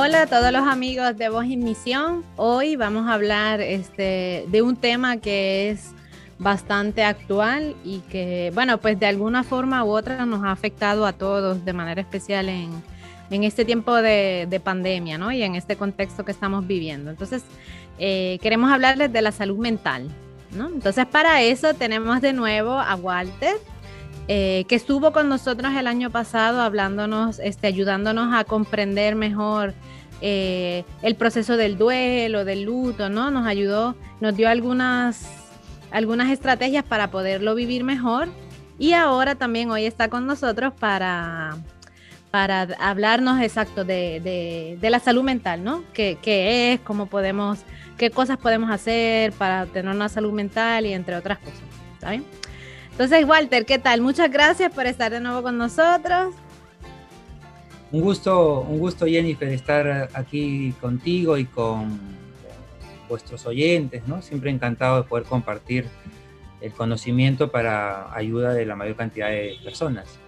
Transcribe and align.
Hola 0.00 0.22
a 0.22 0.26
todos 0.28 0.52
los 0.52 0.64
amigos 0.64 1.16
de 1.18 1.28
Voz 1.28 1.46
y 1.46 1.56
Misión. 1.56 2.24
Hoy 2.36 2.76
vamos 2.76 3.08
a 3.08 3.14
hablar 3.14 3.60
este, 3.60 4.44
de 4.46 4.62
un 4.62 4.76
tema 4.76 5.16
que 5.16 5.70
es 5.70 5.90
bastante 6.38 7.02
actual 7.02 7.74
y 7.84 7.98
que, 8.02 8.52
bueno, 8.54 8.78
pues 8.78 9.00
de 9.00 9.06
alguna 9.06 9.42
forma 9.42 9.82
u 9.82 9.88
otra 9.88 10.24
nos 10.24 10.44
ha 10.44 10.52
afectado 10.52 11.04
a 11.04 11.14
todos 11.14 11.64
de 11.64 11.72
manera 11.72 12.00
especial 12.00 12.48
en, 12.48 12.70
en 13.28 13.42
este 13.42 13.64
tiempo 13.64 13.96
de, 13.96 14.46
de, 14.48 14.60
pandemia, 14.60 15.18
¿no? 15.18 15.32
Y 15.32 15.42
en 15.42 15.56
este 15.56 15.74
contexto 15.74 16.24
que 16.24 16.30
estamos 16.30 16.64
viviendo. 16.64 17.10
Entonces, 17.10 17.42
eh, 17.98 18.38
queremos 18.40 18.70
hablarles 18.70 19.12
de 19.12 19.20
la 19.20 19.32
salud 19.32 19.58
mental, 19.58 20.08
¿no? 20.52 20.68
Entonces, 20.68 21.06
para 21.06 21.42
eso 21.42 21.74
tenemos 21.74 22.20
de 22.20 22.32
nuevo 22.32 22.78
a 22.78 22.94
Walter, 22.94 23.56
eh, 24.28 24.66
que 24.68 24.74
estuvo 24.74 25.10
con 25.12 25.30
nosotros 25.30 25.72
el 25.74 25.86
año 25.86 26.10
pasado 26.10 26.60
hablándonos, 26.60 27.38
este, 27.38 27.66
ayudándonos 27.66 28.34
a 28.34 28.44
comprender 28.44 29.14
mejor 29.14 29.72
eh, 30.20 30.84
el 31.00 31.14
proceso 31.14 31.56
del 31.56 31.78
duelo, 31.78 32.44
del 32.44 32.64
luto, 32.64 33.08
¿no? 33.08 33.30
Nos 33.30 33.46
ayudó, 33.46 33.96
nos 34.20 34.36
dio 34.36 34.50
algunas, 34.50 35.26
algunas 35.90 36.30
estrategias 36.30 36.84
para 36.84 37.10
poderlo 37.10 37.54
vivir 37.54 37.84
mejor. 37.84 38.28
Y 38.78 38.92
ahora 38.92 39.34
también 39.34 39.70
hoy 39.70 39.86
está 39.86 40.08
con 40.08 40.26
nosotros 40.26 40.74
para, 40.78 41.56
para 42.30 42.68
hablarnos 42.80 43.40
exacto 43.40 43.84
de, 43.84 44.76
de, 44.78 44.90
la 44.90 45.00
salud 45.00 45.22
mental, 45.22 45.64
¿no? 45.64 45.84
¿Qué, 45.94 46.18
¿Qué, 46.20 46.74
es? 46.74 46.80
¿Cómo 46.80 47.06
podemos, 47.06 47.60
qué 47.96 48.10
cosas 48.10 48.36
podemos 48.36 48.70
hacer 48.70 49.32
para 49.32 49.64
tener 49.64 49.94
una 49.94 50.10
salud 50.10 50.32
mental 50.32 50.84
y 50.84 50.92
entre 50.92 51.16
otras 51.16 51.38
cosas? 51.38 51.60
¿Está 51.94 52.10
bien? 52.10 52.24
Entonces, 52.98 53.24
Walter, 53.26 53.64
¿qué 53.64 53.78
tal? 53.78 54.00
Muchas 54.00 54.28
gracias 54.28 54.72
por 54.72 54.84
estar 54.86 55.12
de 55.12 55.20
nuevo 55.20 55.40
con 55.40 55.56
nosotros. 55.56 56.34
Un 57.92 58.00
gusto, 58.00 58.62
un 58.62 58.80
gusto 58.80 59.06
Jennifer, 59.06 59.46
estar 59.50 60.08
aquí 60.14 60.74
contigo 60.80 61.38
y 61.38 61.44
con 61.44 61.96
vuestros 63.08 63.46
oyentes, 63.46 64.02
¿no? 64.08 64.20
Siempre 64.20 64.50
encantado 64.50 65.00
de 65.00 65.08
poder 65.08 65.26
compartir 65.26 65.86
el 66.60 66.72
conocimiento 66.72 67.52
para 67.52 68.12
ayuda 68.12 68.52
de 68.52 68.66
la 68.66 68.74
mayor 68.74 68.96
cantidad 68.96 69.28
de 69.28 69.54
personas. 69.62 70.18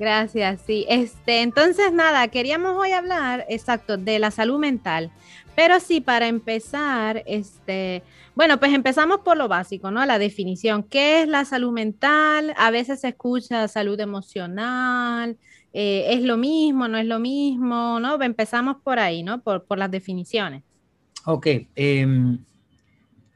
Gracias, 0.00 0.62
sí. 0.66 0.86
Este, 0.88 1.42
entonces, 1.42 1.92
nada, 1.92 2.26
queríamos 2.26 2.76
hoy 2.76 2.90
hablar, 2.90 3.46
exacto, 3.48 3.96
de 3.96 4.18
la 4.18 4.32
salud 4.32 4.58
mental. 4.58 5.12
Pero 5.54 5.78
sí, 5.78 6.00
para 6.00 6.26
empezar, 6.26 7.22
este, 7.26 8.02
bueno, 8.34 8.58
pues 8.58 8.72
empezamos 8.72 9.20
por 9.20 9.36
lo 9.36 9.48
básico, 9.48 9.90
¿no? 9.90 10.04
La 10.06 10.18
definición. 10.18 10.82
¿Qué 10.84 11.22
es 11.22 11.28
la 11.28 11.44
salud 11.44 11.72
mental? 11.72 12.54
A 12.56 12.70
veces 12.70 13.00
se 13.00 13.08
escucha 13.08 13.68
salud 13.68 14.00
emocional. 14.00 15.36
Eh, 15.74 16.06
¿Es 16.10 16.22
lo 16.22 16.36
mismo? 16.36 16.88
¿No 16.88 16.98
es 16.98 17.06
lo 17.06 17.18
mismo? 17.18 18.00
¿No? 18.00 18.20
Empezamos 18.22 18.76
por 18.82 18.98
ahí, 18.98 19.22
¿no? 19.22 19.42
Por, 19.42 19.66
las 19.76 19.90
definiciones. 19.90 20.62
Ok. 21.26 21.46
Em, 21.74 22.38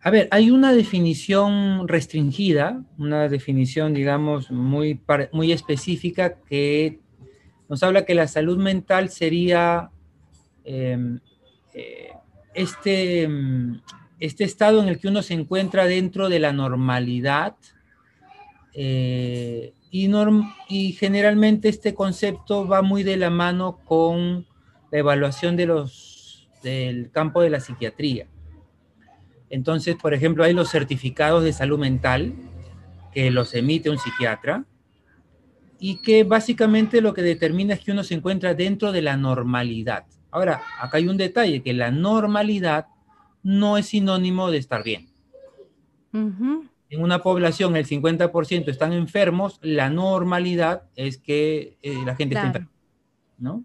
a 0.03 0.11
ver, 0.11 0.29
hay 0.31 0.51
una 0.51 0.73
definición 0.73 1.89
restringida, 1.89 2.83
una 2.99 3.29
definición, 3.29 3.93
digamos, 3.93 4.51
muy, 4.51 5.01
muy 5.33 5.53
específica 5.53 6.37
que 6.49 7.01
nos 7.69 7.83
habla 7.83 8.05
que 8.05 8.15
la 8.15 8.29
salud 8.29 8.59
mental 8.59 9.11
sería 9.11 9.91
em, 10.65 11.21
eh, 11.75 12.13
este, 12.55 13.25
em, 13.25 13.81
este 14.21 14.45
estado 14.45 14.83
en 14.83 14.89
el 14.89 14.99
que 14.99 15.09
uno 15.09 15.23
se 15.23 15.35
encuentra 15.35 15.87
dentro 15.87 16.29
de 16.29 16.39
la 16.39 16.53
normalidad 16.53 17.57
eh, 18.73 19.75
y, 19.91 20.11
y, 20.69 20.93
generalmente 20.93 21.69
este 21.69 21.95
concepto 21.95 22.67
va 22.67 22.83
muy 22.83 23.03
de 23.03 23.17
la 23.17 23.31
mano 23.31 23.79
con 23.85 24.47
la 24.91 24.99
evaluación 24.99 25.57
de 25.57 25.67
los, 25.67 26.49
del 26.63 27.11
campo 27.11 27.41
de 27.41 27.51
la 27.51 27.61
psiquiatría. 27.61 28.27
Entonces, 29.49 29.97
por 29.97 30.13
ejemplo, 30.13 30.45
hay 30.45 30.53
los 30.53 30.71
certificados 30.71 31.45
de 31.45 31.53
salud 31.53 31.79
mental 31.79 32.35
que 33.13 33.31
los 33.31 33.55
emite 33.55 33.89
un 33.89 33.99
psiquiatra 33.99 34.65
y 35.79 36.03
que 36.03 36.25
básicamente 36.25 37.01
lo 37.01 37.15
que 37.15 37.23
determina 37.23 37.75
es 37.75 37.81
que 37.81 37.93
uno 37.93 38.05
se 38.05 38.15
encuentra 38.15 38.55
dentro 38.55 38.93
de 38.93 39.03
la 39.03 39.17
normalidad. 39.17 40.05
Ahora, 40.31 40.63
acá 40.81 40.99
hay 40.99 41.09
un 41.09 41.17
detalle, 41.17 41.63
que 41.63 41.73
la 41.73 41.91
normalidad 41.91 42.87
no 43.47 43.79
es 43.79 43.87
sinónimo 43.87 44.51
de 44.51 44.59
estar 44.59 44.83
bien. 44.83 45.09
En 46.13 47.01
una 47.01 47.23
población 47.23 47.77
el 47.77 47.87
50% 47.87 48.69
están 48.69 48.93
enfermos, 48.93 49.61
la 49.63 49.89
normalidad 49.89 50.83
es 50.97 51.19
que 51.19 51.79
eh, 51.83 51.95
la 52.05 52.17
gente 52.17 52.35
está 52.35 52.49
enferma, 52.49 52.73
¿no? 53.39 53.65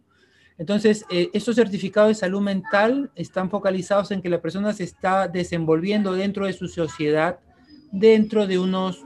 Entonces, 0.59 1.03
eh, 1.09 1.31
estos 1.33 1.55
certificados 1.55 2.09
de 2.09 2.15
salud 2.15 2.41
mental 2.41 3.09
están 3.15 3.49
focalizados 3.49 4.11
en 4.11 4.21
que 4.21 4.29
la 4.29 4.39
persona 4.39 4.71
se 4.73 4.83
está 4.83 5.27
desenvolviendo 5.27 6.13
dentro 6.13 6.45
de 6.45 6.53
su 6.53 6.67
sociedad, 6.67 7.39
dentro 7.91 8.45
de 8.45 8.59
unos 8.59 9.03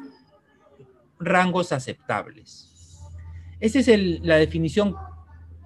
rangos 1.20 1.72
aceptables. 1.72 3.00
Esa 3.62 3.80
es 3.80 3.88
la 4.26 4.36
definición 4.36 4.96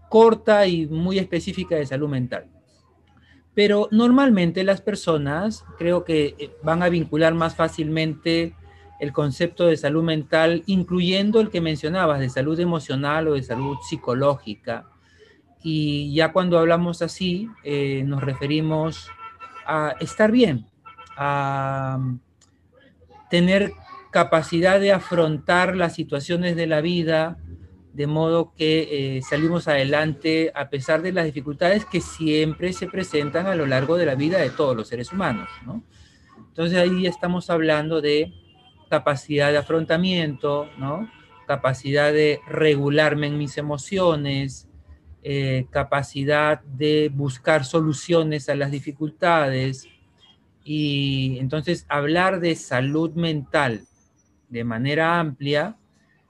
corta 0.07 0.67
y 0.67 0.85
muy 0.85 1.17
específica 1.17 1.77
de 1.77 1.87
salud 1.87 2.09
mental. 2.09 2.58
Pero 3.59 3.89
normalmente 3.91 4.63
las 4.63 4.79
personas 4.79 5.65
creo 5.77 6.05
que 6.05 6.33
eh, 6.39 6.49
van 6.63 6.81
a 6.81 6.87
vincular 6.87 7.33
más 7.33 7.57
fácilmente 7.57 8.55
el 9.01 9.11
concepto 9.11 9.65
de 9.65 9.75
salud 9.75 10.01
mental, 10.01 10.63
incluyendo 10.65 11.41
el 11.41 11.49
que 11.49 11.59
mencionabas, 11.59 12.21
de 12.21 12.29
salud 12.29 12.57
emocional 12.57 13.27
o 13.27 13.33
de 13.33 13.43
salud 13.43 13.75
psicológica. 13.81 14.85
Y 15.61 16.13
ya 16.13 16.31
cuando 16.31 16.57
hablamos 16.57 17.01
así, 17.01 17.49
eh, 17.65 18.03
nos 18.05 18.23
referimos 18.23 19.09
a 19.65 19.93
estar 19.99 20.31
bien, 20.31 20.65
a 21.17 21.99
tener 23.29 23.73
capacidad 24.09 24.79
de 24.79 24.93
afrontar 24.93 25.75
las 25.75 25.95
situaciones 25.95 26.55
de 26.55 26.67
la 26.67 26.79
vida, 26.79 27.37
de 27.93 28.07
modo 28.07 28.53
que 28.55 29.17
eh, 29.17 29.21
salimos 29.21 29.67
adelante 29.67 30.51
a 30.55 30.69
pesar 30.69 31.01
de 31.01 31.11
las 31.11 31.25
dificultades 31.25 31.85
que 31.85 32.01
siempre 32.01 32.73
se 32.73 32.87
presentan 32.87 33.47
a 33.47 33.55
lo 33.55 33.65
largo 33.65 33.97
de 33.97 34.05
la 34.05 34.15
vida 34.15 34.37
de 34.39 34.49
todos 34.51 34.75
los 34.75 34.87
seres 34.87 35.11
humanos. 35.11 35.49
¿no? 35.65 35.83
Entonces 36.37 36.77
ahí 36.77 37.07
estamos 37.07 37.49
hablando 37.49 38.01
de 38.01 38.33
capacidad 38.89 39.51
de 39.51 39.57
afrontamiento, 39.57 40.69
¿no? 40.77 41.09
capacidad 41.47 42.13
de 42.13 42.41
regularme 42.47 43.27
en 43.27 43.37
mis 43.37 43.57
emociones, 43.57 44.67
eh, 45.23 45.65
capacidad 45.71 46.61
de 46.61 47.09
buscar 47.11 47.65
soluciones 47.65 48.49
a 48.49 48.55
las 48.55 48.69
dificultades. 48.69 49.87
Y 50.63 51.37
entonces 51.39 51.87
hablar 51.89 52.39
de 52.39 52.55
salud 52.55 53.13
mental 53.15 53.81
de 54.47 54.63
manera 54.63 55.19
amplia 55.19 55.78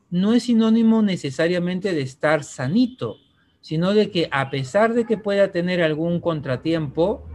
no 0.10 0.34
es 0.34 0.44
sinónimo 0.44 1.02
necesariamente 1.02 1.94
de 1.94 2.02
estar 2.02 2.44
sanito, 2.44 3.18
sino 3.62 3.94
de 3.94 4.10
que 4.12 4.28
a 4.32 4.50
pesar 4.50 4.94
de 4.94 5.06
que 5.06 5.18
pueda 5.18 5.52
tener 5.52 5.82
algún 5.82 6.20
contratiempo, 6.20 7.28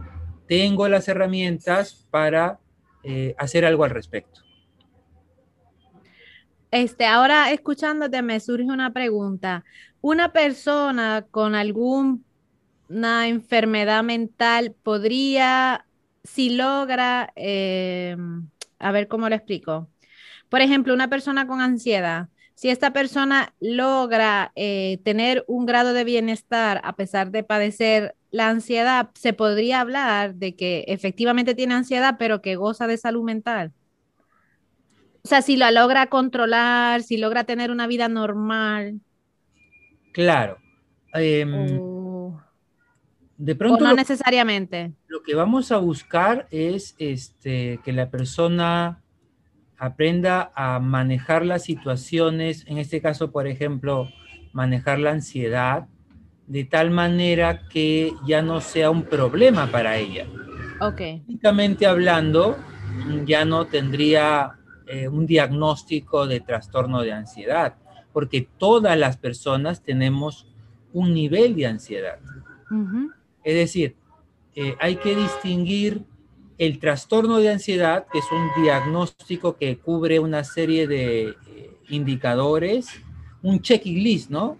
tengo 0.47 0.87
las 0.87 1.07
herramientas 1.07 2.07
para 2.11 2.59
eh, 3.03 3.35
hacer 3.37 3.65
algo 3.65 3.83
al 3.83 3.91
respecto. 3.91 4.41
Este, 6.71 7.05
ahora 7.05 7.51
escuchándote 7.51 8.21
me 8.21 8.39
surge 8.39 8.65
una 8.65 8.91
pregunta. 8.91 9.63
Una 10.01 10.33
persona 10.33 11.25
con 11.31 11.55
alguna 11.55 12.19
enfermedad 13.27 14.03
mental 14.03 14.75
podría, 14.83 15.85
si 16.23 16.55
logra, 16.55 17.31
eh, 17.35 18.17
a 18.77 18.91
ver 18.91 19.07
cómo 19.07 19.29
lo 19.29 19.35
explico. 19.35 19.89
Por 20.49 20.61
ejemplo, 20.61 20.93
una 20.93 21.09
persona 21.09 21.47
con 21.47 21.61
ansiedad, 21.61 22.27
si 22.55 22.69
esta 22.69 22.93
persona 22.93 23.53
logra 23.59 24.53
eh, 24.55 24.99
tener 25.03 25.43
un 25.47 25.65
grado 25.65 25.93
de 25.93 26.05
bienestar 26.05 26.79
a 26.83 26.95
pesar 26.95 27.31
de 27.31 27.43
padecer 27.43 28.15
la 28.31 28.49
ansiedad, 28.49 29.09
se 29.13 29.33
podría 29.33 29.81
hablar 29.81 30.35
de 30.35 30.55
que 30.55 30.85
efectivamente 30.87 31.53
tiene 31.53 31.73
ansiedad, 31.73 32.15
pero 32.17 32.41
que 32.41 32.55
goza 32.55 32.87
de 32.87 32.97
salud 32.97 33.23
mental. 33.23 33.73
O 35.23 35.27
sea, 35.27 35.41
si 35.41 35.57
la 35.57 35.71
logra 35.71 36.07
controlar, 36.07 37.03
si 37.03 37.17
logra 37.17 37.43
tener 37.43 37.71
una 37.71 37.87
vida 37.87 38.07
normal. 38.07 39.01
Claro. 40.13 40.57
Em, 41.13 42.31
de 43.37 43.55
pronto. 43.55 43.83
no 43.83 43.93
necesariamente. 43.93 44.93
Lo 45.07 45.23
que 45.23 45.35
vamos 45.35 45.71
a 45.71 45.77
buscar 45.77 46.47
es 46.51 46.95
este, 46.99 47.79
que 47.83 47.91
la 47.91 48.09
persona 48.09 49.01
aprenda 49.77 50.51
a 50.55 50.79
manejar 50.79 51.45
las 51.45 51.63
situaciones, 51.63 52.65
en 52.67 52.77
este 52.77 53.01
caso, 53.01 53.31
por 53.31 53.47
ejemplo, 53.47 54.09
manejar 54.53 54.99
la 54.99 55.11
ansiedad, 55.11 55.87
de 56.47 56.63
tal 56.63 56.91
manera 56.91 57.67
que 57.69 58.13
ya 58.25 58.41
no 58.41 58.61
sea 58.61 58.89
un 58.89 59.03
problema 59.03 59.67
para 59.71 59.97
ella. 59.97 60.27
Ok. 60.79 60.97
Técnicamente 60.97 61.87
hablando, 61.87 62.57
ya 63.25 63.45
no 63.45 63.65
tendría 63.65 64.53
eh, 64.87 65.07
un 65.07 65.25
diagnóstico 65.25 66.27
de 66.27 66.39
trastorno 66.39 67.01
de 67.01 67.13
ansiedad, 67.13 67.75
porque 68.13 68.47
todas 68.57 68.97
las 68.97 69.17
personas 69.17 69.81
tenemos 69.81 70.47
un 70.93 71.13
nivel 71.13 71.55
de 71.55 71.65
ansiedad. 71.65 72.19
Es 73.43 73.55
decir, 73.55 73.95
eh, 74.55 74.75
hay 74.79 74.95
que 74.95 75.15
distinguir 75.15 76.03
el 76.57 76.79
trastorno 76.79 77.39
de 77.39 77.49
ansiedad, 77.49 78.05
que 78.11 78.19
es 78.19 78.25
un 78.31 78.63
diagnóstico 78.63 79.57
que 79.57 79.77
cubre 79.77 80.19
una 80.19 80.43
serie 80.43 80.87
de 80.87 81.29
eh, 81.29 81.35
indicadores, 81.89 82.87
un 83.41 83.61
checklist, 83.61 84.29
¿no? 84.29 84.57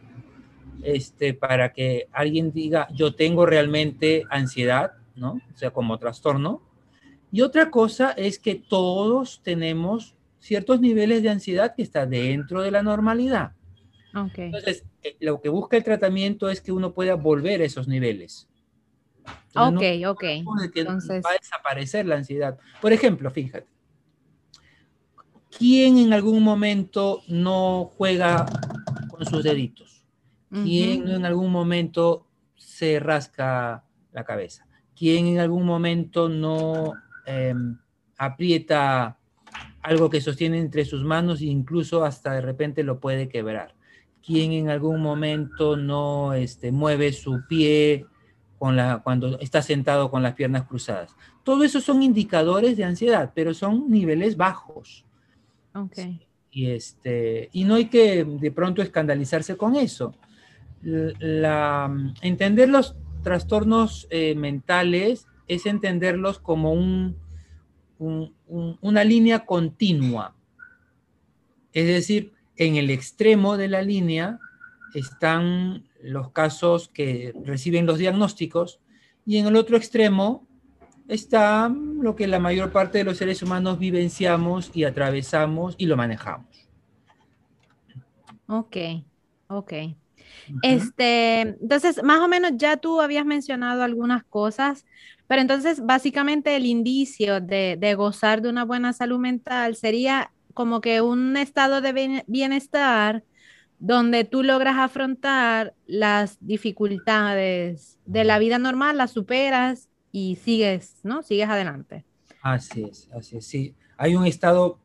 Este, 0.83 1.33
para 1.33 1.73
que 1.73 2.07
alguien 2.11 2.51
diga, 2.51 2.87
yo 2.93 3.15
tengo 3.15 3.45
realmente 3.45 4.23
ansiedad, 4.29 4.91
¿no? 5.15 5.41
O 5.53 5.57
sea, 5.57 5.71
como 5.71 5.97
trastorno. 5.97 6.61
Y 7.31 7.41
otra 7.41 7.71
cosa 7.71 8.11
es 8.11 8.39
que 8.39 8.55
todos 8.55 9.41
tenemos 9.43 10.15
ciertos 10.39 10.79
niveles 10.81 11.23
de 11.23 11.29
ansiedad 11.29 11.73
que 11.75 11.81
está 11.81 12.05
dentro 12.05 12.61
de 12.61 12.71
la 12.71 12.83
normalidad. 12.83 13.53
Entonces, 14.35 14.85
eh, 15.03 15.15
lo 15.19 15.41
que 15.41 15.49
busca 15.49 15.75
el 15.75 15.83
tratamiento 15.83 16.49
es 16.49 16.61
que 16.61 16.71
uno 16.71 16.93
pueda 16.93 17.15
volver 17.15 17.61
a 17.61 17.65
esos 17.65 17.87
niveles. 17.87 18.47
Ok, 19.55 19.83
ok. 20.07 20.23
Entonces... 20.75 21.23
Va 21.25 21.31
a 21.31 21.37
desaparecer 21.39 22.05
la 22.05 22.15
ansiedad. 22.15 22.57
Por 22.81 22.93
ejemplo, 22.93 23.31
fíjate, 23.31 23.67
¿quién 25.57 25.97
en 25.97 26.13
algún 26.13 26.43
momento 26.43 27.21
no 27.27 27.91
juega 27.97 28.45
con 29.09 29.25
sus 29.25 29.43
deditos? 29.43 30.03
¿Quién 30.49 31.09
en 31.09 31.25
algún 31.25 31.51
momento 31.51 32.27
se 32.55 32.99
rasca 32.99 33.83
la 34.13 34.23
cabeza? 34.23 34.65
¿Quién 34.95 35.27
en 35.27 35.39
algún 35.39 35.65
momento 35.65 36.29
no 36.29 36.93
em, 37.25 37.77
aprieta 38.17 39.19
algo 39.81 40.09
que 40.09 40.21
sostiene 40.21 40.59
entre 40.59 40.85
sus 40.85 41.03
manos 41.03 41.41
e 41.41 41.45
incluso 41.45 42.05
hasta 42.05 42.33
de 42.33 42.41
repente 42.41 42.83
lo 42.83 43.01
puede 43.01 43.27
quebrar? 43.27 43.75
¿Quién 44.25 44.53
en 44.53 44.69
algún 44.69 45.01
momento 45.01 45.75
no 45.75 46.33
este, 46.33 46.71
mueve 46.71 47.11
su 47.11 47.45
pie 47.47 48.05
con 48.57 48.75
la, 48.75 48.99
cuando 49.03 49.39
está 49.39 49.61
sentado 49.61 50.09
con 50.09 50.23
las 50.23 50.33
piernas 50.33 50.63
cruzadas? 50.63 51.15
Todo 51.43 51.63
eso 51.63 51.81
son 51.81 52.03
indicadores 52.03 52.77
de 52.77 52.83
ansiedad, 52.83 53.31
pero 53.35 53.53
son 53.53 53.89
niveles 53.89 54.37
bajos. 54.37 55.05
Okay. 55.73 56.25
Y, 56.51 56.67
este, 56.71 57.49
y 57.51 57.65
no 57.65 57.75
hay 57.75 57.85
que 57.85 58.23
de 58.23 58.51
pronto 58.51 58.81
escandalizarse 58.81 59.57
con 59.57 59.75
eso. 59.75 60.15
La, 60.81 61.91
entender 62.21 62.69
los 62.69 62.95
trastornos 63.23 64.07
eh, 64.09 64.35
mentales 64.35 65.27
es 65.47 65.65
entenderlos 65.65 66.39
como 66.39 66.73
un, 66.73 67.17
una 67.99 69.03
línea 69.03 69.45
continua. 69.45 70.35
Es 71.73 71.87
decir, 71.87 72.33
en 72.57 72.75
el 72.75 72.89
extremo 72.89 73.57
de 73.57 73.67
la 73.67 73.81
línea 73.81 74.39
están 74.93 75.83
los 76.05 76.31
casos 76.31 76.89
que 76.89 77.33
reciben 77.43 77.85
los 77.85 77.97
diagnósticos 77.97 78.79
y 79.25 79.37
en 79.37 79.47
el 79.47 79.55
otro 79.55 79.77
extremo 79.77 80.47
está 81.07 81.69
lo 81.69 82.15
que 82.15 82.27
la 82.27 82.39
mayor 82.39 82.71
parte 82.71 82.99
de 82.99 83.03
los 83.03 83.17
seres 83.17 83.41
humanos 83.43 83.79
vivenciamos 83.79 84.71
y 84.73 84.83
atravesamos 84.83 85.75
y 85.77 85.85
lo 85.85 85.97
manejamos. 85.97 86.69
Ok, 88.47 88.77
ok. 89.47 89.73
Este, 90.61 91.41
entonces, 91.41 92.03
más 92.03 92.19
o 92.19 92.27
menos 92.27 92.51
ya 92.55 92.77
tú 92.77 93.01
habías 93.01 93.25
mencionado 93.25 93.83
algunas 93.83 94.23
cosas, 94.23 94.85
pero 95.27 95.41
entonces 95.41 95.83
básicamente 95.83 96.55
el 96.55 96.65
indicio 96.65 97.41
de, 97.41 97.77
de 97.79 97.95
gozar 97.95 98.41
de 98.41 98.49
una 98.49 98.63
buena 98.63 98.93
salud 98.93 99.19
mental 99.19 99.75
sería 99.75 100.31
como 100.53 100.81
que 100.81 101.01
un 101.01 101.35
estado 101.35 101.81
de 101.81 102.23
bienestar 102.27 103.23
donde 103.79 104.23
tú 104.23 104.43
logras 104.43 104.77
afrontar 104.77 105.73
las 105.85 106.37
dificultades 106.39 107.99
de 108.05 108.23
la 108.23 108.39
vida 108.39 108.57
normal, 108.57 108.97
las 108.97 109.11
superas 109.11 109.89
y 110.11 110.37
sigues, 110.37 110.99
¿no? 111.03 111.23
Sigues 111.23 111.49
adelante. 111.49 112.05
Así 112.41 112.83
es, 112.83 113.09
así 113.13 113.37
es, 113.37 113.45
sí. 113.45 113.75
Hay 113.97 114.15
un 114.15 114.25
estado 114.25 114.79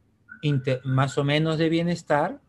más 0.85 1.19
o 1.19 1.25
menos 1.25 1.59
de 1.59 1.69
bienestar 1.69 2.41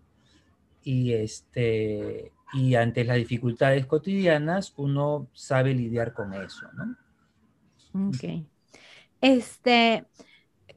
y 0.83 1.13
este 1.13 2.31
y 2.53 2.75
ante 2.75 3.03
las 3.05 3.17
dificultades 3.17 3.85
cotidianas 3.85 4.73
uno 4.75 5.27
sabe 5.33 5.73
lidiar 5.73 6.13
con 6.13 6.33
eso, 6.33 6.67
¿no? 6.73 8.07
Ok. 8.09 8.45
Este, 9.21 10.05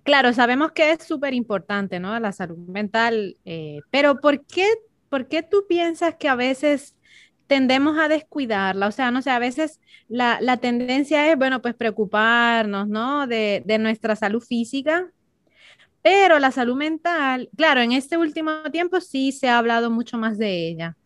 claro, 0.02 0.32
sabemos 0.32 0.72
que 0.72 0.93
es 0.93 1.02
súper 1.02 1.34
importante, 1.34 1.99
¿no? 1.99 2.19
La 2.20 2.32
salud 2.32 2.58
mental, 2.58 3.37
eh, 3.44 3.81
pero 3.90 4.20
¿por 4.20 4.44
qué, 4.44 4.66
¿por 5.14 5.28
qué 5.28 5.44
tú 5.44 5.64
piensas 5.69 6.16
que 6.16 6.28
a 6.28 6.34
veces 6.34 6.96
tendemos 7.46 7.96
a 8.00 8.08
descuidarla? 8.08 8.88
O 8.88 8.90
sea, 8.90 9.12
no 9.12 9.22
sé, 9.22 9.31
a 9.31 9.38
veces 9.38 9.81
la, 10.08 10.56
tendencia 10.56 11.31
es, 11.31 11.38
bueno, 11.38 11.62
pues 11.62 11.76
preocuparnos, 11.76 12.88
¿no? 12.88 13.28
De, 13.28 13.62
nuestra 13.78 14.16
salud 14.16 14.43
física, 14.43 15.08
pero 16.02 16.40
la 16.40 16.50
salud 16.50 16.75
mental, 16.75 17.49
claro, 17.56 17.81
en 17.81 17.93
este 17.93 18.16
último 18.16 18.50
tiempo 18.72 19.00
sí 19.00 19.31
se 19.31 19.49
ha 19.49 19.58
hablado 19.58 19.88
mucho 19.88 20.19
más 20.19 20.37
de 20.37 20.69
ella. 20.69 20.96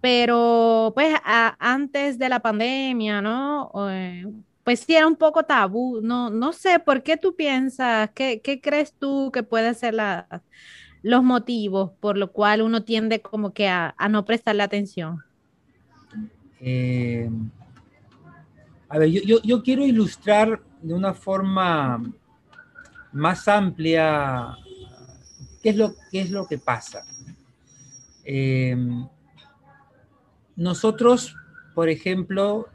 Pero 0.00 0.92
pues 0.94 1.12
antes 1.24 2.18
de 2.18 2.28
la 2.28 2.38
pandemia, 2.40 3.20
¿no? 3.22 3.72
Eh, 3.90 4.24
pues 4.62 4.80
sí 4.86 4.94
era 4.94 5.08
un 5.08 5.16
poco 5.16 5.42
tabú. 5.42 6.00
No, 6.00 6.30
no 6.30 6.52
sé, 6.52 6.78
¿por 6.78 7.02
qué 7.02 7.16
tú 7.16 7.34
piensas? 7.34 8.08
¿Qué, 8.14 8.40
crees 8.62 8.94
tú 8.94 9.32
que 9.32 9.42
pueden 9.42 9.74
ser 9.74 9.94
los 11.02 11.22
motivos 11.22 11.90
por 12.00 12.16
lo 12.16 12.32
cual 12.32 12.62
uno 12.62 12.84
tiende 12.84 13.20
como 13.20 13.52
que 13.52 13.68
a, 13.68 13.94
no 14.08 14.24
prestarle 14.24 14.62
atención? 14.62 15.22
Eh, 16.60 17.28
a 18.88 18.98
ver, 18.98 19.10
yo, 19.10 19.62
quiero 19.62 19.84
ilustrar 19.84 20.62
de 20.80 20.94
una 20.94 21.14
forma 21.14 22.02
más 23.12 23.48
amplia 23.48 24.56
qué 25.62 25.70
es 25.70 25.76
lo, 25.76 25.94
qué 26.10 26.20
es 26.20 26.30
lo 26.30 26.46
que 26.46 26.58
pasa. 26.58 27.04
Eh, 28.24 28.76
nosotros, 30.54 31.34
por 31.74 31.88
ejemplo, 31.88 32.68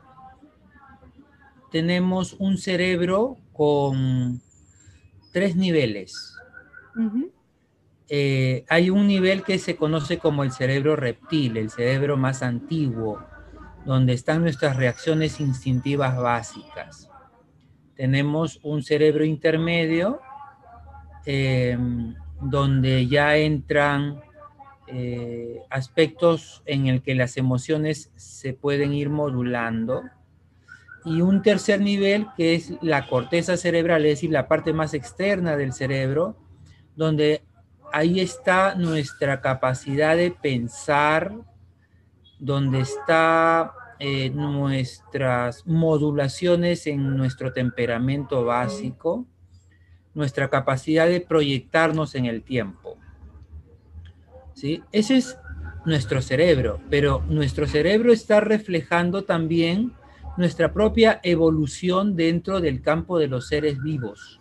tenemos 1.72 2.36
un 2.40 2.58
cerebro 2.58 3.38
con 3.54 4.42
tres 5.32 5.56
niveles. 5.56 6.36
Eh, 8.10 8.64
hay 8.70 8.90
un 8.90 9.08
nivel 9.08 9.44
que 9.44 9.60
se 9.60 9.76
conoce 9.76 10.18
como 10.18 10.44
el 10.44 10.52
cerebro 10.52 10.96
reptil, 10.96 11.58
el 11.58 11.70
cerebro 11.70 12.16
más 12.16 12.42
antiguo, 12.42 13.20
donde 13.86 14.14
están 14.14 14.42
nuestras 14.42 14.78
reacciones 14.78 15.40
instintivas 15.40 16.18
básicas. 16.18 17.10
Tenemos 17.96 18.60
un 18.64 18.84
cerebro 18.84 19.26
intermedio, 19.26 20.22
em, 21.26 22.16
donde 22.40 23.08
ya 23.08 23.36
entran 23.38 24.22
eh, 24.90 25.60
aspectos 25.70 26.64
en 26.66 26.88
el 26.88 27.02
que 27.02 27.14
las 27.14 27.36
emociones 27.36 28.10
se 28.16 28.54
pueden 28.54 28.94
ir 28.94 29.10
modulando 29.10 30.04
y 31.04 31.20
un 31.22 31.42
tercer 31.42 31.82
nivel 31.82 32.28
que 32.38 32.56
es 32.56 32.72
la 32.82 33.08
corteza 33.08 33.58
cerebral, 33.58 34.06
es 34.06 34.14
decir, 34.14 34.32
la 34.32 34.48
parte 34.48 34.72
más 34.72 34.94
externa 34.94 35.58
del 35.58 35.74
cerebro, 35.74 36.38
donde 36.96 37.42
ahí 37.92 38.20
está 38.20 38.76
nuestra 38.76 39.42
capacidad 39.42 40.16
de 40.16 40.32
pensar, 40.32 41.34
donde 42.40 42.82
está 42.82 43.74
eh, 44.00 44.30
nuestras 44.30 45.66
modulaciones 45.66 46.86
en 46.86 47.18
nuestro 47.18 47.52
temperamento 47.52 48.46
básico, 48.46 49.26
nuestra 50.14 50.50
capacidad 50.50 51.08
de 51.08 51.22
proyectarnos 51.22 52.16
en 52.16 52.26
el 52.26 52.44
tiempo. 52.44 52.98
¿Sí? 54.54 54.84
Ese 54.92 55.18
es 55.18 55.38
nuestro 55.86 56.22
cerebro, 56.22 56.80
pero 56.90 57.24
nuestro 57.28 57.66
cerebro 57.66 58.12
está 58.12 58.40
reflejando 58.40 59.24
también 59.24 59.94
nuestra 60.38 60.74
propia 60.74 61.20
evolución 61.24 62.16
dentro 62.16 62.60
del 62.60 62.82
campo 62.82 63.18
de 63.18 63.28
los 63.28 63.48
seres 63.48 63.82
vivos. 63.82 64.40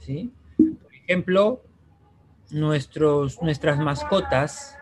¿Sí? 0.00 0.30
Por 0.56 0.94
ejemplo, 0.94 1.62
nuestros, 2.50 3.40
nuestras 3.42 3.78
mascotas, 3.78 4.76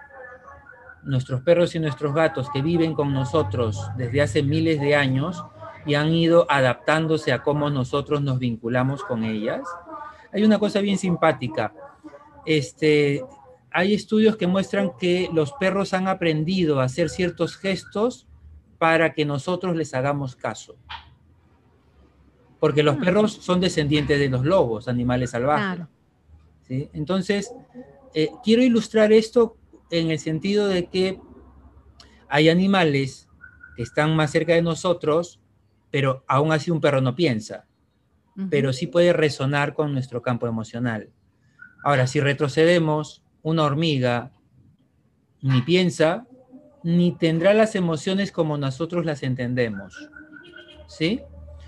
nuestros 1.03 1.43
perros 1.43 1.75
y 1.75 1.79
nuestros 1.79 2.15
gatos 2.15 2.51
que 2.51 2.63
viven 2.63 2.95
con 2.95 3.13
nosotros 3.13 3.81
desde 3.97 4.23
hace 4.23 4.43
miles 4.43 4.81
de 4.81 4.97
años 4.97 5.45
y 5.85 5.95
han 5.95 6.13
ido 6.13 6.47
adaptándose 6.51 7.33
a 7.33 7.43
cómo 7.43 7.71
nosotros 7.71 8.21
nos 8.21 8.39
vinculamos 8.39 9.05
con 9.05 9.25
ellas. 9.25 9.63
Hay 10.33 10.43
una 10.43 10.59
cosa 10.59 10.81
bien 10.81 10.99
simpática. 10.99 11.73
Este, 12.45 13.25
hay 13.71 13.95
estudios 13.95 14.37
que 14.37 14.47
muestran 14.47 14.93
que 14.99 15.31
los 15.33 15.53
perros 15.53 15.95
han 15.95 16.09
aprendido 16.09 16.81
a 16.81 16.85
hacer 16.85 17.09
ciertos 17.09 17.57
gestos 17.57 18.27
para 18.79 19.13
que 19.13 19.25
nosotros 19.25 19.77
les 19.77 19.95
hagamos 19.95 20.35
caso. 20.35 20.77
Porque 22.59 22.83
los 22.83 22.97
ah. 22.97 23.01
perros 23.01 23.33
son 23.33 23.61
descendientes 23.61 24.19
de 24.19 24.29
los 24.29 24.45
lobos, 24.45 24.89
animales 24.89 25.31
salvajes. 25.31 25.87
¿Sí? 26.67 26.91
Entonces, 26.93 27.53
eh, 28.15 28.31
quiero 28.43 28.63
ilustrar 28.63 29.13
esto 29.13 29.57
en 29.91 30.11
el 30.11 30.19
sentido 30.19 30.69
de 30.69 30.87
que 30.87 31.21
hay 32.29 32.49
animales 32.49 33.29
que 33.77 33.83
están 33.83 34.17
más 34.17 34.31
cerca 34.31 34.55
de 34.55 34.63
nosotros, 34.63 35.41
pero 35.91 36.25
aún 36.27 36.53
así 36.53 36.71
un 36.71 36.81
perro 36.81 37.01
no 37.01 37.15
piensa, 37.15 37.67
pero 38.51 38.73
sí 38.73 38.87
puede 38.87 39.13
resonar 39.13 39.75
con 39.75 39.93
nuestro 39.93 40.21
campo 40.21 40.47
emocional. 40.47 41.11
Ahora, 41.85 42.07
si 42.07 42.21
retrocedemos, 42.21 43.23
una 43.43 43.63
hormiga 43.63 44.33
ni 45.41 45.63
piensa, 45.63 46.27
ni 46.83 47.13
tendrá 47.13 47.55
las 47.55 47.75
emociones 47.77 48.33
como 48.33 48.59
nosotros 48.59 49.07
las 49.07 49.23
entendemos. 49.23 50.11
¿Sí? 50.89 51.21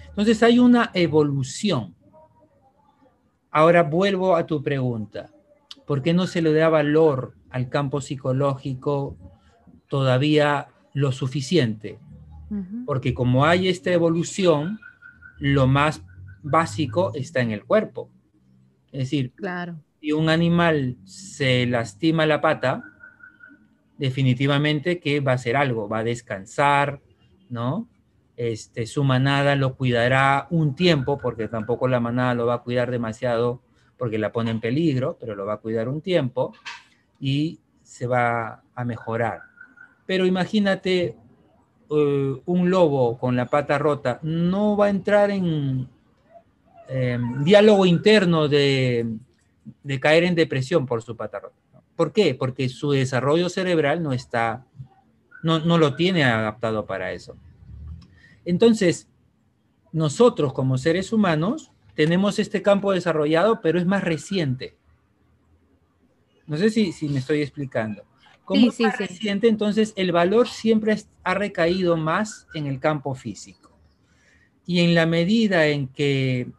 Entonces 0.09 0.43
hay 0.43 0.59
una 0.59 0.91
evolución. 0.95 1.95
Ahora 3.51 3.83
vuelvo 3.83 4.37
a 4.37 4.47
tu 4.47 4.63
pregunta. 4.63 5.31
¿Por 5.87 6.03
qué 6.03 6.13
no 6.13 6.27
se 6.27 6.43
le 6.43 6.53
da 6.53 6.69
valor 6.69 7.35
al 7.51 7.69
campo 7.69 8.01
psicológico 8.01 9.17
todavía 9.89 10.69
lo 10.93 11.13
suficiente? 11.13 11.99
Porque 12.87 13.13
como 13.13 13.45
hay 13.45 13.69
esta 13.69 13.93
evolución, 13.93 14.79
lo 15.39 15.67
más 15.67 16.03
básico 16.43 17.13
está 17.15 17.41
en 17.41 17.51
el 17.51 17.65
cuerpo. 17.65 18.11
Es 18.93 19.01
decir, 19.01 19.33
claro. 19.33 19.77
si 20.01 20.13
un 20.13 20.29
animal 20.29 20.97
se 21.05 21.67
lastima 21.67 22.25
la 22.27 22.41
pata, 22.41 22.83
definitivamente 23.99 24.99
que 24.99 25.21
va 25.21 25.33
a 25.33 25.35
hacer 25.35 25.57
algo, 25.57 25.89
va 25.89 25.99
a 25.99 26.05
descansar, 26.05 27.01
¿no? 27.51 27.89
Este, 28.39 28.87
su 28.87 29.03
manada 29.03 29.57
lo 29.57 29.75
cuidará 29.75 30.47
un 30.51 30.77
tiempo, 30.77 31.19
porque 31.19 31.49
tampoco 31.49 31.89
la 31.89 31.99
manada 31.99 32.35
lo 32.35 32.47
va 32.47 32.55
a 32.55 32.63
cuidar 32.63 32.89
demasiado 32.89 33.61
porque 33.97 34.17
la 34.17 34.31
pone 34.31 34.53
en 34.53 34.61
peligro, 34.61 35.17
pero 35.19 35.35
lo 35.35 35.45
va 35.45 35.55
a 35.55 35.57
cuidar 35.57 35.89
un 35.89 36.01
tiempo 36.01 36.55
y 37.19 37.59
se 37.83 38.07
va 38.07 38.63
a 38.77 38.85
mejorar. 38.85 39.41
Pero 40.07 40.25
imagínate 40.25 41.17
eh, 41.91 42.43
un 42.45 42.71
lobo 42.71 43.19
con 43.19 43.35
la 43.35 43.47
pata 43.47 43.77
rota, 43.77 44.21
no 44.23 44.77
va 44.77 44.87
a 44.87 44.91
entrar 44.91 45.33
en 45.33 45.89
em, 46.87 47.43
diálogo 47.43 47.87
interno 47.87 48.47
de, 48.47 49.17
de 49.83 49.99
caer 49.99 50.23
en 50.23 50.37
depresión 50.37 50.87
por 50.87 51.03
su 51.03 51.17
pata 51.17 51.41
rota. 51.41 51.57
¿Por 51.97 52.13
qué? 52.13 52.37
Porque 52.37 52.69
su 52.69 52.93
desarrollo 52.93 53.49
cerebral 53.49 54.01
no 54.01 54.13
está, 54.13 54.65
no, 55.43 55.59
no 55.59 55.77
lo 55.77 55.97
tiene 55.97 56.23
adaptado 56.23 56.87
para 56.87 57.11
eso. 57.11 57.37
Entonces, 58.49 59.07
nosotros 59.93 60.55
como 60.55 60.79
seres 60.79 61.13
humanos 61.13 61.71
tenemos 61.95 62.39
este 62.39 62.63
campo 62.63 62.93
desarrollado, 62.93 63.61
pero 63.61 63.79
es 63.79 63.85
más 63.85 64.03
reciente. 64.03 64.75
No 66.47 66.57
sé 66.57 66.71
si, 66.71 66.93
si 66.93 67.11
me 67.11 67.19
estoy 67.19 67.43
explicando. 67.43 68.05
Como 68.47 68.71
es 68.71 68.81
más 68.81 68.97
reciente, 68.97 69.49
entonces 69.49 69.93
el 69.97 70.13
valor 70.13 70.49
siempre 70.49 70.97
ha 71.25 71.35
recaído 71.35 71.99
más 71.99 72.47
en 72.55 72.67
el 72.67 72.81
campo 72.81 73.15
físico. 73.15 73.71
Y 74.65 74.81
en 74.81 74.95
la 74.95 75.05
medida 75.05 75.67
en 75.67 75.87
que 75.87 76.51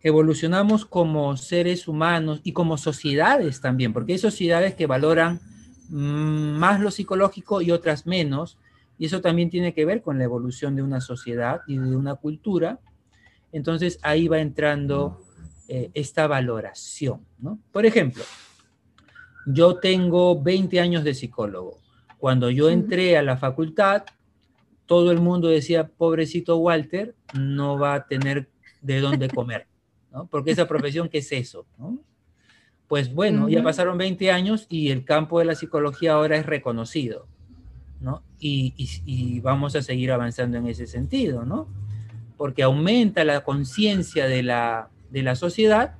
evolucionamos 0.00 0.86
como 0.86 1.36
seres 1.36 1.86
humanos 1.86 2.40
y 2.42 2.52
como 2.52 2.78
sociedades 2.78 3.60
también, 3.60 3.92
porque 3.92 4.12
hay 4.12 4.18
sociedades 4.18 4.74
que 4.74 4.86
valoran 4.86 5.42
mm, 5.90 6.56
más 6.56 6.80
lo 6.80 6.90
psicológico 6.90 7.60
y 7.60 7.70
otras 7.70 8.06
menos, 8.06 8.56
y 8.98 9.06
eso 9.06 9.20
también 9.20 9.50
tiene 9.50 9.74
que 9.74 9.84
ver 9.84 10.02
con 10.02 10.18
la 10.18 10.24
evolución 10.24 10.76
de 10.76 10.82
una 10.82 11.00
sociedad 11.00 11.62
y 11.66 11.78
de 11.78 11.96
una 11.96 12.14
cultura. 12.14 12.78
Entonces 13.52 13.98
ahí 14.02 14.28
va 14.28 14.40
entrando 14.40 15.20
eh, 15.68 15.90
esta 15.94 16.26
valoración. 16.26 17.24
¿no? 17.38 17.58
Por 17.72 17.86
ejemplo, 17.86 18.22
yo 19.46 19.76
tengo 19.76 20.40
20 20.42 20.80
años 20.80 21.04
de 21.04 21.14
psicólogo. 21.14 21.78
Cuando 22.18 22.50
yo 22.50 22.70
entré 22.70 23.16
a 23.16 23.22
la 23.22 23.36
facultad, 23.36 24.04
todo 24.86 25.10
el 25.10 25.20
mundo 25.20 25.48
decía, 25.48 25.88
pobrecito 25.88 26.56
Walter, 26.58 27.14
no 27.38 27.78
va 27.78 27.94
a 27.94 28.06
tener 28.06 28.48
de 28.80 29.00
dónde 29.00 29.28
comer. 29.28 29.66
Porque 30.30 30.52
esa 30.52 30.68
profesión, 30.68 31.08
¿qué 31.08 31.18
es 31.18 31.32
eso? 31.32 31.66
Pues 32.86 33.12
bueno, 33.12 33.48
ya 33.48 33.62
pasaron 33.62 33.98
20 33.98 34.30
años 34.30 34.66
y 34.68 34.90
el 34.90 35.04
campo 35.04 35.38
de 35.38 35.46
la 35.46 35.54
psicología 35.54 36.12
ahora 36.12 36.36
es 36.36 36.46
reconocido, 36.46 37.26
¿no? 38.04 38.22
Y, 38.38 39.40
vamos 39.40 39.74
a 39.74 39.82
seguir 39.82 40.12
avanzando 40.12 40.58
en 40.58 40.66
ese 40.68 40.86
sentido, 40.86 41.44
¿no? 41.44 41.66
Porque 42.36 42.62
aumenta 42.62 43.24
la 43.24 43.42
conciencia 43.42 44.26
de 44.26 44.42
la, 44.42 44.90
de 45.10 45.22
la 45.22 45.34
sociedad, 45.34 45.96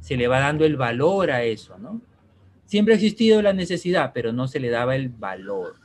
se 0.00 0.16
le 0.16 0.28
va 0.28 0.40
dando 0.40 0.64
el 0.64 0.76
valor 0.76 1.30
a 1.30 1.42
eso, 1.42 1.78
¿no? 1.78 2.00
Siempre 2.66 2.94
ha 2.94 2.96
existido 2.96 3.42
la 3.42 3.52
necesidad, 3.52 4.12
pero 4.12 4.32
no 4.32 4.46
se 4.46 4.60
le 4.60 4.70
daba 4.70 4.94
el 4.94 5.08
valor. 5.08 5.76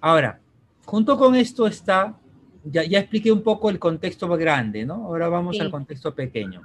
Ahora, 0.00 0.40
junto 0.84 1.16
con 1.16 1.36
esto 1.36 1.66
está 1.66 2.18
ya, 2.64 2.82
expliqué 2.82 3.32
un 3.32 3.42
poco 3.42 3.70
el 3.70 3.78
contexto 3.78 4.28
grande, 4.28 4.84
¿no? 4.84 5.06
Ahora 5.06 5.28
vamos 5.28 5.58
al 5.60 5.70
contexto 5.70 6.14
pequeño. 6.14 6.62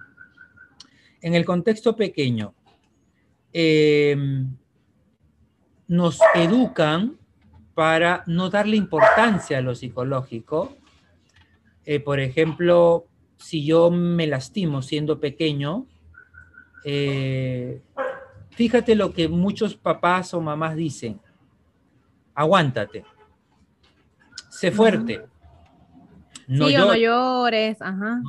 En 1.22 1.34
el 1.34 1.44
contexto 1.44 1.96
pequeño, 1.96 2.54
em, 3.52 4.56
nos 5.88 6.20
educan 6.36 7.18
para 7.78 8.24
no 8.26 8.50
darle 8.50 8.76
importancia 8.76 9.60
a 9.60 9.62
lo 9.62 9.76
psicológico. 9.76 10.76
Eh, 11.86 12.00
por 12.00 12.20
ejemplo, 12.20 13.06
si 13.38 13.64
yo 13.64 13.92
me 13.92 14.26
lastimo 14.26 14.82
siendo 14.82 15.20
pequeño, 15.20 15.86
eh, 16.84 17.80
fíjate 18.50 18.96
lo 18.96 19.14
que 19.14 19.28
muchos 19.28 19.76
papás 19.76 20.34
o 20.34 20.42
mamás 20.42 20.76
dicen, 20.76 21.22
aguántate, 22.34 23.06
sé 24.50 24.72
fuerte. 24.72 25.22
No, 26.48 26.70
sí, 26.70 26.74
no 26.78 26.96
llores, 26.96 27.80
ajá. 27.80 28.24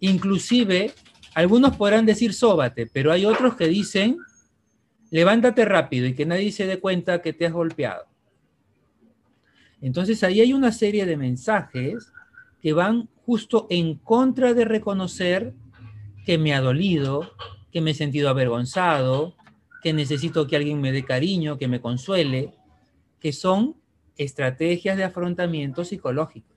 Inclusive, 0.00 0.94
algunos 1.34 1.76
podrán 1.76 2.06
decir 2.06 2.32
sóbate, 2.32 2.86
pero 2.86 3.12
hay 3.12 3.26
otros 3.26 3.56
que 3.56 3.68
dicen 3.68 4.16
levántate 5.10 5.66
rápido 5.66 6.06
y 6.06 6.14
que 6.14 6.24
nadie 6.24 6.50
se 6.50 6.66
dé 6.66 6.80
cuenta 6.80 7.20
que 7.20 7.34
te 7.34 7.44
has 7.44 7.52
golpeado. 7.52 8.13
Entonces 9.84 10.24
ahí 10.24 10.40
hay 10.40 10.54
una 10.54 10.72
serie 10.72 11.04
de 11.04 11.18
mensajes 11.18 12.10
que 12.62 12.72
van 12.72 13.10
justo 13.26 13.66
en 13.68 13.96
contra 13.96 14.54
de 14.54 14.64
reconocer 14.64 15.52
que 16.24 16.38
me 16.38 16.54
ha 16.54 16.62
dolido, 16.62 17.32
que 17.70 17.82
me 17.82 17.90
he 17.90 17.94
sentido 17.94 18.30
avergonzado, 18.30 19.34
que 19.82 19.92
necesito 19.92 20.46
que 20.46 20.56
alguien 20.56 20.80
me 20.80 20.90
dé 20.90 21.04
cariño, 21.04 21.58
que 21.58 21.68
me 21.68 21.82
consuele, 21.82 22.54
que 23.20 23.34
son 23.34 23.76
estrategias 24.16 24.96
de 24.96 25.04
afrontamiento 25.04 25.84
psicológico. 25.84 26.48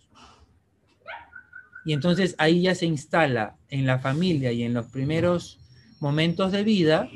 Y 1.83 1.91
entonces 1.91 2.33
ahí 2.37 2.61
ya 2.61 2.75
se 2.75 2.85
instala 2.85 3.57
en 3.67 3.85
la 3.85 3.99
familia 3.99 4.53
y 4.53 4.63
en 4.63 4.73
los 4.73 4.85
primeros 4.85 5.59
momentos 5.99 6.53
de 6.53 6.63
vida 6.63 7.09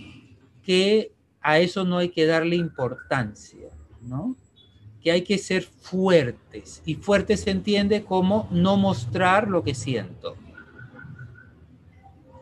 que 0.66 1.14
a 1.40 1.60
eso 1.60 1.86
no 1.86 2.00
hay 2.00 2.10
que 2.10 2.26
darle 2.26 2.58
importancia, 2.58 3.70
¿no? 4.02 4.36
Que 5.02 5.12
hay 5.12 5.24
que 5.24 5.38
ser 5.38 5.64
fuertes. 5.64 6.82
Y 6.86 6.96
fuerte 6.96 7.38
se 7.38 7.52
entiende 7.52 8.04
como 8.04 8.48
no 8.52 8.78
mostrar 8.78 9.48
lo 9.48 9.64
que 9.64 9.74
siento. 9.74 10.36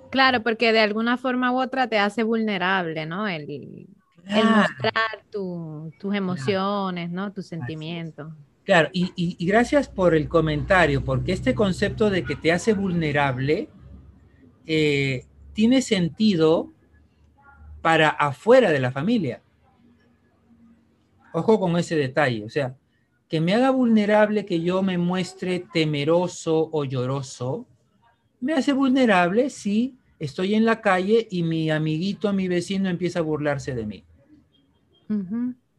Claro, 0.09 0.41
porque 0.41 0.71
de 0.71 0.79
alguna 0.79 1.17
forma 1.17 1.51
u 1.51 1.61
otra 1.61 1.87
te 1.87 1.99
hace 1.99 2.23
vulnerable, 2.23 3.05
¿no? 3.05 3.27
El, 3.27 3.87
mostrar 4.25 5.23
tus 5.31 6.15
emociones, 6.15 7.09
¿no? 7.11 7.31
Tus 7.31 7.47
sentimientos. 7.47 8.33
Claro, 8.69 8.89
y, 8.93 9.43
gracias 9.47 9.89
por 9.89 10.13
el 10.13 10.27
comentario, 10.27 11.03
porque 11.03 11.31
este 11.31 11.55
concepto 11.55 12.11
de 12.11 12.23
que 12.23 12.35
te 12.35 12.51
hace 12.51 12.73
vulnerable 12.73 13.67
eh, 14.67 15.25
tiene 15.53 15.81
sentido 15.81 16.71
para 17.81 18.09
afuera 18.09 18.69
de 18.69 18.79
la 18.79 18.91
familia. 18.91 19.41
Ojo 21.33 21.59
con 21.59 21.77
ese 21.77 21.95
detalle, 21.95 22.43
o 22.43 22.49
sea, 22.49 22.75
que 23.27 23.39
me 23.39 23.53
haga 23.53 23.69
vulnerable 23.69 24.45
que 24.45 24.61
yo 24.61 24.81
me 24.81 24.97
muestre 24.97 25.65
temeroso 25.71 26.69
o 26.71 26.83
lloroso, 26.83 27.67
me 28.41 28.53
hace 28.53 28.73
vulnerable 28.73 29.49
si 29.49 29.95
estoy 30.17 30.55
en 30.55 30.65
la 30.65 30.81
calle 30.81 31.27
y 31.29 31.43
mi 31.43 31.69
amiguito, 31.69 32.33
mi 32.33 32.47
vecino 32.47 32.89
empieza 32.89 33.19
a 33.19 33.23
burlarse 33.23 33.75
de 33.75 33.85
mí. 33.85 34.03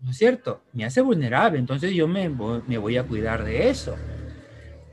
¿no 0.03 0.11
es 0.11 0.17
cierto? 0.17 0.63
Me 0.73 0.85
hace 0.85 1.01
vulnerable, 1.01 1.59
entonces 1.59 1.93
yo 1.93 2.09
me, 2.09 2.29
me 2.29 2.79
voy 2.79 2.97
a 2.97 3.05
cuidar 3.05 3.45
de 3.45 3.69
eso. 3.69 3.97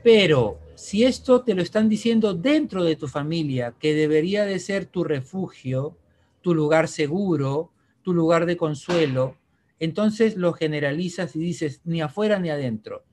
Pero 0.02 0.58
si 0.74 1.04
esto 1.04 1.42
te 1.42 1.54
lo 1.54 1.62
están 1.62 1.88
diciendo 1.88 2.34
dentro 2.34 2.84
de 2.84 2.96
tu 2.96 3.08
familia, 3.08 3.74
que 3.78 3.94
debería 3.94 4.44
de 4.44 4.58
ser 4.58 4.86
tu 4.86 5.04
refugio, 5.04 5.96
tu 6.42 6.54
lugar 6.54 6.88
seguro, 6.88 7.70
tu 8.02 8.12
lugar 8.12 8.46
de 8.46 8.56
consuelo, 8.56 9.36
entonces 9.80 10.36
lo 10.36 10.52
generalizas 10.52 11.36
y 11.36 11.40
dices 11.40 11.80
ni 11.84 12.00
afuera 12.00 12.38
ni 12.38 12.50
adentro. 12.50 13.04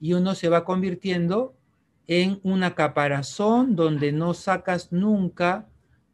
Y 0.00 0.12
uno 0.12 0.34
se 0.34 0.48
va 0.48 0.64
convirtiendo 0.64 1.54
en 2.06 2.40
una 2.42 2.74
caparazón 2.74 3.76
donde 3.76 4.12
no 4.12 4.34
sacas 4.34 4.92
nunca 4.92 5.66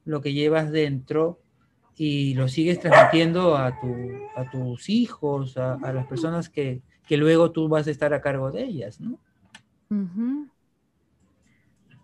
lo 0.04 0.20
que 0.20 0.32
llevas 0.32 0.70
dentro 0.70 1.40
y 1.96 2.34
lo 2.34 2.48
sigues 2.48 2.80
transmitiendo 2.80 3.56
a, 3.56 3.66
a 4.36 4.50
tus 4.50 4.88
hijos, 4.88 5.56
a, 5.56 5.92
las 5.92 6.06
personas 6.06 6.48
que, 6.48 6.80
que, 7.06 7.16
luego 7.16 7.50
tú 7.50 7.68
vas 7.68 7.86
a 7.86 7.90
estar 7.90 8.14
a 8.14 8.22
cargo 8.22 8.50
de 8.50 8.64
ellas, 8.64 9.00
¿no? 9.00 9.18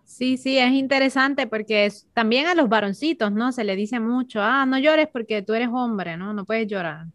Sí, 0.05 0.37
sí, 0.37 0.59
es 0.59 0.73
interesante 0.73 1.47
porque 1.47 1.91
también 2.13 2.47
a 2.47 2.55
los 2.55 2.69
varoncitos, 2.69 3.33
¿no? 3.33 3.53
Se 3.53 3.65
le 3.65 3.75
dice 3.75 3.99
mucho, 3.99 4.41
ah, 4.43 4.67
no 4.67 4.79
llores 4.79 5.09
porque 5.13 5.43
tú 5.43 5.55
eres 5.55 5.69
hombre, 5.73 6.17
¿no? 6.17 6.33
No 6.33 6.45
puedes 6.45 6.67
llorar. 6.67 7.07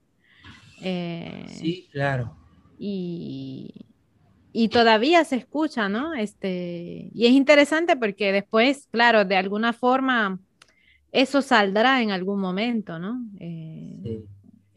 Eh, 0.82 1.46
sí, 1.48 1.88
claro. 1.92 2.36
Y, 2.78 3.86
y 4.54 4.70
todavía 4.70 5.24
se 5.24 5.38
escucha, 5.38 5.90
¿no? 5.90 6.14
Este, 6.14 7.10
y 7.14 7.26
es 7.26 7.32
interesante 7.32 7.96
porque 7.96 8.32
después, 8.32 8.88
claro, 8.92 9.26
de 9.26 9.38
alguna 9.38 9.74
forma 9.74 10.40
eso 11.12 11.42
saldrá 11.42 12.02
en 12.02 12.12
algún 12.12 12.40
momento, 12.40 12.98
¿no? 13.00 13.22
Eh, 13.40 14.24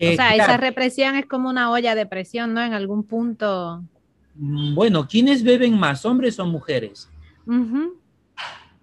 o 0.00 0.16
sea, 0.16 0.34
eh, 0.34 0.38
esa 0.38 0.56
represión 0.56 1.14
es 1.16 1.26
como 1.26 1.48
una 1.48 1.70
olla 1.70 1.94
de 1.94 2.06
presión, 2.06 2.54
¿no? 2.54 2.62
En 2.62 2.72
algún 2.72 3.04
punto. 3.04 3.82
Mm, 4.34 4.74
bueno, 4.74 5.06
¿quiénes 5.08 5.42
beben 5.42 5.78
más, 5.78 6.04
hombres 6.04 6.38
o 6.38 6.46
mujeres? 6.46 7.08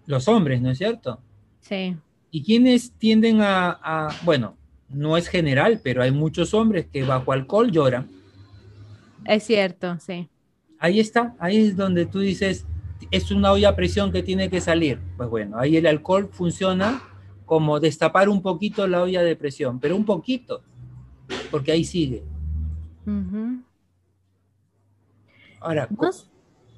Los 0.05 0.27
hombres, 0.27 0.61
¿no 0.61 0.71
es 0.71 0.77
cierto? 0.77 1.21
Sí. 1.59 1.95
¿Y 2.31 2.43
quiénes 2.43 2.91
tienden 2.93 3.39
a, 3.41 4.09
bueno, 4.23 4.55
no 4.93 5.17
es 5.17 5.27
general, 5.27 5.81
pero 5.83 6.03
hay 6.03 6.11
muchos 6.11 6.53
hombres 6.53 6.87
que 6.91 7.03
bajo 7.03 7.31
alcohol 7.31 7.71
lloran? 7.71 8.09
Es 9.25 9.43
cierto, 9.43 9.97
sí. 9.99 10.29
Ahí 10.79 10.99
está, 10.99 11.35
ahí 11.39 11.57
es 11.57 11.77
donde 11.77 12.05
tú 12.05 12.19
dices, 12.19 12.65
es 13.11 13.31
una 13.31 13.51
olla 13.51 13.69
a 13.69 13.75
presión 13.75 14.11
que 14.11 14.23
tiene 14.23 14.49
que 14.49 14.61
salir. 14.61 14.99
Pues 15.17 15.29
bueno, 15.29 15.57
ahí 15.59 15.77
el 15.77 15.85
alcohol 15.85 16.29
funciona 16.31 17.03
como 17.45 17.79
destapar 17.79 18.29
un 18.29 18.41
poquito 18.41 18.87
la 18.87 19.01
olla 19.01 19.21
de 19.21 19.35
presión, 19.35 19.79
pero 19.79 19.95
un 19.95 20.05
poquito, 20.05 20.61
porque 21.51 21.71
ahí 21.71 21.83
sigue. 21.83 22.23
Ahora. 25.59 25.87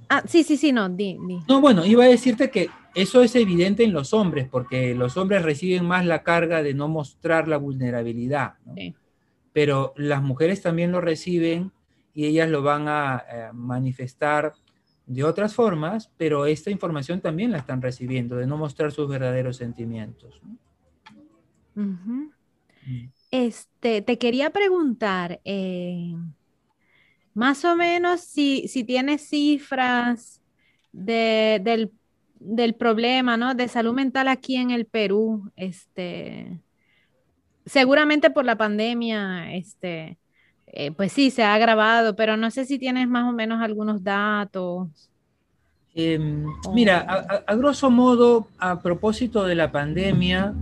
Ah, 0.09 0.23
sí, 0.27 0.43
sí, 0.43 0.57
sí, 0.57 0.71
no, 0.71 0.89
di, 0.89 1.17
No, 1.47 1.61
bueno, 1.61 1.85
iba 1.85 2.03
a 2.03 2.07
decirte 2.07 2.51
que 2.51 2.69
eso 2.95 3.23
es 3.23 3.35
evidente 3.35 3.83
en 3.83 3.93
los 3.93 4.13
hombres, 4.13 4.47
porque 4.49 4.93
los 4.93 5.17
hombres 5.17 5.41
reciben 5.41 5.85
más 5.85 6.05
la 6.05 6.23
carga 6.23 6.61
de 6.61 6.73
no 6.73 6.87
mostrar 6.87 7.47
la 7.47 7.57
vulnerabilidad. 7.57 8.55
Pero 9.51 9.93
las 9.97 10.21
mujeres 10.21 10.61
también 10.61 10.91
lo 10.91 11.01
reciben 11.01 11.71
y 12.13 12.25
ellas 12.25 12.49
lo 12.49 12.61
van 12.61 12.87
a 12.87 13.23
eh, 13.29 13.49
manifestar 13.53 14.53
de 15.05 15.23
otras 15.23 15.53
formas, 15.53 16.11
pero 16.17 16.45
esta 16.45 16.71
información 16.71 17.19
también 17.19 17.51
la 17.51 17.57
están 17.57 17.81
recibiendo, 17.81 18.37
de 18.37 18.47
no 18.47 18.57
mostrar 18.57 18.91
sus 18.91 19.09
verdaderos 19.09 19.57
sentimientos. 19.57 20.41
Mm. 21.75 22.27
Este, 23.31 24.01
te 24.01 24.17
quería 24.17 24.51
preguntar, 24.51 25.41
eh, 25.43 26.15
más 27.33 27.65
o 27.65 27.75
menos 27.75 28.21
si, 28.21 28.67
si 28.67 28.83
tienes 28.83 29.27
cifras 29.27 30.41
del, 30.91 31.91
problema, 32.77 33.37
¿no? 33.37 33.55
De 33.55 33.67
salud 33.67 33.93
mental 33.93 34.27
aquí 34.27 34.55
en 34.55 34.71
el 34.71 34.85
Perú, 34.85 35.51
este, 35.55 36.59
seguramente 37.65 38.29
por 38.29 38.45
la 38.45 38.57
pandemia, 38.57 39.53
este, 39.53 40.17
eh, 40.67 40.91
pues 40.91 41.11
sí, 41.11 41.29
se 41.29 41.43
ha 41.43 41.53
agravado, 41.53 42.15
pero 42.15 42.37
no 42.37 42.49
sé 42.51 42.65
si 42.65 42.79
tienes 42.79 43.07
más 43.07 43.29
o 43.29 43.31
menos 43.31 43.61
algunos 43.61 44.03
datos. 44.03 44.89
Em, 45.95 46.45
mira, 46.73 46.99
a, 47.45 47.55
grosso 47.55 47.91
modo, 47.91 48.47
a 48.57 48.81
propósito 48.81 49.45
de 49.45 49.53
la 49.53 49.71
pandemia, 49.71 50.53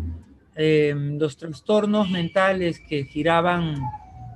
em, 0.56 1.18
los 1.18 1.38
trastornos 1.38 2.10
mentales 2.10 2.82
que 2.82 3.06
giraban 3.06 3.76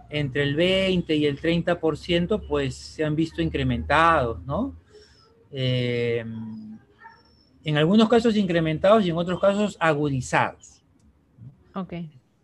entre 0.10 0.44
el 0.44 0.56
20 0.56 1.14
y 1.16 1.26
el 1.26 1.40
30%, 1.40 2.42
pues 2.48 2.76
se 2.76 3.04
han 3.04 3.16
visto 3.16 3.42
incrementados, 3.42 4.42
¿no? 4.46 4.74
Em, 5.52 6.75
en 7.66 7.78
algunos 7.78 8.08
casos 8.08 8.38
incrementados 8.38 9.06
y 9.06 9.10
en 9.10 9.18
otros 9.18 9.42
casos 9.42 9.76
agudizados. 9.80 10.82
Ok 11.74 11.94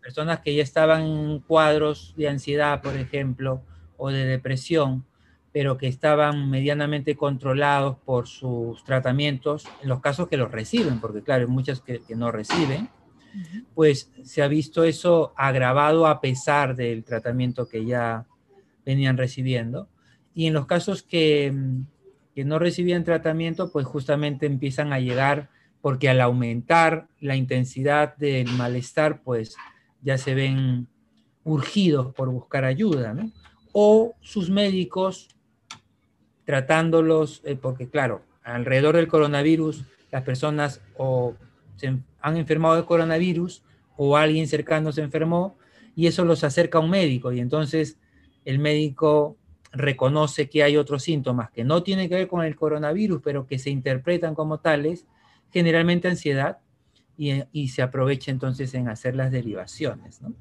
personas 0.02 0.40
que 0.40 0.54
ya 0.54 0.62
estaban 0.62 1.02
en 1.02 1.38
cuadros 1.38 2.12
de 2.16 2.28
ansiedad, 2.28 2.82
por 2.82 2.96
ejemplo, 2.96 3.62
o 3.96 4.10
de 4.10 4.26
depresión, 4.26 5.06
pero 5.52 5.78
que 5.78 5.86
estaban 5.86 6.50
medianamente 6.50 7.14
controlados 7.16 7.96
por 7.98 8.26
sus 8.26 8.82
tratamientos, 8.84 9.68
en 9.80 9.88
los 9.88 10.00
casos 10.00 10.28
que 10.28 10.36
los 10.36 10.50
reciben, 10.50 11.00
porque 11.00 11.22
claro, 11.22 11.42
hay 11.42 11.50
muchas 11.50 11.80
que, 11.80 12.02
no 12.16 12.32
reciben, 12.32 12.88
pues 13.74 14.10
se 14.24 14.42
ha 14.42 14.48
visto 14.48 14.82
eso 14.84 15.32
agravado 15.36 16.06
a 16.06 16.20
pesar 16.20 16.74
del 16.74 17.04
tratamiento 17.04 17.68
que 17.68 17.84
ya 17.84 18.26
venían 18.84 19.16
recibiendo. 19.16 19.88
Y 20.34 20.46
en 20.46 20.54
los 20.54 20.66
casos 20.66 21.02
que, 21.02 21.54
que 22.34 22.44
no 22.44 22.58
recibían 22.58 23.04
tratamiento, 23.04 23.70
pues 23.70 23.86
justamente 23.86 24.46
empiezan 24.46 24.92
a 24.92 25.00
llegar, 25.00 25.50
porque 25.80 26.08
al 26.08 26.20
aumentar 26.20 27.08
la 27.20 27.36
intensidad 27.36 28.16
del 28.16 28.48
malestar, 28.52 29.22
pues 29.22 29.56
ya 30.00 30.18
se 30.18 30.34
ven 30.34 30.88
urgidos 31.44 32.14
por 32.14 32.28
buscar 32.30 32.64
ayuda, 32.64 33.14
¿no? 33.14 33.30
O 33.72 34.14
sus 34.20 34.50
médicos 34.50 35.28
tratándolos, 36.44 37.42
eh, 37.44 37.56
porque 37.56 37.88
claro, 37.88 38.22
alrededor 38.42 38.96
del 38.96 39.08
coronavirus 39.08 39.84
las 40.10 40.22
personas 40.22 40.80
o 40.96 41.34
se 41.76 41.98
han 42.20 42.36
enfermado 42.36 42.76
de 42.76 42.84
coronavirus 42.84 43.62
o 43.96 44.16
alguien 44.16 44.46
cercano 44.46 44.92
se 44.92 45.02
enfermó 45.02 45.56
y 45.96 46.06
eso 46.06 46.24
los 46.24 46.44
acerca 46.44 46.78
a 46.78 46.80
un 46.80 46.90
médico 46.90 47.32
y 47.32 47.40
entonces 47.40 47.98
el 48.44 48.58
médico 48.58 49.36
reconoce 49.72 50.48
que 50.48 50.62
hay 50.62 50.76
otros 50.76 51.02
síntomas 51.02 51.50
que 51.50 51.64
no 51.64 51.82
tienen 51.82 52.08
que 52.08 52.14
ver 52.14 52.28
con 52.28 52.44
el 52.44 52.54
coronavirus, 52.56 53.20
pero 53.22 53.46
que 53.46 53.58
se 53.58 53.70
interpretan 53.70 54.34
como 54.34 54.58
tales, 54.58 55.06
generalmente 55.50 56.08
ansiedad, 56.08 56.58
y, 57.16 57.68
se 57.68 57.82
aprovecha 57.82 58.30
entonces 58.30 58.74
en 58.74 58.88
hacer 58.88 59.14
las 59.14 59.30
derivaciones. 59.30 60.20
¿no? 60.22 60.32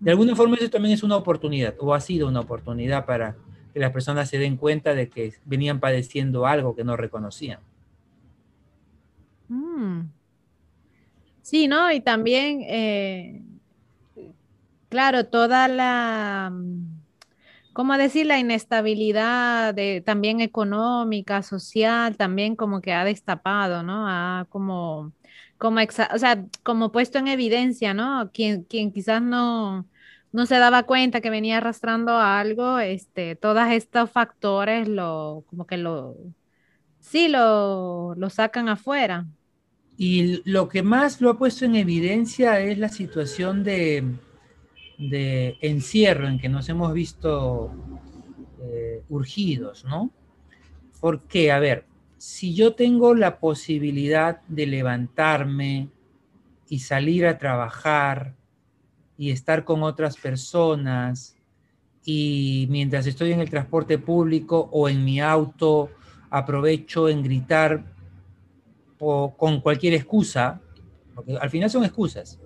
De 0.00 0.10
alguna 0.10 0.34
forma 0.34 0.56
eso 0.56 0.70
también 0.70 0.94
es 0.94 1.02
una 1.02 1.16
oportunidad, 1.16 1.74
o 1.78 1.94
ha 1.94 2.00
sido 2.00 2.28
una 2.28 2.40
oportunidad 2.40 3.04
para 3.06 3.36
que 3.72 3.80
las 3.80 3.92
personas 3.92 4.28
se 4.28 4.38
den 4.38 4.56
cuenta 4.56 4.94
de 4.94 5.08
que 5.08 5.34
venían 5.44 5.80
padeciendo 5.80 6.46
algo 6.46 6.74
que 6.74 6.84
no 6.84 6.96
reconocían. 6.96 7.60
Mm. 9.48 10.02
Sí, 11.42 11.68
¿no? 11.68 11.90
Y 11.92 12.00
también, 12.00 12.62
eh, 12.62 13.42
claro, 14.88 15.26
toda 15.26 15.68
la, 15.68 16.52
¿cómo 17.72 17.96
decir? 17.96 18.26
La 18.26 18.38
inestabilidad 18.38 19.74
de, 19.74 20.00
también 20.00 20.40
económica, 20.40 21.42
social, 21.42 22.16
también 22.16 22.56
como 22.56 22.80
que 22.80 22.92
ha 22.92 23.04
destapado, 23.04 23.82
¿no? 23.82 24.06
Ha 24.08 24.46
como 24.50 25.12
como, 25.62 25.78
o 25.80 26.18
sea, 26.18 26.44
como 26.64 26.90
puesto 26.90 27.18
en 27.18 27.28
evidencia, 27.28 27.94
¿no? 27.94 28.32
Quien, 28.34 28.64
quien 28.64 28.90
quizás 28.90 29.22
no, 29.22 29.86
no 30.32 30.46
se 30.46 30.56
daba 30.58 30.82
cuenta 30.82 31.20
que 31.20 31.30
venía 31.30 31.58
arrastrando 31.58 32.18
algo, 32.18 32.80
este, 32.80 33.36
todos 33.36 33.70
estos 33.70 34.10
factores 34.10 34.88
lo, 34.88 35.44
como 35.46 35.64
que 35.64 35.76
lo, 35.76 36.16
sí, 36.98 37.28
lo, 37.28 38.16
lo 38.16 38.28
sacan 38.28 38.68
afuera. 38.68 39.26
Y 39.96 40.42
lo 40.50 40.68
que 40.68 40.82
más 40.82 41.20
lo 41.20 41.30
ha 41.30 41.38
puesto 41.38 41.64
en 41.64 41.76
evidencia 41.76 42.58
es 42.58 42.76
la 42.78 42.88
situación 42.88 43.62
de, 43.62 44.04
de 45.08 45.58
encierro 45.60 46.28
en 46.28 46.38
que 46.38 46.48
nos 46.48 46.68
hemos 46.68 46.92
visto 46.92 47.70
eh, 48.62 49.02
urgidos, 49.08 49.84
¿no? 49.84 50.10
Porque, 51.00 51.50
a 51.50 51.58
ver, 51.58 51.86
si 52.18 52.54
yo 52.54 52.74
tengo 52.74 53.14
la 53.14 53.40
posibilidad 53.40 54.42
de 54.46 54.66
levantarme 54.66 55.88
y 56.68 56.78
salir 56.78 57.26
a 57.26 57.38
trabajar 57.38 58.34
y 59.18 59.30
estar 59.30 59.64
con 59.64 59.82
otras 59.82 60.16
personas 60.16 61.36
y 62.04 62.66
mientras 62.70 63.06
estoy 63.06 63.32
en 63.32 63.40
el 63.40 63.50
transporte 63.50 63.98
público 63.98 64.68
o 64.72 64.88
en 64.88 65.04
mi 65.04 65.20
auto 65.20 65.90
aprovecho 66.30 67.08
en 67.08 67.22
gritar 67.22 67.84
o 68.98 69.36
con 69.36 69.60
cualquier 69.60 69.94
excusa, 69.94 70.60
porque 71.14 71.36
al 71.36 71.50
final 71.50 71.68
son 71.68 71.84
excusas. 71.84 72.38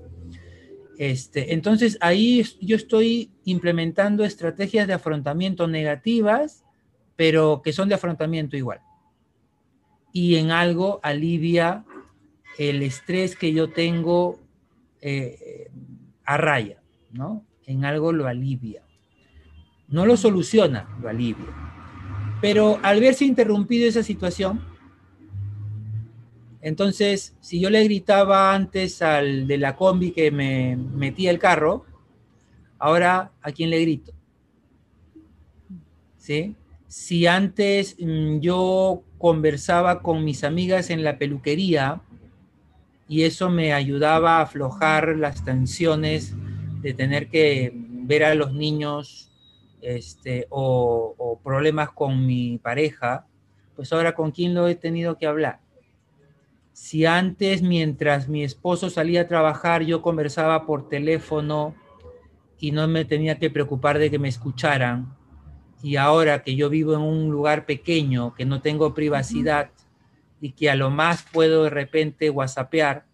Este, 0.98 1.52
entonces 1.52 1.98
ahí 2.00 2.42
yo 2.60 2.76
estoy 2.76 3.30
implementando 3.44 4.24
estrategias 4.24 4.86
de 4.86 4.94
afrontamiento 4.94 5.66
negativas, 5.66 6.64
pero 7.16 7.60
que 7.62 7.72
son 7.72 7.88
de 7.88 7.94
afrontamiento 7.94 8.56
igual 8.56 8.80
y 10.16 10.36
en 10.36 10.50
algo 10.50 10.98
alivia 11.02 11.84
el 12.56 12.82
estrés 12.82 13.36
que 13.36 13.52
yo 13.52 13.68
tengo 13.68 14.40
eh, 15.02 15.70
a 16.24 16.38
raya, 16.38 16.80
¿no? 17.12 17.44
En 17.66 17.84
algo 17.84 18.12
lo 18.12 18.26
alivia. 18.26 18.82
No 19.88 20.06
lo 20.06 20.16
soluciona, 20.16 20.88
lo 21.02 21.10
alivia. 21.10 21.44
Pero 22.40 22.80
al 22.82 22.98
verse 22.98 23.26
interrumpido 23.26 23.86
esa 23.86 24.02
situación, 24.02 24.64
Entonces, 26.66 27.36
si 27.40 27.60
yo 27.60 27.70
le 27.70 27.84
gritaba 27.84 28.52
antes 28.52 29.00
al 29.00 29.46
de 29.46 29.56
la 29.56 29.76
combi 29.76 30.10
que 30.10 30.32
me 30.32 30.74
metía 30.74 31.30
el 31.30 31.38
carro, 31.38 31.86
ahora 32.80 33.30
¿a 33.40 33.52
quién 33.52 33.70
le 33.70 33.80
grito? 33.82 34.12
¿Sí? 36.16 36.56
Si 36.88 37.28
antes 37.28 37.94
mm, 38.00 38.40
yo 38.40 39.04
conversaba 39.16 40.02
con 40.02 40.24
mis 40.24 40.42
amigas 40.42 40.90
en 40.90 41.04
la 41.04 41.18
peluquería 41.18 42.00
y 43.08 43.22
eso 43.22 43.48
me 43.48 43.72
ayudaba 43.72 44.38
a 44.38 44.42
aflojar 44.42 45.14
las 45.16 45.44
tensiones 45.44 46.34
de 46.82 46.94
tener 46.94 47.28
que 47.28 47.70
ver 47.76 48.24
a 48.24 48.34
los 48.34 48.52
niños 48.52 49.30
este, 49.82 50.48
o, 50.50 51.14
o 51.16 51.38
problemas 51.38 51.90
con 51.90 52.26
mi 52.26 52.58
pareja, 52.58 53.24
pues 53.76 53.92
ahora 53.92 54.16
con 54.16 54.32
quién 54.32 54.52
lo 54.52 54.66
he 54.66 54.74
tenido 54.74 55.16
que 55.16 55.28
hablar. 55.28 55.60
Si 56.78 57.06
antes, 57.06 57.62
mientras 57.62 58.28
mi 58.28 58.44
esposo 58.44 58.90
salía 58.90 59.22
a 59.22 59.26
trabajar, 59.26 59.82
yo 59.84 60.02
conversaba 60.02 60.66
por 60.66 60.90
teléfono 60.90 61.74
y 62.58 62.70
no 62.70 62.86
me 62.86 63.06
tenía 63.06 63.38
que 63.38 63.48
preocupar 63.48 63.98
de 63.98 64.10
que 64.10 64.18
me 64.18 64.28
escucharan, 64.28 65.16
y 65.82 65.96
ahora 65.96 66.42
que 66.42 66.54
yo 66.54 66.68
vivo 66.68 66.92
en 66.92 67.00
un 67.00 67.30
lugar 67.30 67.64
pequeño, 67.64 68.34
que 68.34 68.44
no 68.44 68.60
tengo 68.60 68.92
privacidad 68.92 69.70
y 70.38 70.52
que 70.52 70.68
a 70.68 70.74
lo 70.74 70.90
más 70.90 71.24
puedo 71.32 71.64
de 71.64 71.70
repente 71.70 72.28
whatsappear, 72.28 73.06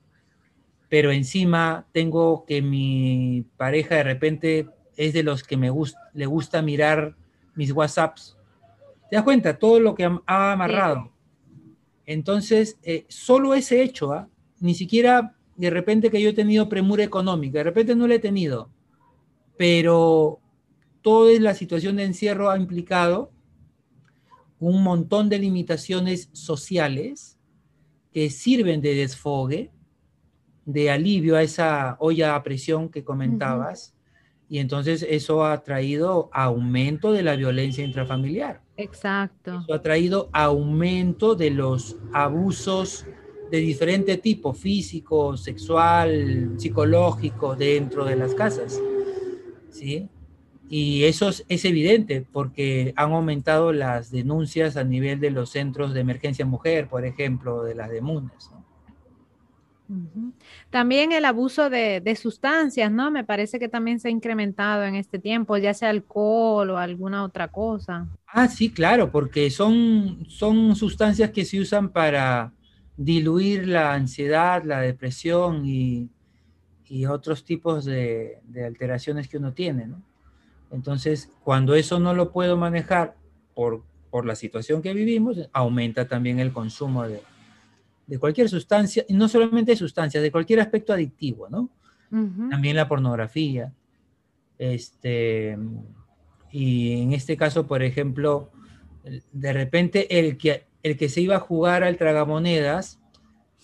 pero 0.89 1.13
encima 1.13 1.87
tengo 1.93 2.45
que 2.45 2.63
mi 2.63 3.47
pareja 3.57 3.95
de 3.95 4.03
repente 4.03 4.69
es 4.97 5.13
de 5.13 5.23
los 5.23 5.45
que 5.45 5.57
me 5.57 5.71
gusta, 5.71 6.11
le 6.15 6.27
gusta 6.27 6.63
mirar 6.63 7.15
mis 7.55 7.71
WhatsApps. 7.71 8.37
¿Te 9.09 9.15
das 9.15 9.25
cuenta? 9.25 9.57
Todo 9.57 9.79
lo 9.79 9.95
que 9.95 10.11
ha 10.27 10.53
amarrado. 10.53 11.12
Entonces, 12.07 12.79
eh, 12.83 13.05
solo 13.09 13.55
ese 13.55 13.83
hecho, 13.83 14.13
¿ah? 14.13 14.29
ni 14.61 14.75
siquiera 14.75 15.37
de 15.57 15.71
repente 15.71 16.11
que 16.11 16.21
yo 16.21 16.31
he 16.31 16.35
tenido 16.35 16.69
premura 16.69 17.05
económica, 17.05 17.59
de 17.59 17.65
repente 17.65 17.95
no 17.95 18.07
la 18.07 18.15
he 18.15 18.19
tenido, 18.19 18.71
pero 19.57 20.41
toda 21.03 21.39
la 21.41 21.55
situación 21.55 21.97
de 21.97 22.05
encierro 22.05 22.51
ha 22.51 22.57
implicado 22.57 23.31
un 24.59 24.83
montón 24.83 25.29
de 25.29 25.39
limitaciones 25.39 26.31
sociales 26.33 27.39
que 28.13 28.31
sirven 28.31 28.81
de 28.81 28.95
desfogue, 28.95 29.71
de 30.65 30.91
alivio 30.91 31.37
a 31.37 31.43
esa 31.43 31.97
olla 31.99 32.37
a 32.37 32.43
presión 32.43 32.89
que 32.89 33.05
comentabas, 33.05 33.95
y 34.49 34.59
entonces 34.59 35.05
eso 35.09 35.45
ha 35.45 35.63
traído 35.63 36.29
aumento 36.33 37.13
de 37.13 37.23
la 37.23 37.37
violencia 37.37 37.85
intrafamiliar. 37.85 38.61
Exacto. 38.83 39.61
Eso 39.65 39.75
ha 39.75 39.83
traído 39.83 40.29
aumento 40.33 41.35
de 41.35 41.51
los 41.51 41.97
abusos 42.13 43.07
de 43.51 43.59
diferente 43.59 44.17
tipo, 44.17 44.55
físico, 44.55 45.37
sexual, 45.37 46.55
psicológico, 46.57 47.55
dentro 47.55 48.05
de 48.05 48.17
las 48.17 48.35
casas. 48.35 48.81
¿Sí? 49.71 50.09
Y 50.69 51.05
eso 51.05 51.29
es, 51.29 51.65
evidente 51.67 52.25
porque 52.33 52.95
han 52.97 53.13
aumentado 53.13 53.75
las 53.75 54.11
denuncias 54.11 54.79
a 54.79 54.85
nivel 54.85 55.21
de 55.21 55.31
los 55.31 55.51
centros 55.51 55.93
de 55.93 56.01
emergencia 56.01 56.47
mujer, 56.47 56.89
por 56.89 57.05
ejemplo, 57.05 57.63
de 57.63 57.75
las 57.75 57.91
demunas. 57.91 58.51
También 60.71 61.13
el 61.13 61.25
abuso 61.25 61.71
de, 61.71 62.19
sustancias, 62.21 62.91
¿no? 62.91 63.11
Me 63.11 63.25
parece 63.25 63.59
que 63.59 63.69
también 63.69 64.01
se 64.01 64.09
ha 64.09 64.11
incrementado 64.11 64.85
en 64.85 64.95
este 64.95 65.19
tiempo, 65.19 65.57
ya 65.57 65.75
sea 65.75 65.91
alcohol 65.91 66.71
o 66.71 66.79
alguna 66.79 67.25
otra 67.25 67.49
cosa. 67.49 68.09
Ah, 68.27 68.49
sí, 68.49 68.71
claro, 68.71 69.11
porque 69.11 69.51
son, 69.51 70.25
son 70.29 70.75
sustancias 70.77 71.31
que 71.31 71.45
se 71.45 71.61
usan 71.61 71.91
para 71.91 72.53
diluir 72.97 73.69
la 73.69 73.95
ansiedad, 73.95 74.63
la 74.65 74.81
depresión 74.81 75.67
y, 75.67 76.11
otros 77.09 77.43
tipos 77.43 77.87
de, 77.87 78.41
de 78.45 78.67
alteraciones 78.67 79.27
que 79.27 79.39
uno 79.39 79.55
tiene, 79.55 79.87
¿no? 79.87 80.03
Entonces, 80.73 81.31
cuando 81.45 81.75
eso 81.75 82.01
no 82.01 82.15
lo 82.15 82.33
puedo 82.33 82.57
manejar 82.57 83.15
por, 83.55 83.85
la 84.25 84.35
situación 84.35 84.83
que 84.83 84.93
vivimos, 84.93 85.49
aumenta 85.53 86.07
también 86.07 86.39
el 86.39 86.53
consumo 86.53 87.09
de, 87.09 87.23
cualquier 88.19 88.49
sustancia, 88.49 89.05
y 89.09 89.15
no 89.15 89.29
solamente 89.29 89.73
de 89.73 89.77
sustancias, 89.77 90.23
de 90.23 90.33
cualquier 90.33 90.61
aspecto 90.61 90.93
adictivo, 90.93 91.49
¿no? 91.49 91.71
También 92.51 92.77
la 92.77 92.89
pornografía. 92.89 93.73
Este, 94.59 95.57
y 96.51 97.03
en 97.03 97.13
este 97.15 97.39
caso, 97.39 97.67
por 97.67 97.83
ejemplo, 97.83 98.51
de 99.33 99.53
repente 99.53 100.19
el 100.19 100.37
que, 100.37 100.67
el 100.83 100.97
que 100.99 101.09
se 101.09 101.23
iba 101.23 101.37
a 101.37 101.41
jugar 101.41 101.83
al 101.83 101.97
tragamonedas 101.97 103.01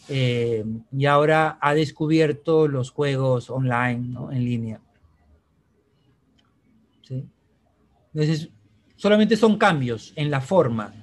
eh, 0.08 0.64
y 0.90 1.04
ahora 1.04 1.58
ha 1.60 1.74
descubierto 1.74 2.68
los 2.68 2.90
juegos 2.90 3.50
online, 3.50 4.08
¿no? 4.08 4.32
En 4.32 4.44
línea. 4.44 4.80
Entonces, 8.14 8.50
solamente 8.96 9.36
son 9.36 9.58
cambios 9.58 10.12
en 10.16 10.30
la 10.30 10.40
forma, 10.40 10.94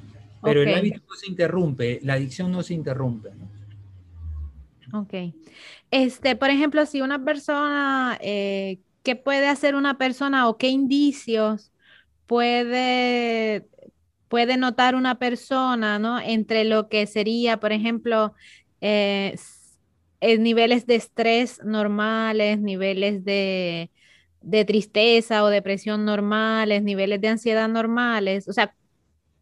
pero 0.45 0.61
el 0.61 0.73
hábito 0.73 1.01
no 1.09 1.15
se 1.15 1.29
interrumpe, 1.29 1.99
la 2.03 2.13
adicción 2.13 2.51
no 2.51 2.63
se 2.63 2.73
interrumpe. 2.73 3.31
Ok. 4.93 5.13
Este, 5.91 6.35
por 6.35 6.49
ejemplo, 6.49 6.85
si 6.85 7.01
una 7.01 7.23
persona, 7.23 8.17
eh, 8.21 8.79
¿qué 9.03 9.15
puede 9.15 9.47
hacer 9.47 9.75
una 9.75 9.97
persona 9.97 10.47
o 10.47 10.57
qué 10.57 10.69
indicios 10.69 11.71
puede, 12.27 13.67
puede 14.29 14.57
notar 14.57 14.95
una 14.95 15.19
persona, 15.19 15.99
¿no? 15.99 16.19
Entre 16.19 16.63
lo 16.63 16.87
que 16.87 17.07
sería, 17.07 17.59
por 17.59 17.71
ejemplo, 17.71 18.33
eh, 18.81 19.35
niveles 20.21 20.85
de 20.85 20.95
estrés 20.95 21.61
normales, 21.63 22.59
niveles 22.59 23.25
de 23.25 23.91
de 24.45 24.63
tristeza 24.63 25.43
o 25.43 25.47
depresión 25.47 26.05
normales, 26.05 26.83
niveles 26.83 27.19
de 27.19 27.29
ansiedad 27.29 27.67
normales, 27.67 28.47
o 28.47 28.53
sea, 28.53 28.75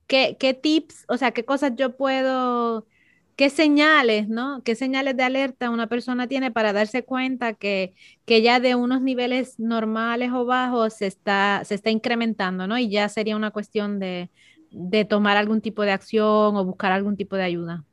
¿qué, 0.08 0.38
qué 0.40 0.54
tips, 0.54 1.06
o 1.08 1.18
sea, 1.18 1.32
qué 1.32 1.46
cosas 1.46 1.74
yo 1.76 1.96
puedo, 1.98 2.88
qué 3.36 3.50
señales, 3.50 4.30
¿no? 4.30 4.62
¿Qué 4.64 4.76
señales 4.76 5.18
de 5.18 5.24
alerta 5.24 5.70
una 5.70 5.88
persona 5.88 6.28
tiene 6.28 6.52
para 6.52 6.74
darse 6.74 7.04
cuenta 7.06 7.54
que, 7.54 7.94
que 8.26 8.42
ya 8.42 8.60
de 8.60 8.76
unos 8.76 9.02
niveles 9.02 9.60
normales 9.60 10.32
o 10.34 10.46
bajos 10.46 10.94
se 10.96 11.08
está, 11.08 11.64
se 11.66 11.76
está 11.76 11.90
incrementando, 11.90 12.68
¿no? 12.68 12.78
Y 12.78 12.90
ya 12.90 13.10
sería 13.10 13.36
una 13.36 13.52
cuestión 13.52 14.00
de, 14.00 14.32
de 14.72 15.06
tomar 15.06 15.38
algún 15.38 15.62
tipo 15.62 15.84
de 15.84 15.92
acción 15.92 16.56
o 16.56 16.66
buscar 16.66 16.92
algún 16.92 17.18
tipo 17.18 17.36
de 17.36 17.44
ayuda. 17.44 17.86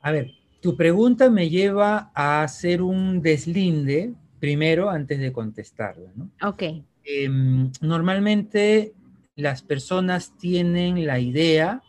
A 0.00 0.12
ver, 0.12 0.32
tu 0.60 0.76
pregunta 0.76 1.30
me 1.30 1.48
lleva 1.48 2.10
a 2.14 2.42
hacer 2.42 2.82
un 2.82 3.22
deslinde 3.22 4.14
primero 4.38 4.90
antes 4.90 5.18
de 5.18 5.32
contestarla. 5.32 6.10
¿no? 6.14 6.30
Ok. 6.42 6.84
Em, 7.04 7.70
normalmente 7.80 8.94
las 9.36 9.62
personas 9.62 10.36
tienen 10.36 11.06
la 11.06 11.18
idea 11.18 11.82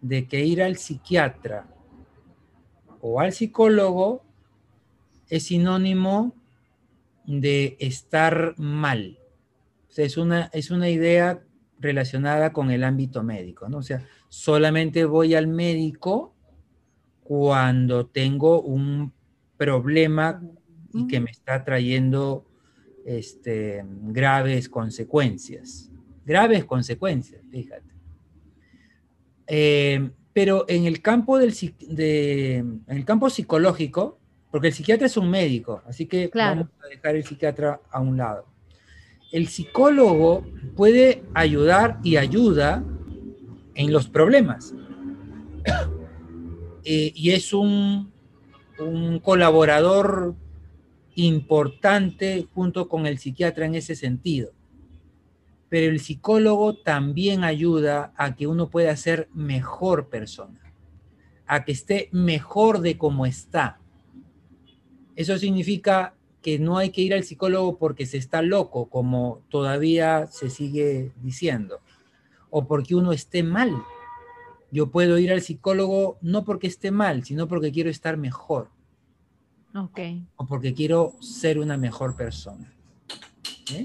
de 0.00 0.26
que 0.26 0.44
ir 0.44 0.62
al 0.62 0.76
psiquiatra 0.76 1.68
o 3.00 3.20
al 3.20 3.32
psicólogo 3.32 4.24
es 5.28 5.44
sinónimo 5.44 6.34
de 7.26 7.76
estar 7.78 8.54
mal. 8.58 9.18
O 9.88 9.92
sea, 9.92 10.04
es 10.04 10.16
una, 10.16 10.50
es 10.52 10.70
una 10.70 10.88
idea 10.88 11.42
relacionada 11.78 12.52
con 12.52 12.70
el 12.70 12.84
ámbito 12.84 13.22
médico, 13.22 13.68
¿no? 13.68 13.78
O 13.78 13.82
sea, 13.82 14.06
solamente 14.28 15.04
voy 15.04 15.34
al 15.34 15.46
médico 15.46 16.34
cuando 17.22 18.06
tengo 18.06 18.60
un 18.60 19.12
problema 19.56 20.42
y 20.92 21.06
que 21.06 21.20
me 21.20 21.30
está 21.30 21.64
trayendo 21.64 22.44
este, 23.04 23.84
graves 23.86 24.68
consecuencias. 24.68 25.89
Graves 26.30 26.64
consecuencias, 26.64 27.42
fíjate. 27.50 27.90
Eh, 29.48 30.10
pero 30.32 30.64
en 30.68 30.84
el, 30.84 31.02
campo 31.02 31.38
del, 31.38 31.52
en 31.98 32.84
el 32.86 33.04
campo 33.04 33.28
psicológico, 33.28 34.20
porque 34.52 34.68
el 34.68 34.72
psiquiatra 34.72 35.08
es 35.08 35.16
un 35.16 35.28
médico, 35.28 35.82
así 35.88 36.06
que 36.06 36.30
vamos 36.32 36.68
a 36.84 36.86
dejar 36.86 37.16
el 37.16 37.24
psiquiatra 37.24 37.80
a 37.90 37.98
un 37.98 38.16
lado. 38.16 38.46
El 39.32 39.48
psicólogo 39.48 40.46
puede 40.76 41.24
ayudar 41.34 41.98
y 42.04 42.16
ayuda 42.16 42.84
en 43.74 43.92
los 43.92 44.08
problemas. 44.08 44.72
Eh, 46.82 47.12
y 47.14 47.32
es 47.32 47.52
un, 47.52 48.10
un 48.78 49.18
colaborador 49.18 50.34
importante 51.14 52.48
junto 52.54 52.88
con 52.88 53.06
el 53.06 53.18
psiquiatra 53.18 53.66
en 53.66 53.74
ese 53.74 53.94
sentido. 53.94 54.52
Pero 55.70 55.90
el 55.90 56.00
psicólogo 56.00 56.76
también 56.76 57.44
ayuda 57.44 58.12
a 58.16 58.34
que 58.34 58.46
uno 58.46 58.68
pueda 58.68 58.94
ser 58.96 59.30
mejor 59.32 60.08
persona, 60.10 60.60
a 61.46 61.64
que 61.64 61.72
esté 61.72 62.10
mejor 62.12 62.80
de 62.80 62.98
como 62.98 63.24
está. 63.24 63.80
Eso 65.16 65.38
significa 65.38 66.14
que 66.42 66.58
no 66.58 66.76
hay 66.76 66.90
que 66.90 67.02
ir 67.02 67.14
al 67.14 67.24
psicólogo 67.24 67.78
porque 67.78 68.04
se 68.04 68.18
está 68.18 68.42
loco, 68.42 68.88
como 68.90 69.42
todavía 69.48 70.26
se 70.26 70.50
sigue 70.50 71.12
diciendo, 71.22 71.80
o 72.50 72.66
porque 72.66 72.94
uno 72.94 73.12
esté 73.12 73.42
mal. 73.42 73.70
Yo 74.72 74.90
puedo 74.90 75.18
ir 75.18 75.32
al 75.32 75.42
psicólogo 75.42 76.18
no 76.20 76.44
porque 76.44 76.66
esté 76.66 76.90
mal, 76.90 77.24
sino 77.24 77.48
porque 77.48 77.72
quiero 77.72 77.90
estar 77.90 78.16
mejor. 78.16 78.70
Ok. 79.74 80.00
O 80.36 80.46
porque 80.46 80.74
quiero 80.74 81.14
ser 81.20 81.58
una 81.58 81.76
mejor 81.76 82.16
persona. 82.16 82.72
¿eh? 83.72 83.84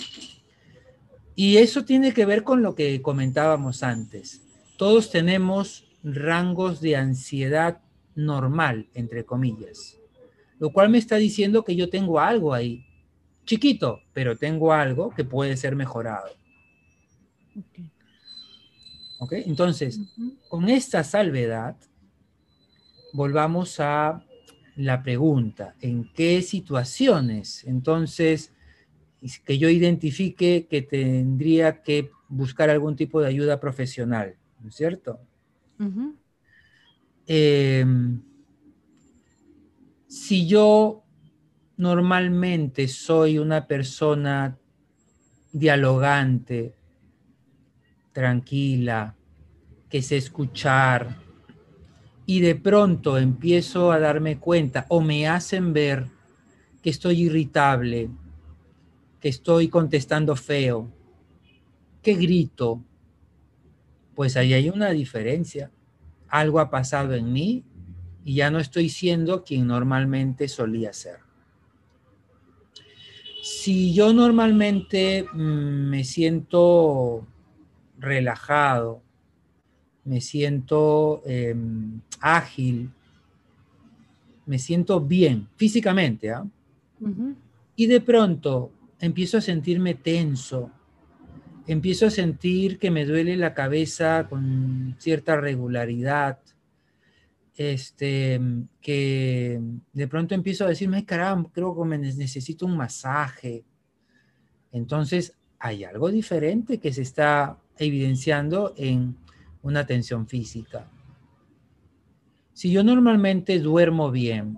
Y 1.36 1.58
eso 1.58 1.84
tiene 1.84 2.14
que 2.14 2.26
ver 2.26 2.44
con 2.44 2.62
lo 2.62 2.76
que 2.76 3.02
comentábamos 3.02 3.84
antes. 3.84 4.42
Todos 4.78 5.12
tenemos 5.12 5.86
rangos 6.04 6.82
de 6.82 6.96
ansiedad 6.96 7.82
normal, 8.16 8.88
entre 8.94 9.26
comillas. 9.26 9.98
Lo 10.60 10.72
cual 10.72 10.90
me 10.90 10.98
está 10.98 11.18
diciendo 11.18 11.64
que 11.64 11.76
yo 11.76 11.90
tengo 11.90 12.20
algo 12.20 12.54
ahí. 12.54 12.86
Chiquito, 13.46 14.00
pero 14.14 14.38
tengo 14.38 14.72
algo 14.72 15.10
que 15.10 15.26
puede 15.26 15.58
ser 15.58 15.76
mejorado. 15.76 16.30
¿Ok? 19.20 19.34
Entonces, 19.34 20.00
con 20.48 20.70
esta 20.70 21.04
salvedad, 21.04 21.76
volvamos 23.14 23.80
a 23.80 24.26
la 24.76 25.04
pregunta, 25.04 25.76
¿en 25.80 26.12
qué 26.14 26.42
situaciones? 26.42 27.64
Entonces, 27.66 28.52
que 29.44 29.58
yo 29.58 29.70
identifique 29.70 30.68
que 30.70 30.82
tendría 30.82 31.82
que 31.82 32.12
buscar 32.28 32.70
algún 32.70 32.96
tipo 32.96 33.22
de 33.22 33.28
ayuda 33.28 33.60
profesional, 33.60 34.36
¿no 34.62 34.70
es 34.70 34.76
cierto? 34.76 35.20
Em, 37.28 38.22
si 40.08 40.48
yo 40.48 41.04
normalmente 41.78 42.88
soy 42.88 43.40
una 43.40 43.68
persona 43.68 44.58
dialogante, 45.52 46.76
tranquila, 48.12 49.16
que 49.90 50.02
sé 50.02 50.18
escuchar, 50.18 51.18
y 52.26 52.40
de 52.40 52.56
pronto 52.56 53.18
empiezo 53.18 53.92
a 53.92 54.00
darme 54.00 54.40
cuenta 54.40 54.86
o 54.90 55.02
me 55.02 55.28
hacen 55.28 55.74
ver 55.74 56.08
que 56.82 56.90
estoy 56.90 57.24
irritable, 57.24 58.10
que 59.26 59.30
estoy 59.30 59.70
contestando 59.70 60.36
feo, 60.36 60.88
que 62.04 62.14
grito, 62.14 62.84
pues 64.14 64.38
ahí 64.38 64.54
hay 64.54 64.70
una 64.70 64.92
diferencia. 64.92 65.72
Algo 66.28 66.60
ha 66.60 66.70
pasado 66.70 67.16
en 67.16 67.34
mí 67.34 67.64
y 68.24 68.36
ya 68.36 68.52
no 68.52 68.60
estoy 68.60 68.88
siendo 68.88 69.44
quien 69.44 69.66
normalmente 69.66 70.48
solía 70.48 70.94
ser. 70.94 71.22
Si 73.42 73.96
yo 73.96 74.14
normalmente 74.14 75.26
mm, 75.34 75.90
me 75.90 76.04
siento 76.04 77.26
relajado, 77.98 79.02
me 80.04 80.22
siento 80.22 81.24
em, 81.26 82.00
ágil, 82.22 82.92
me 84.46 84.60
siento 84.60 85.02
bien 85.02 85.48
físicamente, 85.56 86.30
¿ah? 86.30 86.46
y 87.76 87.88
de 87.88 88.02
pronto 88.02 88.72
empiezo 89.06 89.38
a 89.38 89.42
sentirme 89.42 89.94
tenso, 89.94 90.72
empiezo 91.68 92.08
a 92.08 92.12
sentir 92.12 92.80
que 92.80 92.92
me 92.92 93.06
duele 93.06 93.38
la 93.38 93.54
cabeza 93.54 94.28
con 94.30 94.96
cierta 95.00 95.36
regularidad, 95.36 96.40
este, 97.56 98.40
que 98.82 99.62
de 99.94 100.08
pronto 100.08 100.36
empiezo 100.36 100.66
a 100.66 100.70
decirme, 100.70 101.06
caramba, 101.06 101.50
creo 101.54 101.76
que 101.76 101.88
me 101.88 101.98
necesito 101.98 102.66
un 102.66 102.76
masaje. 102.76 103.64
Entonces, 104.72 105.34
hay 105.60 105.84
algo 105.84 106.12
diferente 106.12 106.80
que 106.80 106.92
se 106.92 107.02
está 107.02 107.58
evidenciando 107.78 108.74
en 108.78 109.16
una 109.62 109.86
tensión 109.86 110.28
física. 110.28 110.90
Si 112.54 112.72
yo 112.72 112.84
normalmente 112.84 113.60
duermo 113.60 114.12
bien 114.12 114.58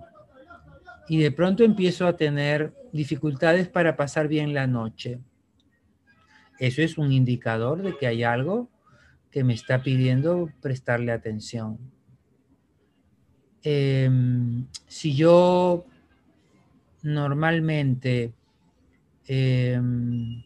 y 1.08 1.18
de 1.18 1.32
pronto 1.32 1.64
empiezo 1.64 2.06
a 2.06 2.16
tener 2.16 2.77
dificultades 2.92 3.68
para 3.68 3.96
pasar 3.96 4.28
bien 4.28 4.54
la 4.54 4.66
noche, 4.66 5.20
eso 6.58 6.82
es 6.82 6.98
un 6.98 7.12
indicador 7.12 7.82
de 7.82 7.96
que 7.96 8.06
hay 8.06 8.24
algo 8.24 8.68
que 9.30 9.44
me 9.44 9.54
está 9.54 9.82
pidiendo 9.82 10.50
prestarle 10.60 11.12
atención. 11.12 11.78
Em, 13.62 14.66
si 14.86 15.14
yo 15.14 15.84
normalmente 17.02 18.32
em, 19.26 20.42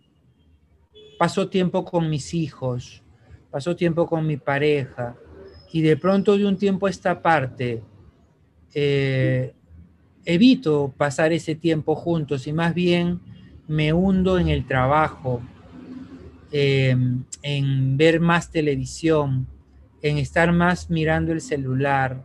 paso 1.18 1.48
tiempo 1.48 1.84
con 1.84 2.10
mis 2.10 2.34
hijos, 2.34 3.02
paso 3.50 3.76
tiempo 3.76 4.06
con 4.06 4.26
mi 4.26 4.36
pareja 4.36 5.16
y 5.72 5.82
de 5.82 5.96
pronto 5.96 6.36
de 6.36 6.46
un 6.46 6.58
tiempo 6.58 6.86
a 6.86 6.90
esta 6.90 7.22
parte 7.22 7.82
eh, 8.74 9.54
evito 10.24 10.92
pasar 10.96 11.32
ese 11.32 11.54
tiempo 11.54 11.94
juntos 11.94 12.46
y 12.46 12.52
más 12.52 12.74
bien 12.74 13.20
me 13.68 13.92
hundo 13.92 14.38
en 14.38 14.48
el 14.48 14.66
trabajo, 14.66 15.40
em, 16.50 17.24
en 17.42 17.96
ver 17.96 18.20
más 18.20 18.50
televisión, 18.50 19.46
en 20.02 20.18
estar 20.18 20.52
más 20.52 20.90
mirando 20.90 21.32
el 21.32 21.40
celular 21.40 22.24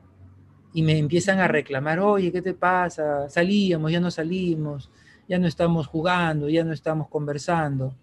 y 0.74 0.82
me 0.82 0.98
empiezan 0.98 1.40
a 1.40 1.48
reclamar, 1.48 2.00
oye, 2.00 2.32
¿qué 2.32 2.42
te 2.42 2.54
pasa? 2.54 3.30
Salíamos, 3.30 3.92
ya 3.92 4.00
no 4.00 4.12
salimos, 4.12 4.92
ya 5.28 5.40
no 5.40 5.48
estamos 5.48 5.88
jugando, 5.88 6.50
ya 6.50 6.64
no 6.64 6.74
estamos 6.74 7.08
conversando. 7.08 7.96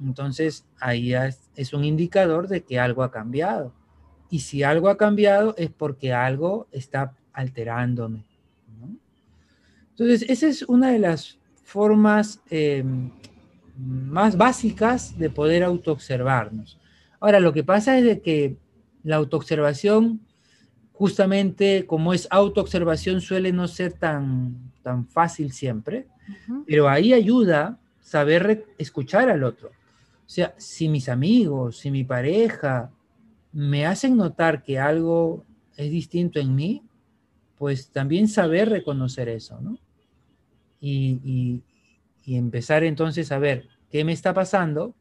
Entonces 0.00 0.64
ahí 0.78 1.12
es 1.56 1.72
un 1.72 1.84
indicador 1.84 2.46
de 2.46 2.62
que 2.62 2.78
algo 2.78 3.02
ha 3.02 3.10
cambiado. 3.10 3.72
Y 4.30 4.40
si 4.40 4.62
algo 4.62 4.88
ha 4.90 4.96
cambiado 4.96 5.54
es 5.56 5.70
porque 5.70 6.12
algo 6.12 6.68
está 6.70 7.16
alterándome. 7.32 8.27
Entonces, 9.98 10.30
esa 10.30 10.46
es 10.46 10.62
una 10.62 10.92
de 10.92 11.00
las 11.00 11.38
formas 11.64 12.40
em, 12.50 13.10
más 13.76 14.36
básicas 14.36 15.18
de 15.18 15.28
poder 15.28 15.64
autoobservarnos. 15.64 16.78
Ahora, 17.18 17.40
lo 17.40 17.52
que 17.52 17.64
pasa 17.64 17.98
es 17.98 18.04
de 18.04 18.20
que 18.20 18.56
la 19.02 19.16
autoobservación, 19.16 20.20
justamente 20.92 21.84
como 21.84 22.14
es 22.14 22.28
autoobservación, 22.30 23.20
suele 23.20 23.52
no 23.52 23.66
ser 23.66 23.92
tan, 23.92 24.70
tan 24.84 25.04
fácil 25.08 25.50
siempre, 25.52 26.06
pero 26.64 26.88
ahí 26.88 27.12
ayuda 27.12 27.80
saber 28.00 28.66
escuchar 28.78 29.28
al 29.28 29.42
otro. 29.42 29.70
O 29.70 30.30
sea, 30.30 30.54
si 30.58 30.88
mis 30.88 31.08
amigos, 31.08 31.78
si 31.78 31.90
mi 31.90 32.04
pareja 32.04 32.92
me 33.52 33.84
hacen 33.84 34.16
notar 34.16 34.62
que 34.62 34.78
algo 34.78 35.44
es 35.76 35.90
distinto 35.90 36.38
en 36.38 36.54
mí, 36.54 36.84
pues 37.56 37.90
también 37.90 38.28
saber 38.28 38.68
reconocer 38.68 39.28
eso, 39.28 39.60
¿no? 39.60 39.76
Y, 40.80 41.62
empezar 42.26 42.84
entonces 42.84 43.32
a 43.32 43.38
ver 43.38 43.68
qué 43.90 44.04
me 44.04 44.12
está 44.12 44.34
pasando 44.34 44.94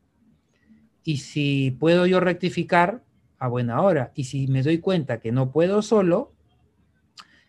y 1.03 1.17
si 1.17 1.71
puedo 1.71 2.05
yo 2.05 2.21
rectificar 2.21 3.03
a 3.37 3.49
buena 3.49 3.81
hora. 3.81 4.11
Y 4.15 4.25
si 4.25 4.47
me 4.47 4.63
doy 4.63 4.79
cuenta 4.79 5.19
que 5.19 5.33
no 5.33 5.51
puedo 5.51 5.81
solo, 5.81 6.33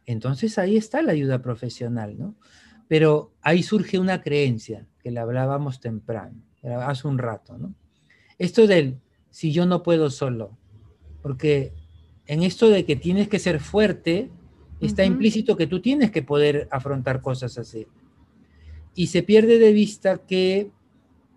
entonces 0.04 0.58
ahí 0.58 0.76
está 0.76 1.00
la 1.02 1.12
ayuda 1.12 1.42
profesional, 1.42 2.18
¿no? 2.18 2.34
Pero 2.88 3.32
ahí 3.40 3.62
surge 3.62 3.98
una 3.98 4.20
creencia 4.20 4.86
que 5.00 5.10
la 5.10 5.22
hablábamos 5.22 5.80
temprano, 5.80 6.42
hace 6.80 7.06
un 7.06 7.18
rato, 7.18 7.56
¿no? 7.56 7.74
Esto 8.38 8.66
del 8.66 8.98
si 9.30 9.52
yo 9.52 9.66
no 9.66 9.82
puedo 9.82 10.10
solo, 10.10 10.56
porque 11.22 11.72
en 12.26 12.42
esto 12.42 12.68
de 12.68 12.84
que 12.84 12.96
tienes 12.96 13.28
que 13.28 13.38
ser 13.38 13.60
fuerte, 13.60 14.30
está 14.80 15.04
implícito 15.04 15.56
que 15.56 15.66
tú 15.66 15.80
tienes 15.80 16.10
que 16.10 16.22
poder 16.22 16.68
afrontar 16.70 17.20
cosas 17.20 17.58
así 17.58 17.86
y 18.98 19.06
se 19.06 19.22
pierde 19.22 19.61
de 19.61 19.72
vista 19.72 20.18
que 20.18 20.72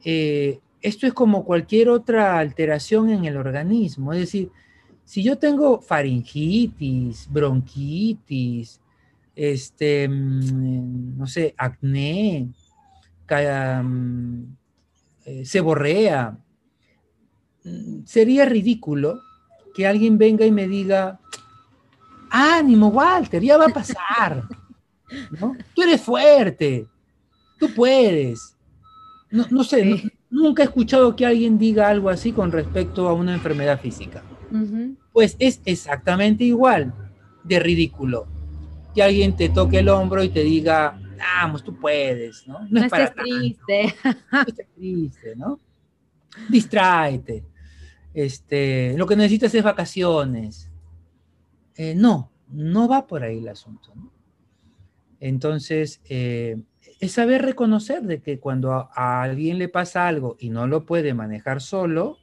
eh, 0.03 0.59
esto 0.81 1.05
es 1.05 1.13
como 1.13 1.45
cualquier 1.45 1.89
otra 1.89 2.39
alteración 2.39 3.11
en 3.11 3.25
el 3.25 3.37
organismo. 3.37 4.13
Es 4.13 4.19
decir, 4.21 4.49
si 5.05 5.21
yo 5.21 5.37
tengo 5.37 5.79
faringitis, 5.79 7.27
bronquitis, 7.29 8.81
este, 9.35 10.09
mm, 10.09 11.19
no 11.19 11.27
sé, 11.27 11.53
acné, 11.55 12.49
mm, 13.29 14.43
eh, 15.25 15.45
seborrea, 15.45 16.35
mm, 17.63 18.05
sería 18.05 18.45
ridículo 18.45 19.21
que 19.75 19.85
alguien 19.85 20.17
venga 20.17 20.47
y 20.47 20.51
me 20.51 20.67
diga, 20.67 21.19
ánimo, 22.31 22.87
Walter, 22.87 23.43
ya 23.43 23.57
va 23.57 23.65
a 23.65 23.69
pasar. 23.69 24.45
¿no? 25.39 25.55
Tú 25.75 25.83
eres 25.83 26.01
fuerte, 26.01 26.87
tú 27.61 27.73
puedes. 27.75 28.57
No, 29.29 29.63
sé, 29.63 30.11
nunca 30.29 30.63
he 30.63 30.65
escuchado 30.65 31.15
que 31.15 31.25
alguien 31.25 31.57
diga 31.57 31.87
algo 31.87 32.09
así 32.09 32.33
con 32.33 32.51
respecto 32.51 33.07
a 33.07 33.13
una 33.13 33.33
enfermedad 33.33 33.79
física. 33.79 34.23
Pues 35.13 35.37
es 35.39 35.61
exactamente 35.63 36.43
igual 36.43 36.93
de 37.43 37.59
ridículo 37.59 38.27
que 38.93 39.01
alguien 39.01 39.35
te 39.37 39.47
toque 39.47 39.79
el 39.79 39.87
hombro 39.87 40.21
y 40.21 40.29
te 40.29 40.43
diga, 40.43 40.99
vamos, 41.17 41.63
tú 41.63 41.79
puedes, 41.79 42.45
¿no? 42.45 42.67
No, 42.69 42.83
es 42.83 42.89
para 42.89 43.13
triste. 43.13 43.95
No 44.33 44.41
estés 44.41 44.67
triste, 44.75 45.35
¿no? 45.37 45.59
Distráete. 46.49 47.45
Este, 48.13 48.95
lo 48.97 49.05
que 49.05 49.15
necesitas 49.15 49.53
es 49.53 49.63
vacaciones. 49.63 50.69
Eh, 51.75 51.93
no, 51.95 52.31
no 52.49 52.89
va 52.89 53.07
por 53.07 53.23
ahí 53.23 53.37
el 53.37 53.47
asunto. 53.47 53.93
Entonces, 55.21 56.01
eh, 56.09 56.57
es 57.01 57.11
saber 57.11 57.41
reconocer 57.41 58.03
de 58.03 58.21
que 58.21 58.39
cuando 58.39 58.71
a, 58.71 59.21
alguien 59.21 59.57
le 59.57 59.67
pasa 59.67 60.07
algo 60.07 60.37
y 60.39 60.49
no 60.49 60.67
lo 60.67 60.85
puede 60.85 61.13
manejar 61.13 61.59
solo, 61.59 62.19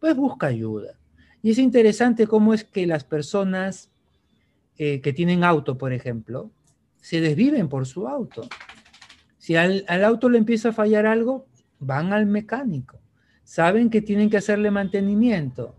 pues 0.00 0.16
busca 0.16 0.48
ayuda. 0.48 0.98
Y 1.42 1.50
es 1.50 1.58
interesante 1.58 2.26
cómo 2.26 2.52
es 2.52 2.64
que 2.64 2.86
las 2.86 3.04
personas 3.04 3.90
eh, 4.76 5.00
que 5.00 5.12
tienen 5.12 5.44
auto, 5.44 5.78
por 5.78 5.92
ejemplo, 5.92 6.50
se 7.00 7.20
desviven 7.20 7.68
por 7.68 7.86
su 7.86 8.08
auto. 8.08 8.48
Si 9.38 9.54
al, 9.54 9.84
al, 9.86 10.02
auto 10.02 10.28
le 10.28 10.38
empieza 10.38 10.70
a 10.70 10.72
fallar 10.72 11.06
algo, 11.06 11.46
van 11.78 12.12
al 12.12 12.26
mecánico. 12.26 12.98
Saben 13.44 13.90
que 13.90 14.02
tienen 14.02 14.30
que 14.30 14.38
hacerle 14.38 14.72
mantenimiento 14.72 15.76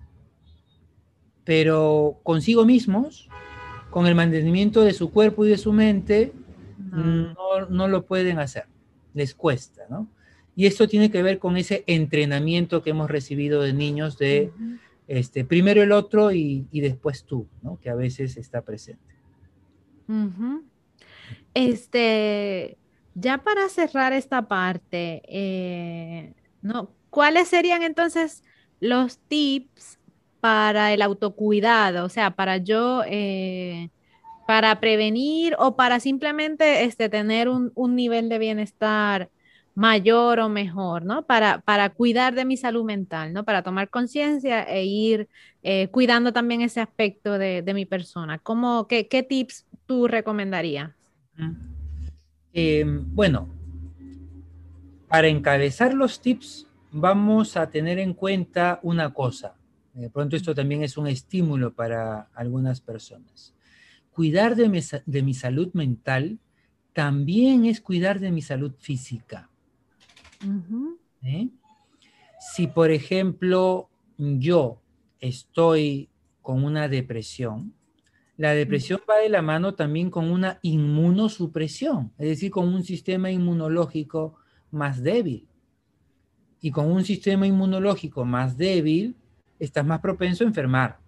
pero 1.44 2.20
consigo 2.24 2.66
mismos, 2.66 3.30
con 3.90 4.08
el 4.08 4.16
mantenimiento 4.16 4.82
de 4.82 4.94
su 4.94 5.12
cuerpo 5.12 5.46
y 5.46 5.50
de 5.50 5.58
su 5.58 5.74
mente, 5.74 6.34
no, 6.94 7.66
no 7.70 7.88
lo 7.88 8.06
pueden 8.06 8.40
hacer, 8.40 8.66
les 9.14 9.34
cuesta, 9.34 9.84
¿no? 9.90 10.08
Y 10.56 10.68
esto 10.68 10.88
tiene 10.88 11.10
que 11.10 11.24
ver 11.24 11.40
con 11.40 11.58
ese 11.58 11.84
entrenamiento 11.88 12.84
que 12.84 12.92
hemos 12.92 13.10
recibido 13.10 13.62
de 13.62 13.74
niños 13.74 14.18
de 14.18 14.52
este, 15.08 15.46
primero 15.46 15.82
el 15.82 15.92
otro 15.92 16.32
y, 16.32 16.68
y, 16.72 16.82
después 16.82 17.24
tú, 17.24 17.48
¿no? 17.62 17.80
Que 17.82 17.90
a 17.90 17.96
veces 17.96 18.38
está 18.38 18.62
presente. 18.62 19.14
Este, 21.54 22.78
ya 23.16 23.40
para 23.40 23.70
cerrar 23.70 24.14
esta 24.14 24.48
parte, 24.48 25.24
eh, 25.28 26.34
¿no? 26.62 26.92
¿Cuáles 27.10 27.48
serían 27.48 27.84
entonces 27.84 28.44
los 28.80 29.18
tips 29.18 30.00
para 30.40 30.94
el 30.94 31.02
autocuidado, 31.02 32.06
o 32.06 32.10
sea, 32.10 32.32
para 32.32 32.58
yo, 32.58 33.04
eh, 33.08 33.90
para 34.46 34.80
prevenir 34.80 35.56
o 35.58 35.76
para 35.76 36.00
simplemente 36.00 36.84
este, 36.84 37.10
tener 37.10 37.48
un, 37.50 37.72
nivel 37.96 38.30
de 38.30 38.40
bienestar 38.40 39.30
mayor 39.76 40.40
o 40.40 40.50
mejor, 40.50 41.04
¿no? 41.04 41.26
Para, 41.26 41.62
para 41.62 41.90
cuidar 41.90 42.36
de 42.36 42.46
mi 42.46 42.58
salud 42.58 42.84
mental, 42.84 43.34
¿no? 43.34 43.44
Para 43.44 43.64
tomar 43.64 43.90
conciencia 43.90 44.64
e 44.64 44.86
ir 44.86 45.28
eh, 45.64 45.88
cuidando 45.88 46.32
también 46.32 46.62
ese 46.62 46.82
aspecto 46.82 47.40
de, 47.40 47.64
mi 47.74 47.86
persona. 47.86 48.38
¿Cómo, 48.40 48.88
qué, 48.88 49.26
tips 49.28 49.66
tú 49.86 50.08
recomendarías? 50.08 50.92
Em, 52.54 53.04
bueno, 53.16 53.50
para 55.08 55.28
encabezar 55.28 55.94
los 55.94 56.22
tips, 56.22 56.68
vamos 56.92 57.58
a 57.58 57.70
tener 57.70 57.98
en 57.98 58.14
cuenta 58.14 58.80
una 58.84 59.14
cosa. 59.14 59.56
De 59.94 60.10
pronto 60.10 60.36
esto 60.36 60.54
también 60.54 60.84
es 60.84 60.98
un 60.98 61.08
estímulo 61.08 61.74
para 61.74 62.30
algunas 62.34 62.82
personas. 62.82 63.53
Cuidar 64.14 64.56
de 64.56 64.70
mi, 65.22 65.34
salud 65.34 65.74
mental 65.74 66.40
también 66.94 67.66
es 67.66 67.82
cuidar 67.82 68.20
de 68.20 68.32
mi 68.32 68.42
salud 68.42 68.74
física. 68.78 69.50
¿Eh? 71.24 71.50
Si, 72.54 72.68
por 72.68 72.92
ejemplo, 72.92 73.90
yo 74.18 74.82
estoy 75.20 76.10
con 76.42 76.64
una 76.64 76.88
depresión, 76.88 77.74
la 78.38 78.54
depresión 78.54 79.02
va 79.10 79.18
de 79.18 79.30
la 79.30 79.42
mano 79.42 79.76
también 79.76 80.10
con 80.10 80.30
una 80.30 80.60
inmunosupresión, 80.62 82.12
es 82.18 82.28
decir, 82.28 82.52
con 82.52 82.68
un 82.68 82.84
sistema 82.84 83.32
inmunológico 83.32 84.36
más 84.72 85.02
débil. 85.02 85.48
Y 86.62 86.72
con 86.72 86.92
un 86.92 87.04
sistema 87.04 87.46
inmunológico 87.46 88.26
más 88.26 88.58
débil, 88.58 89.16
estás 89.60 89.86
más 89.86 90.00
propenso 90.00 90.44
a 90.44 90.48
enfermar. 90.48 91.00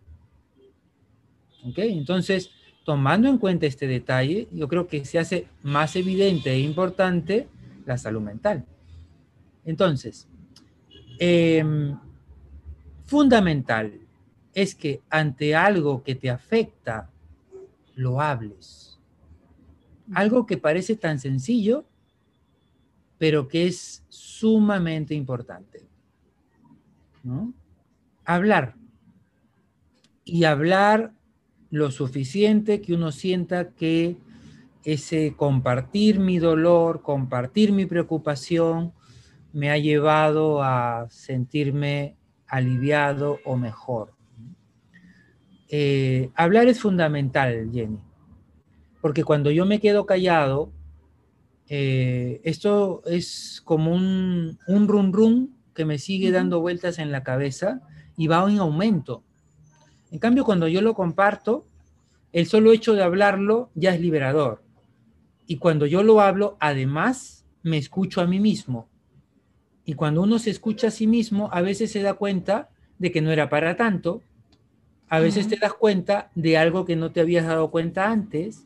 ¿Ok? 1.64 1.80
Entonces, 1.80 2.52
tomando 2.86 3.28
en 3.28 3.38
cuenta 3.38 3.66
este 3.66 3.88
detalle, 3.88 4.48
yo 4.54 4.70
creo 4.70 4.88
que 4.88 5.04
se 5.04 5.20
hace 5.20 5.48
más 5.64 5.98
evidente 5.98 6.52
e 6.52 6.60
importante 6.60 7.50
la 7.86 7.98
salud 7.98 8.22
mental. 8.22 8.64
Entonces, 9.66 10.28
em, 11.20 11.98
fundamental 13.06 14.00
es 14.54 14.74
que 14.74 15.02
ante 15.10 15.56
algo 15.56 16.02
que 16.04 16.16
te 16.16 16.30
afecta, 16.30 17.10
lo 17.96 18.22
hables. 18.22 18.98
Algo 20.14 20.46
que 20.46 20.58
parece 20.58 20.96
tan 20.96 21.20
sencillo, 21.20 21.86
pero 23.18 23.48
que 23.48 23.68
es 23.68 24.04
sumamente 24.08 25.14
importante. 25.14 25.84
¿no? 27.24 27.54
hablar. 28.26 28.76
Y 30.24 30.44
hablar 30.44 31.14
lo 31.76 31.92
suficiente 31.92 32.80
que 32.80 32.94
uno 32.94 33.12
sienta 33.12 33.72
que 33.72 34.16
ese 34.86 35.34
compartir 35.36 36.20
mi 36.20 36.40
dolor, 36.40 37.02
compartir 37.02 37.74
mi 37.74 37.86
preocupación, 37.86 38.94
me 39.52 39.70
ha 39.72 39.78
llevado 39.78 40.64
a 40.64 41.08
sentirme 41.10 42.16
aliviado 42.48 43.40
o 43.44 43.58
mejor. 43.58 44.14
Eh, 45.68 46.30
hablar 46.34 46.70
es 46.70 46.80
fundamental, 46.80 47.70
Jenny, 47.74 48.00
porque 49.02 49.26
cuando 49.26 49.52
yo 49.52 49.66
me 49.66 49.82
quedo 49.82 50.06
callado, 50.06 50.72
eh, 51.68 52.40
esto 52.46 53.02
es 53.06 53.62
como 53.66 53.94
un, 53.94 54.60
un 54.70 54.88
run 54.88 55.12
run 55.12 55.56
que 55.74 55.84
me 55.84 56.00
sigue 56.00 56.32
dando 56.32 56.62
vueltas 56.62 57.00
en 57.00 57.12
la 57.12 57.22
cabeza 57.24 57.82
y 58.16 58.28
va 58.28 58.50
en 58.50 58.60
aumento. 58.60 59.26
En 60.16 60.20
cambio, 60.20 60.46
cuando 60.46 60.70
yo 60.70 60.82
lo 60.82 60.94
comparto, 60.94 61.68
el 62.32 62.46
solo 62.46 62.72
hecho 62.72 62.94
de 62.94 63.04
hablarlo 63.04 63.70
ya 63.76 63.94
es 63.94 64.00
liberador. 64.00 64.64
Y 65.46 65.58
cuando 65.58 65.88
yo 65.88 66.04
lo 66.04 66.22
hablo, 66.22 66.56
además, 66.62 67.46
me 67.64 67.78
escucho 67.78 68.22
a 68.22 68.26
mí 68.26 68.40
mismo. 68.40 68.88
Y 69.84 69.96
cuando 69.96 70.22
uno 70.22 70.40
se 70.40 70.52
escucha 70.52 70.88
a 70.88 70.92
sí 70.92 71.06
mismo, 71.06 71.50
a 71.52 71.60
veces 71.60 71.92
se 71.92 72.02
da 72.02 72.14
cuenta 72.14 72.70
de 72.98 73.12
que 73.12 73.20
no 73.20 73.30
era 73.30 73.50
para 73.50 73.76
tanto, 73.76 74.22
a 75.10 75.20
veces 75.20 75.50
te 75.50 75.58
das 75.58 75.74
cuenta 75.74 76.32
de 76.34 76.58
algo 76.58 76.86
que 76.86 76.96
no 76.96 77.12
te 77.12 77.20
habías 77.20 77.46
dado 77.46 77.70
cuenta 77.70 78.10
antes, 78.10 78.66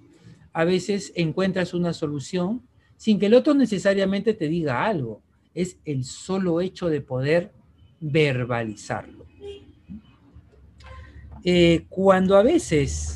a 0.53 0.65
veces 0.65 1.11
encuentras 1.15 1.73
una 1.73 1.93
solución 1.93 2.61
sin 2.95 3.17
que 3.17 3.25
el 3.25 3.33
otro 3.33 3.55
necesariamente 3.55 4.35
te 4.35 4.49
diga 4.49 4.85
algo. 4.85 5.23
Es 5.55 5.79
el 5.83 6.03
solo 6.03 6.61
hecho 6.61 6.89
de 6.89 7.01
poder 7.01 7.53
verbalizarlo. 7.99 9.18
Eh, 11.43 11.85
cuando 11.89 12.35
a 12.35 12.43
veces 12.43 13.15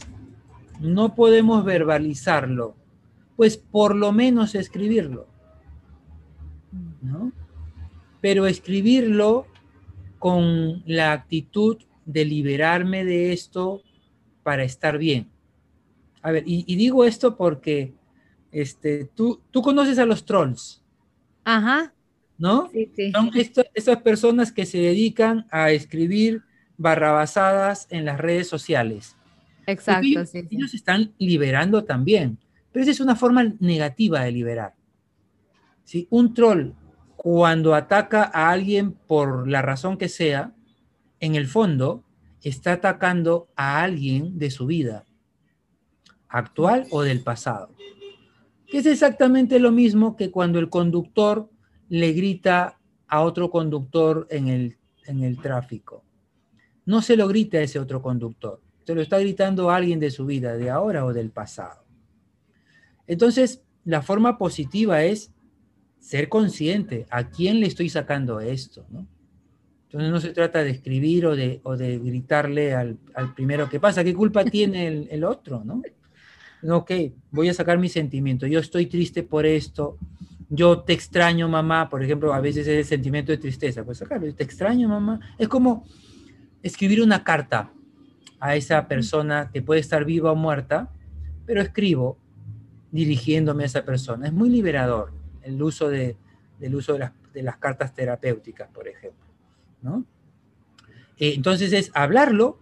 no 0.80 1.16
podemos 1.16 1.64
verbalizarlo, 1.66 2.76
pues 3.36 3.58
por 3.58 3.96
lo 3.96 4.12
menos 4.12 4.56
escribirlo, 4.56 5.28
¿no? 7.02 7.32
Pero 8.22 8.46
escribirlo 8.46 9.48
con 10.20 10.84
la 10.86 11.12
actitud 11.12 11.78
de 12.06 12.26
liberarme 12.26 13.04
de 13.04 13.34
esto 13.34 13.82
para 14.44 14.64
estar 14.64 14.98
bien. 14.98 15.28
A 16.22 16.32
ver, 16.32 16.44
y, 16.46 16.76
digo 16.76 17.04
esto 17.04 17.36
porque 17.36 17.94
este, 18.52 19.10
tú, 19.14 19.42
tú 19.52 19.62
conoces 19.62 20.00
a 20.00 20.06
los 20.06 20.26
trolls. 20.26 20.82
Ajá. 21.44 21.94
¿No? 22.38 22.70
Sí, 22.72 22.90
sí. 22.96 23.12
Son 23.12 23.32
estas 23.36 24.02
personas 24.02 24.52
que 24.52 24.66
se 24.66 24.78
dedican 24.78 25.46
a 25.52 25.72
escribir 25.72 26.44
barrabasadas 26.78 27.88
en 27.90 28.06
las 28.06 28.20
redes 28.20 28.48
sociales. 28.48 29.16
Exacto, 29.66 30.06
ellos, 30.06 30.30
sí, 30.30 30.48
ellos 30.50 30.74
están 30.74 31.14
liberando 31.18 31.84
también, 31.84 32.38
pero 32.72 32.84
esa 32.84 32.92
es 32.92 33.00
una 33.00 33.16
forma 33.16 33.54
negativa 33.60 34.22
de 34.22 34.32
liberar. 34.32 34.76
Si 35.84 36.08
Un 36.10 36.34
troll, 36.34 36.72
cuando 37.16 37.76
ataca 37.76 38.30
a 38.34 38.50
alguien 38.50 38.92
por 38.92 39.48
la 39.48 39.62
razón 39.62 39.98
que 39.98 40.10
sea, 40.10 40.54
en 41.20 41.36
el 41.36 41.48
fondo 41.48 42.04
está 42.42 42.74
atacando 42.74 43.48
a 43.56 43.82
alguien 43.82 44.38
de 44.38 44.52
su 44.52 44.66
vida, 44.66 45.06
actual 46.28 46.86
o 46.90 47.02
del 47.02 47.22
pasado. 47.22 47.70
Que 48.68 48.80
es 48.80 48.86
exactamente 48.86 49.60
lo 49.60 49.72
mismo 49.72 50.18
que 50.18 50.32
cuando 50.32 50.60
el 50.60 50.70
conductor 50.70 51.50
le 51.88 52.12
grita 52.12 52.80
a 53.08 53.22
otro 53.22 53.50
conductor 53.50 54.28
en 54.30 54.48
el, 54.48 54.78
en 55.06 55.24
el 55.24 55.38
tráfico 55.38 56.04
no 56.86 57.02
se 57.02 57.16
lo 57.16 57.28
grita 57.28 57.58
a 57.58 57.62
ese 57.62 57.80
otro 57.80 58.02
conductor, 58.02 58.62
se 58.86 58.96
lo 58.96 59.02
está 59.02 59.20
gritando 59.20 59.70
a 59.70 59.76
alguien 59.76 60.00
de 60.00 60.12
su 60.12 60.26
vida, 60.26 60.58
de 60.58 60.70
ahora 60.70 61.06
o 61.06 61.14
del 61.14 61.30
pasado. 61.30 61.84
Entonces, 63.08 63.62
la 63.86 64.02
forma 64.02 64.38
positiva 64.38 65.04
es 65.04 65.32
ser 66.00 66.30
consciente 66.30 67.06
a 67.10 67.30
quién 67.30 67.60
le 67.60 67.68
estoy 67.68 67.90
sacando 67.90 68.40
esto, 68.40 68.86
¿no? 68.90 69.08
Entonces 69.86 70.12
no 70.12 70.20
se 70.20 70.34
trata 70.34 70.64
de 70.64 70.72
escribir 70.72 71.28
o 71.28 71.36
de, 71.36 71.62
o 71.64 71.78
de 71.78 72.00
gritarle 72.00 72.74
al, 72.74 72.98
primero 73.36 73.70
que 73.70 73.80
pasa, 73.80 74.04
¿qué 74.04 74.14
culpa 74.14 74.44
tiene 74.46 74.88
el, 74.88 75.08
el 75.12 75.24
otro, 75.24 75.64
no? 75.64 75.82
Ok, 76.68 76.92
voy 77.30 77.50
a 77.50 77.54
sacar 77.54 77.78
mi 77.78 77.90
sentimiento, 77.90 78.48
yo 78.48 78.60
estoy 78.60 78.88
triste 78.88 79.22
por 79.24 79.46
esto, 79.46 79.98
yo 80.50 80.80
te 80.80 80.94
extraño 80.94 81.48
mamá, 81.48 81.90
por 81.90 82.04
ejemplo, 82.04 82.34
a 82.34 82.40
veces 82.40 82.68
es 82.68 82.78
el 82.80 82.86
sentimiento 82.86 83.32
de 83.32 83.38
tristeza, 83.38 83.84
pues 83.84 83.98
sacarlo, 83.98 84.34
te 84.34 84.44
extraño 84.44 84.88
mamá, 84.90 85.20
es 85.38 85.48
como 85.48 85.86
escribir 86.64 87.02
una 87.02 87.24
carta 87.24 87.70
a 88.40 88.56
esa 88.56 88.88
persona 88.88 89.52
que 89.54 89.62
puede 89.62 89.82
estar 89.82 90.06
viva 90.06 90.32
o 90.32 90.36
muerta, 90.36 90.90
pero 91.46 91.62
escribo 91.62 92.18
dirigiéndome 92.92 93.64
a 93.64 93.66
esa 93.68 93.86
persona. 93.86 94.28
Es 94.28 94.34
muy 94.34 94.50
liberador 94.50 95.14
el 95.44 95.62
uso 95.62 95.90
de, 95.90 96.18
del 96.60 96.76
uso 96.76 96.94
de 96.94 97.44
las, 97.44 97.58
cartas 97.58 97.94
terapéuticas, 97.94 98.70
por 98.70 98.88
ejemplo. 98.88 99.28
¿no? 99.82 100.06
Eh, 101.18 101.34
entonces 101.36 101.74
es 101.74 101.92
hablarlo, 101.94 102.60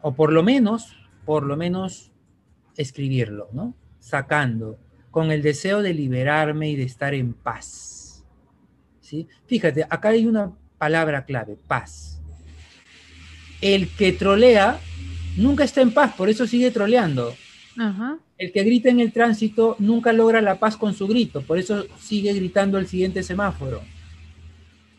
o 0.00 0.14
por 0.14 0.32
lo 0.32 0.42
menos, 0.42 0.96
por 1.24 1.44
lo 1.44 1.56
menos 1.56 2.10
escribirlo, 2.76 3.48
¿no? 3.52 3.74
Sacando, 4.00 4.78
con 5.10 5.30
el 5.30 5.40
deseo 5.40 5.80
de 5.80 5.94
liberarme 5.94 6.68
y 6.70 6.76
de 6.76 6.82
estar 6.82 7.14
en 7.14 7.32
paz. 7.32 8.24
¿Sí? 9.00 9.28
Fíjate, 9.46 9.86
acá 9.88 10.10
hay 10.10 10.26
una 10.26 10.52
palabra 10.78 11.24
clave, 11.24 11.56
paz 11.56 12.13
el 13.64 13.88
que 13.88 14.12
trolea 14.12 14.78
nunca 15.38 15.64
está 15.64 15.80
en 15.80 15.90
paz, 15.90 16.12
por 16.14 16.28
eso 16.28 16.46
sigue 16.46 16.70
troleando. 16.70 17.34
El 18.36 18.52
que 18.52 18.62
grita 18.62 18.90
en 18.90 19.00
el 19.00 19.10
tránsito 19.10 19.74
nunca 19.78 20.12
logra 20.12 20.42
la 20.42 20.56
paz 20.56 20.76
con 20.76 20.92
su 20.92 21.08
grito, 21.08 21.40
por 21.40 21.58
eso 21.58 21.86
sigue 21.98 22.34
gritando 22.34 22.76
el 22.76 22.86
siguiente 22.86 23.22
semáforo. 23.22 23.80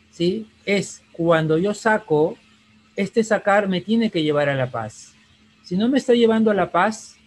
¿Sí? 0.09 0.47
Es 0.65 1.03
cuando 1.11 1.59
yo 1.59 1.75
saco, 1.75 2.37
este 2.95 3.23
sacar 3.23 3.67
me 3.67 3.81
tiene 3.81 4.09
que 4.09 4.23
llevar 4.23 4.49
a 4.49 4.55
la 4.55 4.71
paz. 4.71 5.13
Si 5.63 5.77
no 5.77 5.87
me 5.87 5.99
está 5.99 6.13
llevando 6.13 6.49
a 6.49 6.55
la 6.55 6.71
paz, 6.71 7.17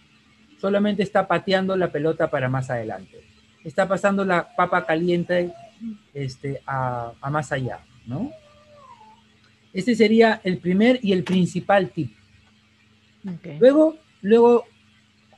solamente 0.59 1.03
está 1.03 1.25
pateando 1.25 1.77
la 1.77 1.89
pelota 1.89 2.29
para 2.29 2.49
más 2.49 2.69
adelante. 2.69 3.23
Está 3.63 3.87
pasando 3.87 4.25
la 4.25 4.53
papa 4.57 4.85
caliente 4.85 5.53
este, 6.13 6.61
a, 6.65 7.13
a 7.21 7.29
más 7.29 7.53
allá, 7.53 7.79
¿no? 8.05 8.29
Ese 9.73 9.95
sería 9.95 10.41
el 10.43 10.57
primer 10.57 10.99
y 11.03 11.13
el 11.13 11.23
principal 11.23 11.89
tip. 11.91 12.11
Luego, 13.59 13.97
luego, 14.21 14.65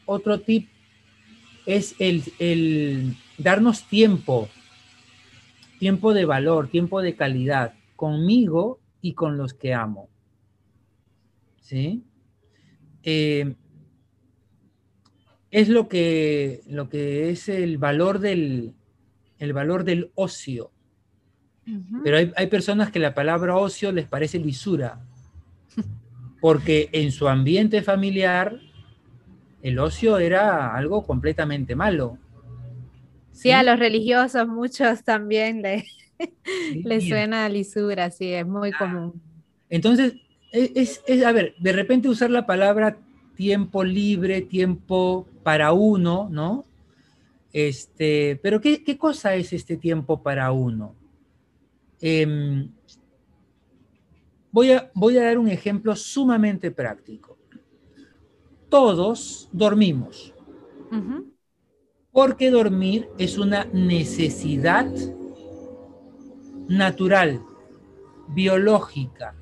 otro 0.05 0.39
tip 0.39 0.69
es 1.65 1.95
el, 1.99 3.15
darnos 3.37 3.87
tiempo, 3.87 4.49
tiempo 5.79 6.13
de 6.13 6.25
valor, 6.25 6.69
tiempo 6.69 7.01
de 7.01 7.15
calidad, 7.15 7.73
conmigo 7.95 8.79
y 9.01 9.13
con 9.13 9.37
los 9.37 9.53
que 9.53 9.73
amo. 9.73 10.09
¿Sí? 11.61 12.03
Eh, 13.03 13.55
es 15.49 15.69
lo 15.69 15.87
que, 15.87 16.61
lo 16.67 16.89
que 16.89 17.29
es 17.29 17.49
el 17.49 17.77
valor 17.77 18.19
del, 18.19 18.73
el 19.39 19.53
valor 19.53 19.83
del 19.83 20.11
ocio. 20.15 20.70
Pero 22.03 22.17
hay, 22.35 22.47
personas 22.47 22.91
que 22.91 22.99
la 22.99 23.13
palabra 23.13 23.55
ocio 23.55 23.91
les 23.91 24.07
parece 24.07 24.39
lisura, 24.39 24.99
porque 26.41 26.89
en 26.91 27.11
su 27.11 27.27
ambiente 27.27 27.81
familiar 27.81 28.59
el 29.61 29.79
ocio 29.79 30.17
era 30.17 30.75
algo 30.75 31.05
completamente 31.05 31.75
malo. 31.75 32.17
Sí, 33.31 33.51
a 33.51 33.63
los 33.63 33.79
religiosos 33.79 34.47
muchos 34.47 35.03
también 35.03 35.61
le, 35.61 35.85
les 36.83 37.07
suena 37.07 37.47
lisura, 37.47 38.09
sí, 38.09 38.33
es 38.33 38.45
muy 38.45 38.71
ah. 38.73 38.77
común. 38.79 39.21
Entonces, 39.69 40.15
e, 40.51 40.71
es, 40.75 41.01
a 41.23 41.31
ver, 41.31 41.55
de 41.59 41.71
repente 41.71 42.09
usar 42.09 42.31
la 42.31 42.45
palabra 42.45 42.97
tiempo 43.35 43.83
libre, 43.83 44.41
tiempo 44.41 45.27
para 45.43 45.71
uno, 45.73 46.27
¿no? 46.29 46.65
Este, 47.53 48.39
pero 48.41 48.61
¿qué, 48.61 48.83
qué 48.83 48.97
cosa 48.97 49.35
es 49.35 49.53
este 49.53 49.77
tiempo 49.77 50.21
para 50.21 50.51
uno? 50.51 50.95
Em, 52.01 52.71
voy, 54.51 54.71
a, 54.71 54.91
voy 54.93 55.17
a 55.17 55.23
dar 55.23 55.37
un 55.37 55.47
ejemplo 55.47 55.95
sumamente 55.95 56.71
práctico. 56.71 57.37
Todos 58.69 59.49
dormimos. 59.51 60.33
Porque 62.11 62.51
dormir 62.51 63.07
es 63.17 63.37
una 63.37 63.65
necesidad 63.65 64.91
natural, 66.67 67.41
biológica. 68.29 69.35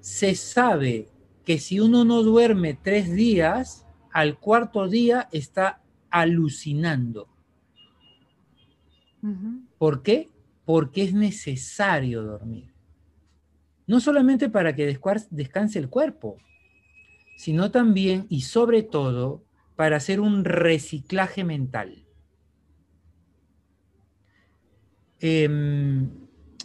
Se 0.00 0.34
sabe 0.34 1.08
que 1.44 1.58
si 1.58 1.80
uno 1.80 2.04
no 2.04 2.22
duerme 2.22 2.74
tres 2.74 3.12
días, 3.12 3.86
al 4.12 4.38
cuarto 4.38 4.88
día 4.88 5.28
está 5.32 5.82
alucinando. 6.10 7.28
¿Por 9.78 10.02
qué? 10.02 10.28
Porque 10.64 11.04
es 11.04 11.14
necesario 11.14 12.22
dormir. 12.22 12.72
No 13.86 14.00
solamente 14.00 14.48
para 14.48 14.74
que 14.74 14.98
descanse 15.30 15.78
el 15.78 15.88
cuerpo, 15.88 16.38
sino 17.36 17.70
también 17.70 18.26
y 18.28 18.42
sobre 18.42 18.82
todo 18.82 19.42
para 19.76 19.96
hacer 19.96 20.20
un 20.20 20.44
reciclaje 20.44 21.44
mental. 21.44 22.04
Em, 25.20 26.08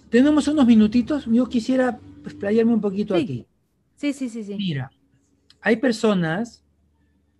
tenemos 0.10 0.48
unos 0.48 0.66
minutitos, 0.66 1.26
yo 1.26 1.48
quisiera 1.48 2.00
explayarme 2.24 2.74
un 2.74 2.82
poquito 2.82 3.16
aquí. 3.16 3.46
Sí, 3.96 4.14
sí, 4.14 4.30
sí, 4.30 4.44
sí. 4.44 4.56
Mira, 4.56 4.92
hay 5.62 5.78
personas 5.78 6.64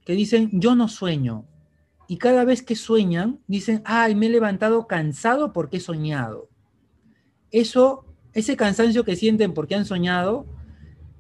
que 0.06 0.14
dicen, 0.14 0.50
yo 0.54 0.76
no 0.76 0.88
sueño, 0.88 1.46
y 2.08 2.18
cada 2.18 2.46
vez 2.46 2.64
que 2.64 2.76
sueñan, 2.76 3.40
dicen, 3.48 3.82
ay, 3.86 4.16
me 4.16 4.28
he 4.28 4.30
levantado 4.30 4.88
cansado 4.88 5.52
porque 5.52 5.78
he 5.78 5.82
soñado. 5.82 6.50
Eso, 7.52 8.06
ese 8.34 8.56
cansancio 8.56 9.04
que 9.04 9.16
sienten 9.16 9.54
porque 9.54 9.76
han 9.76 9.86
soñado, 9.86 10.46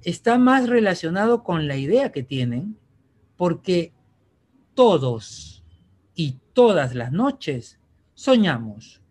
está 0.01 0.37
más 0.37 0.69
relacionado 0.69 1.43
con 1.43 1.67
la 1.67 1.75
idea 1.75 2.11
que 2.11 2.23
tienen, 2.23 2.77
porque 3.35 3.93
todos 4.73 5.65
y 6.15 6.39
todas 6.53 6.95
las 6.95 7.11
noches 7.11 7.79
soñamos. 8.13 9.01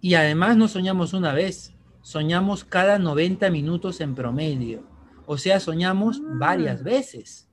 Y 0.00 0.14
además 0.14 0.56
no 0.56 0.68
soñamos 0.68 1.12
una 1.12 1.32
vez, 1.32 1.74
soñamos 2.00 2.64
cada 2.64 2.98
90 2.98 3.50
minutos 3.50 4.00
en 4.00 4.14
promedio. 4.14 4.82
O 5.26 5.38
sea, 5.38 5.60
soñamos 5.60 6.20
ah. 6.24 6.28
varias 6.38 6.82
veces. 6.82 7.48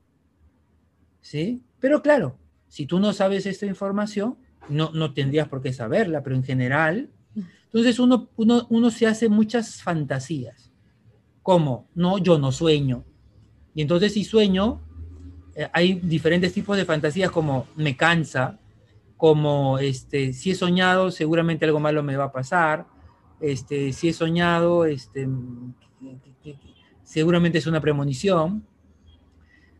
¿Sí? 1.20 1.62
Pero 1.78 2.02
claro, 2.02 2.38
si 2.72 2.86
tú 2.86 2.98
no 2.98 3.12
sabes 3.12 3.44
esta 3.44 3.66
información, 3.66 4.38
no, 4.70 4.92
no 4.94 5.12
tendrías 5.12 5.46
por 5.46 5.60
qué 5.60 5.74
saberla, 5.74 6.22
pero 6.22 6.36
en 6.36 6.42
general, 6.42 7.10
entonces 7.66 7.98
uno, 7.98 8.30
uno, 8.36 8.90
se 8.90 9.06
hace 9.06 9.28
muchas 9.28 9.82
fantasías, 9.82 10.72
como, 11.42 11.86
no, 11.94 12.16
yo 12.16 12.38
no 12.38 12.50
sueño. 12.50 13.04
Y 13.74 13.82
entonces 13.82 14.14
si 14.14 14.24
sueño, 14.24 14.80
eh, 15.54 15.68
hay 15.74 16.00
diferentes 16.02 16.54
tipos 16.54 16.78
de 16.78 16.86
fantasías 16.86 17.30
como 17.30 17.66
me 17.76 17.94
cansa, 17.94 18.58
como 19.18 19.78
este, 19.78 20.32
si 20.32 20.52
he 20.52 20.54
soñado, 20.54 21.10
seguramente 21.10 21.66
algo 21.66 21.78
malo 21.78 22.02
me 22.02 22.16
va 22.16 22.24
a 22.24 22.32
pasar, 22.32 22.86
este, 23.42 23.92
si 23.92 24.08
he 24.08 24.12
soñado, 24.14 24.86
este, 24.86 25.28
seguramente 27.04 27.58
es 27.58 27.66
una 27.66 27.82
premonición. 27.82 28.66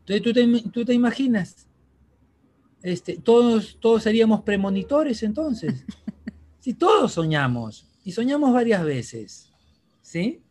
Entonces 0.01 0.23
tú 0.23 0.35
te, 0.35 0.71
tú 0.71 0.85
te 0.85 0.93
imaginas, 0.93 1.67
este, 2.83 3.17
todos, 3.19 3.79
todos 3.81 4.03
seríamos 4.03 4.43
premonitores 4.43 5.23
entonces. 5.23 5.85
Si 6.61 6.75
todos 6.75 7.15
soñamos, 7.15 7.89
y 8.05 8.13
soñamos 8.13 8.53
varias 8.53 8.85
veces, 8.85 9.51
¿sí? 10.01 10.43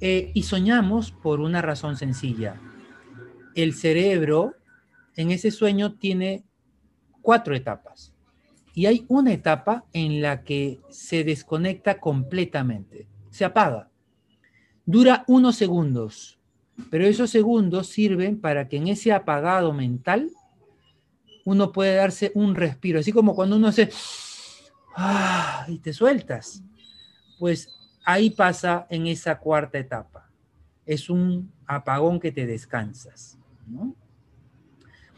Eh, 0.00 0.30
y 0.34 0.42
soñamos 0.42 1.10
por 1.10 1.40
una 1.40 1.62
razón 1.62 1.96
sencilla. 1.96 2.60
El 3.54 3.74
cerebro 3.74 4.54
en 5.16 5.30
ese 5.30 5.50
sueño 5.50 5.94
tiene 5.94 6.44
cuatro 7.22 7.54
etapas. 7.54 8.12
Y 8.74 8.86
hay 8.86 9.06
una 9.08 9.32
etapa 9.32 9.84
en 9.92 10.20
la 10.20 10.44
que 10.44 10.80
se 10.90 11.24
desconecta 11.24 11.98
completamente, 11.98 13.06
se 13.30 13.44
apaga. 13.44 13.88
Dura 14.84 15.24
unos 15.26 15.56
segundos, 15.56 16.38
pero 16.90 17.06
esos 17.06 17.30
segundos 17.30 17.88
sirven 17.88 18.38
para 18.38 18.68
que 18.68 18.76
en 18.76 18.88
ese 18.88 19.12
apagado 19.12 19.72
mental 19.72 20.30
uno 21.46 21.70
puede 21.70 21.94
darse 21.94 22.32
un 22.34 22.56
respiro, 22.56 22.98
así 22.98 23.12
como 23.12 23.34
cuando 23.36 23.56
uno 23.56 23.68
hace 23.68 23.88
ah, 24.96 25.64
y 25.68 25.78
te 25.78 25.92
sueltas. 25.92 26.62
Pues 27.38 27.68
ahí 28.04 28.30
pasa 28.30 28.86
en 28.90 29.06
esa 29.06 29.38
cuarta 29.38 29.78
etapa. 29.78 30.28
Es 30.84 31.08
un 31.08 31.52
apagón 31.64 32.18
que 32.18 32.32
te 32.32 32.46
descansas, 32.46 33.38
¿no? 33.64 33.94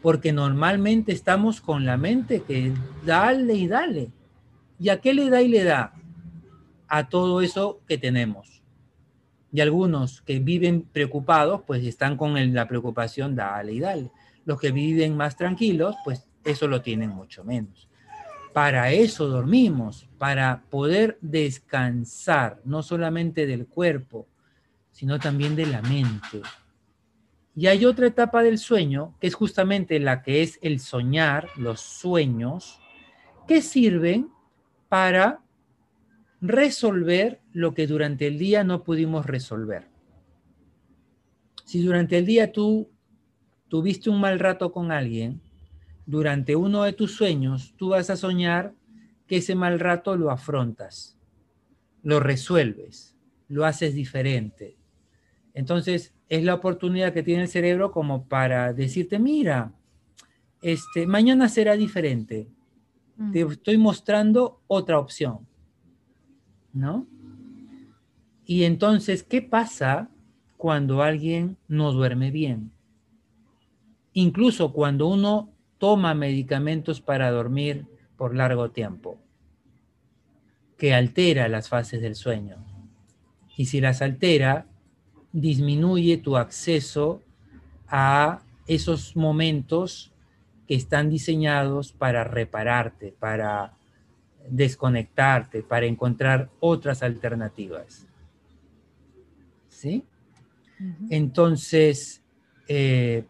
Porque 0.03 0.31
normalmente 0.31 1.11
estamos 1.13 1.61
con 1.61 1.83
la 1.83 1.97
mente 1.97 2.43
que 2.43 2.73
dale 3.03 3.55
y 3.55 3.67
dale. 3.67 4.11
¿Y 4.79 4.89
a 4.89 5.01
qué 5.01 5.15
le 5.15 5.31
da 5.31 5.41
y 5.41 5.47
le 5.47 5.63
da? 5.63 5.93
A 6.87 7.09
todo 7.09 7.41
eso 7.41 7.81
que 7.87 7.97
tenemos. 7.97 8.61
Y 9.51 9.61
algunos 9.61 10.21
que 10.21 10.37
viven 10.37 10.83
preocupados, 10.83 11.63
pues 11.65 11.83
están 11.83 12.17
con 12.17 12.53
la 12.53 12.67
preocupación, 12.67 13.35
dale 13.35 13.73
y 13.73 13.79
dale 13.79 14.11
los 14.45 14.59
que 14.59 14.71
viven 14.71 15.15
más 15.15 15.35
tranquilos, 15.35 15.95
pues 16.03 16.27
eso 16.43 16.67
lo 16.67 16.81
tienen 16.81 17.09
mucho 17.09 17.43
menos. 17.43 17.87
Para 18.53 18.91
eso 18.91 19.27
dormimos, 19.27 20.07
para 20.17 20.63
poder 20.69 21.17
descansar, 21.21 22.61
no 22.65 22.81
solamente 22.81 23.45
del 23.45 23.67
cuerpo, 23.67 24.27
sino 24.91 25.19
también 25.19 25.55
de 25.55 25.65
la 25.65 25.81
mente. 25.81 26.41
Y 27.55 27.67
hay 27.67 27.85
otra 27.85 28.07
etapa 28.07 28.41
del 28.41 28.57
sueño, 28.57 29.15
que 29.19 29.27
es 29.27 29.35
justamente 29.35 29.99
la 29.99 30.21
que 30.21 30.41
es 30.41 30.59
el 30.61 30.79
soñar, 30.79 31.49
los 31.57 31.81
sueños, 31.81 32.79
que 33.47 33.61
sirven 33.61 34.29
para 34.87 35.41
resolver 36.41 37.41
lo 37.51 37.73
que 37.73 37.85
durante 37.85 38.27
el 38.27 38.37
día 38.37 38.63
no 38.63 38.83
pudimos 38.83 39.25
resolver. 39.25 39.87
Si 41.65 41.81
durante 41.83 42.17
el 42.17 42.25
día 42.25 42.51
tú 42.51 42.89
tuviste 43.69 44.09
un 44.09 44.19
mal 44.19 44.39
rato 44.39 44.71
con 44.71 44.91
alguien, 44.91 45.41
durante 46.05 46.55
uno 46.55 46.83
de 46.83 46.93
tus 46.93 47.15
sueños 47.15 47.73
tú 47.77 47.89
vas 47.89 48.09
a 48.09 48.17
soñar 48.17 48.73
que 49.27 49.37
ese 49.37 49.55
mal 49.55 49.79
rato 49.79 50.17
lo 50.17 50.31
afrontas, 50.31 51.17
lo 52.01 52.19
resuelves, 52.19 53.15
lo 53.47 53.65
haces 53.65 53.93
diferente. 53.93 54.75
Entonces 55.53 56.13
es 56.27 56.43
la 56.43 56.55
oportunidad 56.55 57.13
que 57.13 57.23
tiene 57.23 57.43
el 57.43 57.47
cerebro 57.47 57.91
como 57.91 58.25
para 58.25 58.73
decirte, 58.73 59.19
mira, 59.19 59.71
este, 60.61 61.07
mañana 61.07 61.47
será 61.47 61.75
diferente. 61.75 62.47
Te 63.31 63.45
mm. 63.45 63.51
estoy 63.51 63.77
mostrando 63.77 64.61
otra 64.67 64.99
opción. 64.99 65.47
¿No? 66.73 67.07
Y 68.45 68.63
entonces, 68.63 69.21
¿qué 69.21 69.41
pasa 69.41 70.09
cuando 70.57 71.03
alguien 71.03 71.57
no 71.67 71.91
duerme 71.91 72.31
bien? 72.31 72.71
Incluso 74.19 74.73
cuando 74.73 75.07
uno 75.07 75.49
toma 75.77 76.13
medicamentos 76.13 76.99
para 76.99 77.31
dormir 77.31 77.85
por 78.17 78.35
largo 78.35 78.69
tiempo, 78.69 79.17
que 80.77 80.93
altera 80.93 81.47
las 81.47 81.69
fases 81.69 82.01
del 82.01 82.15
sueño. 82.15 82.57
Y 83.55 83.67
si 83.67 83.79
las 83.79 84.01
altera, 84.01 84.65
disminuye 85.31 86.17
tu 86.17 86.35
acceso 86.35 87.21
a 87.87 88.41
esos 88.67 89.15
momentos 89.15 90.11
que 90.67 90.75
están 90.75 91.09
diseñados 91.09 91.93
para 91.93 92.25
repararte, 92.25 93.15
para 93.17 93.77
desconectarte, 94.49 95.63
para 95.63 95.85
encontrar 95.85 96.49
otras 96.59 97.03
alternativas. 97.03 98.05
¿Sí? 99.69 100.03
Entonces, 101.09 102.21
eh, 102.67 103.23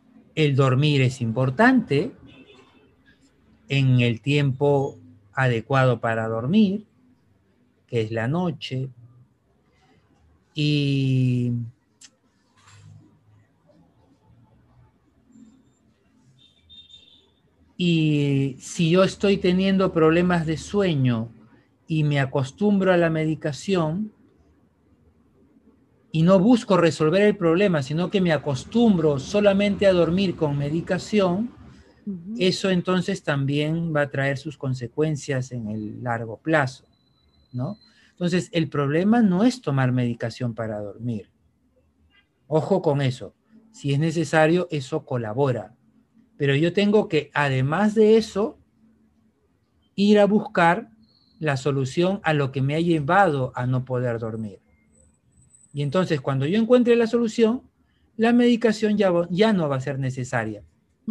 el 0.43 0.55
dormir 0.55 1.01
es 1.01 1.19
importante 1.19 2.13
en 3.67 3.99
el 3.99 4.21
tiempo 4.21 4.97
adecuado 5.33 5.99
para 5.99 6.29
dormir, 6.29 6.85
que 7.87 8.01
es 8.01 8.11
la 8.11 8.29
noche. 8.29 8.87
Y 10.53 11.51
si 18.59 18.89
yo 18.89 19.03
estoy 19.03 19.37
teniendo 19.37 19.91
problemas 19.91 20.45
de 20.45 20.55
sueño 20.55 21.29
y 21.85 22.05
me 22.05 22.21
acostumbro 22.21 22.93
a 22.93 22.97
la 22.97 23.09
medicación 23.09 24.13
y 26.11 26.23
no 26.23 26.39
busco 26.39 26.77
resolver 26.77 27.21
el 27.21 27.37
problema, 27.37 27.83
sino 27.83 28.09
que 28.09 28.21
me 28.21 28.31
acostumbro 28.31 29.19
solamente 29.19 29.85
a 29.85 29.93
dormir 29.93 30.35
con 30.35 30.57
medicación, 30.57 31.51
eso 32.37 32.71
entonces 32.71 33.21
también 33.21 33.93
va 33.95 34.01
a 34.01 34.09
traer 34.09 34.37
sus 34.37 34.57
consecuencias 34.57 35.51
en 35.51 35.69
el 35.69 36.03
largo 36.03 36.37
plazo, 36.37 36.85
¿no? 37.51 37.77
Entonces, 38.11 38.49
el 38.51 38.67
problema 38.67 39.21
no 39.21 39.43
es 39.43 39.61
tomar 39.61 39.91
medicación 39.91 40.53
para 40.53 40.79
dormir. 40.79 41.29
Ojo 42.47 42.81
con 42.81 43.01
eso. 43.01 43.33
Si 43.71 43.93
es 43.93 43.99
necesario, 43.99 44.67
eso 44.71 45.05
colabora. 45.05 45.75
Pero 46.35 46.55
yo 46.55 46.73
tengo 46.73 47.07
que, 47.07 47.31
además 47.33 47.95
de 47.95 48.17
eso, 48.17 48.57
ir 49.95 50.19
a 50.19 50.25
buscar 50.25 50.89
la 51.39 51.55
solución 51.55 52.19
a 52.23 52.33
lo 52.33 52.51
que 52.51 52.61
me 52.61 52.75
ha 52.75 52.81
llevado 52.81 53.53
a 53.55 53.65
no 53.65 53.85
poder 53.85 54.19
dormir. 54.19 54.59
Y 55.73 55.81
entonces, 55.81 56.21
cuando 56.21 56.45
yo 56.45 56.59
encuentre 56.59 56.95
la 56.95 57.07
solución, 57.07 57.61
la 58.17 58.33
medicación 58.33 58.97
ya, 58.97 59.11
ya 59.29 59.53
no 59.53 59.69
va 59.69 59.77
a 59.77 59.81
ser 59.81 59.99
necesaria. 59.99 60.63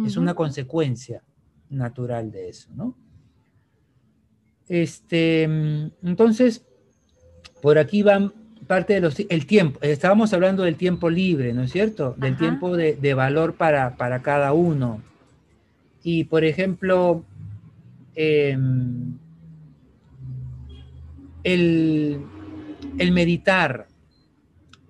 Es 0.05 0.15
una 0.15 0.33
consecuencia 0.33 1.23
natural 1.69 2.31
de 2.31 2.49
eso, 2.49 2.69
¿no? 2.73 2.95
Este, 4.69 5.43
entonces, 5.43 6.65
por 7.61 7.77
aquí 7.77 8.01
van 8.03 8.31
parte 8.67 8.93
de 8.93 9.01
los... 9.01 9.19
El 9.19 9.45
tiempo, 9.45 9.79
estábamos 9.81 10.31
hablando 10.31 10.63
del 10.63 10.75
tiempo 10.75 11.09
libre, 11.09 11.53
¿no 11.53 11.63
es 11.63 11.71
cierto? 11.71 12.15
Del 12.17 12.37
tiempo 12.37 12.77
de, 12.77 12.95
de 12.95 13.13
valor 13.13 13.55
para, 13.55 13.97
para, 13.97 14.21
cada 14.21 14.53
uno. 14.53 15.01
Y 16.03 16.25
por 16.25 16.45
ejemplo, 16.45 17.25
em, 18.15 19.17
el, 21.43 22.21
meditar 23.11 23.87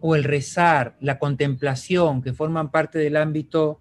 o 0.02 0.16
el 0.16 0.24
rezar, 0.24 0.96
la 1.00 1.20
contemplación, 1.20 2.22
que 2.22 2.34
forman 2.34 2.72
parte 2.72 3.00
del 3.00 3.18
ámbito 3.18 3.80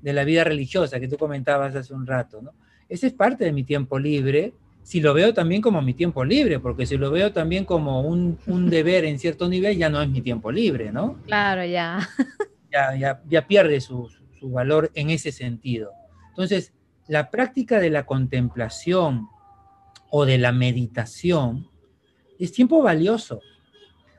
de 0.00 0.12
la 0.12 0.24
vida 0.24 0.44
religiosa 0.44 0.98
que 0.98 1.08
tú 1.08 1.16
comentabas 1.16 1.74
hace 1.76 1.94
un 1.94 2.06
rato, 2.06 2.42
¿no? 2.42 2.52
Ese 2.88 3.06
es 3.06 3.12
parte 3.14 3.44
de 3.44 3.52
mi 3.52 3.64
tiempo 3.64 3.98
libre, 3.98 4.52
si 4.82 5.00
lo 5.00 5.14
veo 5.14 5.32
también 5.32 5.62
como 5.62 5.80
mi 5.80 5.94
tiempo 5.94 6.24
libre, 6.24 6.58
porque 6.58 6.86
si 6.86 6.96
lo 6.96 7.10
veo 7.10 7.32
también 7.32 7.64
como 7.64 8.02
un, 8.02 8.36
deber 8.68 9.04
en 9.04 9.18
cierto 9.18 9.48
nivel, 9.48 9.78
ya 9.78 9.88
no 9.88 10.02
es 10.02 10.08
mi 10.08 10.20
tiempo 10.20 10.50
libre, 10.50 10.90
¿no? 10.92 11.18
Claro, 11.24 11.64
ya. 11.64 12.06
Ya, 12.70 13.20
ya, 13.28 13.46
pierde 13.46 13.80
su, 13.80 14.10
su 14.40 14.50
valor 14.50 14.90
en 14.94 15.10
ese 15.10 15.30
sentido. 15.30 15.92
Entonces, 16.30 16.72
la 17.06 17.30
práctica 17.30 17.78
de 17.78 17.90
la 17.90 18.06
contemplación 18.06 19.28
o 20.10 20.24
de 20.24 20.38
la 20.38 20.52
meditación 20.52 21.68
es 22.38 22.52
tiempo 22.52 22.82
valioso, 22.82 23.40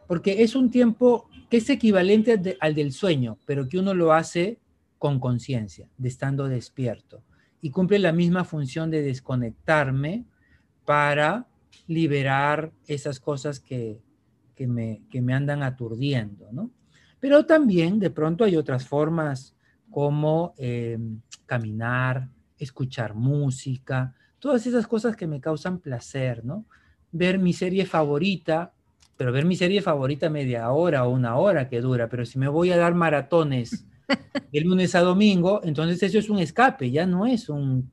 porque 0.07 0.43
es 0.43 0.55
un 0.55 0.69
tiempo 0.71 1.29
que 1.53 1.57
es 1.57 1.69
equivalente 1.69 2.57
al 2.61 2.73
del 2.73 2.91
sueño, 2.91 3.37
pero 3.45 3.69
que 3.69 3.77
uno 3.77 3.93
lo 3.93 4.11
hace 4.11 4.57
con 4.97 5.19
conciencia, 5.19 5.87
de 5.99 6.09
estando 6.09 6.47
despierto, 6.47 7.21
y 7.61 7.69
cumple 7.69 7.99
la 7.99 8.11
misma 8.11 8.43
función 8.43 8.89
de 8.89 9.03
desconectarme 9.03 10.25
para 10.83 11.45
liberar 11.85 12.71
esas 12.87 13.19
cosas 13.19 13.59
que, 13.59 14.01
me, 14.57 15.03
me 15.11 15.33
andan 15.35 15.61
aturdiendo, 15.61 16.51
¿no? 16.51 16.71
Pero 17.19 17.45
también 17.45 17.99
de 17.99 18.09
pronto 18.09 18.45
hay 18.45 18.55
otras 18.55 18.87
formas 18.87 19.55
como 19.91 20.55
eh, 20.57 20.97
caminar, 21.45 22.29
escuchar 22.57 23.13
música, 23.13 24.15
todas 24.39 24.65
esas 24.65 24.87
cosas 24.87 25.15
que 25.15 25.27
me 25.27 25.39
causan 25.39 25.77
placer, 25.77 26.43
¿no? 26.43 26.65
Ver 27.11 27.37
mi 27.37 27.53
serie 27.53 27.85
favorita, 27.85 28.73
pero 29.23 29.31
ver 29.31 29.45
mi 29.45 29.55
serie 29.55 29.81
favorita 29.81 30.29
media 30.29 30.69
hora 30.71 31.05
o 31.05 31.09
una 31.09 31.37
hora 31.37 31.69
que 31.69 31.79
dura, 31.79 32.09
pero 32.09 32.25
si 32.25 32.37
me 32.37 32.49
voy 32.49 32.71
a 32.71 32.77
dar 32.77 32.93
maratones 32.93 33.85
de 34.51 34.59
lunes 34.59 34.95
a 34.95 34.99
domingo, 34.99 35.61
entonces 35.63 36.03
eso 36.03 36.19
es 36.19 36.29
un 36.29 36.39
escape, 36.39 36.91
ya 36.91 37.05
no 37.05 37.25
es 37.25 37.47
un, 37.47 37.89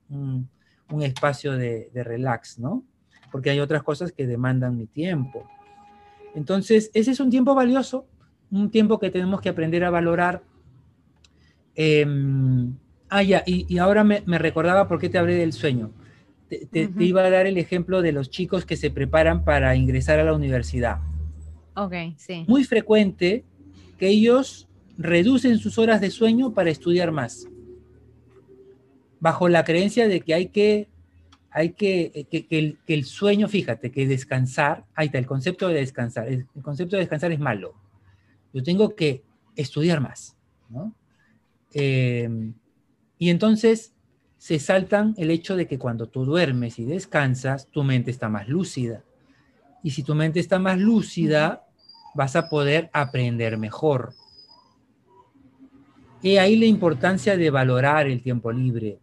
espacio 1.01 1.57
de, 1.57 1.89
de 1.95 2.03
relax, 2.03 2.59
¿no? 2.59 2.83
Porque 3.31 3.51
hay 3.51 3.61
otras 3.61 3.85
cosas 3.85 4.11
que 4.11 4.27
demandan 4.27 4.77
mi 4.77 4.87
tiempo. 4.87 5.49
Entonces, 6.35 6.91
ese 6.95 7.13
es 7.13 7.21
un 7.21 7.31
tiempo 7.31 7.55
valioso, 7.55 8.09
un 8.51 8.69
tiempo 8.73 8.99
que 8.99 9.11
tenemos 9.11 9.41
que 9.41 9.51
aprender 9.51 9.85
a 9.85 9.91
valorar. 9.91 10.43
Eh, 11.77 12.05
Ah, 13.11 13.25
ya, 13.25 13.43
y, 13.45 13.77
ahora 13.79 14.05
me, 14.05 14.23
recordaba 14.39 14.87
por 14.87 15.01
qué 15.01 15.09
te 15.09 15.19
hablé 15.19 15.35
del 15.35 15.53
sueño. 15.53 15.91
Te, 16.49 16.89
iba 17.01 17.23
a 17.23 17.31
dar 17.31 17.47
el 17.47 17.59
ejemplo 17.59 18.03
de 18.03 18.13
los 18.13 18.31
chicos 18.31 18.65
que 18.65 18.77
se 18.77 18.91
preparan 18.91 19.45
para 19.45 19.75
ingresar 19.75 20.21
a 20.21 20.25
la 20.25 20.33
universidad. 20.33 20.99
Ok, 21.81 21.95
sí. 22.19 22.45
Muy 22.47 22.65
frecuente 22.65 23.43
que 23.97 24.09
ellos 24.09 24.69
reducen 24.99 25.59
sus 25.59 25.79
horas 25.79 26.03
de 26.03 26.11
sueño 26.11 26.53
para 26.53 26.69
estudiar 26.69 27.11
más. 27.11 27.47
Bajo 29.19 29.49
la 29.49 29.65
creencia 29.65 30.07
de 30.07 30.21
que 30.21 30.35
hay 30.35 30.49
que, 30.49 30.91
hay 31.51 31.71
que, 31.71 32.27
que, 32.31 32.77
el, 32.87 33.05
sueño, 33.07 33.49
fíjate, 33.49 33.91
que 33.91 34.07
descansar, 34.07 34.85
ahí 34.95 35.07
está, 35.07 35.17
el 35.17 35.27
concepto 35.27 35.69
de 35.69 35.75
descansar. 35.75 36.29
El, 36.29 36.47
concepto 36.63 36.97
de 36.97 37.01
descansar 37.01 37.33
es 37.33 37.41
malo. 37.41 37.73
Yo 38.53 38.63
tengo 38.63 38.95
que 38.95 39.23
estudiar 39.57 40.03
más, 40.03 40.37
¿no? 40.69 40.95
Eh, 41.73 42.29
y 43.17 43.31
entonces 43.31 43.95
se 44.37 44.59
saltan 44.59 45.15
el 45.17 45.31
hecho 45.31 45.57
de 45.57 45.67
que 45.67 45.79
cuando 45.79 46.11
tú 46.11 46.27
duermes 46.27 46.79
y 46.79 46.85
descansas, 46.85 47.69
tu 47.71 47.85
mente 47.85 48.11
está 48.11 48.29
más 48.29 48.49
lúcida. 48.49 49.03
Y 49.83 49.93
si 49.93 50.03
tu 50.03 50.15
mente 50.15 50.41
está 50.41 50.59
más 50.59 50.79
lúcida, 50.79 51.67
vas 52.15 52.37
a 52.37 52.49
poder 52.49 52.91
aprender 52.93 53.57
mejor. 53.57 54.15
Y 56.23 56.37
ahí 56.37 56.57
la 56.57 56.67
importancia 56.67 57.37
de 57.37 57.51
valorar 57.51 58.07
el 58.07 58.23
tiempo 58.23 58.53
libre. 58.53 58.99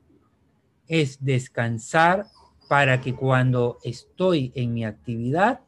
Es 0.88 1.24
descansar 1.24 2.28
para 2.70 3.02
que 3.02 3.16
cuando 3.16 3.78
estoy 3.84 4.52
en 4.56 4.74
mi 4.74 4.86
actividad, 4.86 5.62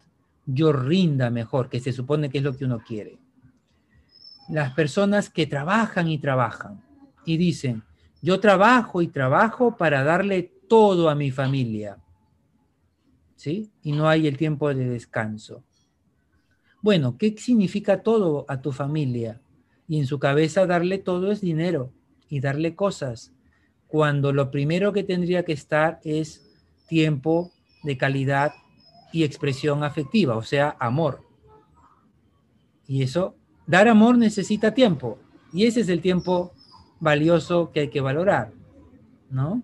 yo 0.46 0.72
rinda 0.72 1.30
mejor, 1.30 1.70
que 1.70 1.80
se 1.80 1.92
supone 1.92 2.30
que 2.30 2.40
es 2.40 2.44
lo 2.44 2.56
que 2.56 2.66
uno 2.66 2.80
quiere. 2.80 3.20
las 4.50 4.74
personas 4.74 5.30
que 5.30 5.46
trabajan 5.46 6.08
y 6.08 6.18
trabajan 6.18 6.82
y 7.24 7.38
dicen, 7.38 7.84
yo 8.20 8.40
trabajo 8.40 9.04
y 9.04 9.08
trabajo 9.08 9.78
para 9.78 10.04
darle 10.04 10.52
todo 10.68 11.08
a 11.10 11.14
mi 11.14 11.30
familia. 11.30 11.98
¿Sí? 13.36 13.70
Y 13.84 13.92
no 13.92 14.10
hay 14.10 14.28
el 14.28 14.38
tiempo 14.38 14.74
de 14.74 14.90
descanso. 14.90 15.64
Bueno, 16.82 17.18
¿qué 17.18 17.36
significa 17.38 18.04
todo 18.04 18.46
a 18.48 18.62
tu 18.62 18.72
familia? 18.72 19.42
Y 19.88 20.00
en 20.00 20.06
su 20.06 20.20
cabeza 20.20 20.66
darle 20.66 20.98
todo 20.98 21.32
es 21.32 21.42
dinero 21.42 21.92
y 22.30 22.40
darle 22.40 22.76
cosas, 22.76 23.34
cuando 23.88 24.32
lo 24.32 24.52
primero 24.52 24.94
que 24.94 25.04
tendría 25.04 25.44
que 25.44 25.54
estar 25.54 26.00
es 26.04 26.46
tiempo 26.88 27.52
de 27.84 27.98
calidad 27.98 28.54
y 29.12 29.24
expresión 29.24 29.84
afectiva, 29.84 30.38
o 30.38 30.44
sea, 30.44 30.78
amor. 30.80 31.22
Y 32.88 33.02
eso, 33.02 33.36
dar 33.66 33.88
amor 33.88 34.18
necesita 34.18 34.74
tiempo, 34.74 35.18
y 35.52 35.66
ese 35.66 35.82
es 35.82 35.90
el 35.90 36.02
tiempo 36.02 36.54
valioso 37.00 37.72
que 37.72 37.82
hay 37.82 37.88
que 37.90 38.02
valorar, 38.02 38.52
¿no? 39.32 39.64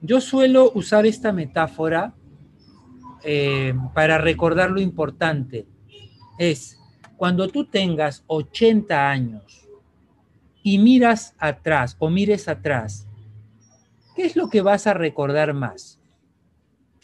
Yo 0.00 0.20
suelo 0.20 0.70
usar 0.74 1.04
esta 1.06 1.32
metáfora 1.32 2.14
eh, 3.24 3.74
para 3.94 4.18
recordar 4.18 4.70
lo 4.70 4.80
importante. 4.80 5.66
Es 6.38 6.78
cuando 7.16 7.48
tú 7.48 7.64
tengas 7.64 8.24
80 8.26 9.10
años 9.10 9.68
y 10.62 10.78
miras 10.78 11.34
atrás 11.38 11.96
o 11.98 12.10
mires 12.10 12.48
atrás, 12.48 13.06
¿qué 14.14 14.26
es 14.26 14.36
lo 14.36 14.48
que 14.48 14.60
vas 14.60 14.86
a 14.86 14.94
recordar 14.94 15.54
más? 15.54 15.98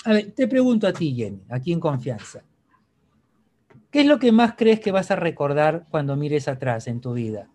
A 0.05 0.13
ver, 0.13 0.33
te 0.33 0.49
pregunto 0.49 0.87
a 0.87 0.93
ti, 0.93 1.15
Jenny, 1.15 1.41
aquí 1.49 1.73
en 1.73 1.81
confianza. 1.81 2.43
¿Qué 3.91 4.01
es 4.01 4.07
lo 4.07 4.19
que 4.19 4.33
más 4.33 4.55
crees 4.57 4.81
que 4.81 4.91
vas 4.91 5.11
a 5.11 5.17
recordar 5.17 5.87
cuando 5.91 6.17
mires 6.17 6.49
atrás 6.49 6.87
en 6.89 7.01
tu 7.01 7.13
vida? 7.13 7.49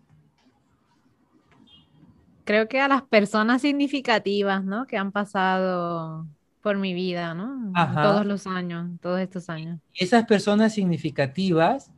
creo 2.48 2.66
que 2.66 2.80
a 2.80 2.88
las 2.88 3.02
personas 3.02 3.60
significativas, 3.60 4.64
¿no? 4.64 4.86
Que 4.86 4.96
han 4.96 5.12
pasado 5.12 6.26
por 6.68 6.76
mi 6.76 6.92
vida, 6.92 7.32
¿no? 7.32 7.72
Todos 7.94 8.26
los 8.26 8.46
años, 8.46 8.90
todos 9.00 9.20
estos 9.20 9.48
años. 9.48 9.80
Esas 9.94 10.26
personas 10.26 10.74
significativas, 10.74 11.90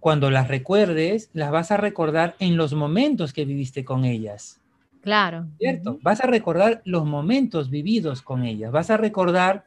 cuando 0.00 0.30
las 0.30 0.48
recuerdes, 0.48 1.30
las 1.32 1.50
vas 1.50 1.72
a 1.72 1.78
recordar 1.78 2.36
en 2.38 2.58
los 2.58 2.74
momentos 2.74 3.32
que 3.32 3.46
viviste 3.46 3.86
con 3.86 4.04
ellas. 4.04 4.60
Claro. 5.00 5.46
¿Cierto? 5.58 5.98
Vas 6.02 6.20
a 6.20 6.26
recordar 6.26 6.82
los 6.84 7.06
momentos 7.06 7.70
vividos 7.70 8.20
con 8.20 8.44
ellas. 8.44 8.70
Vas 8.70 8.90
a 8.90 8.98
recordar 8.98 9.64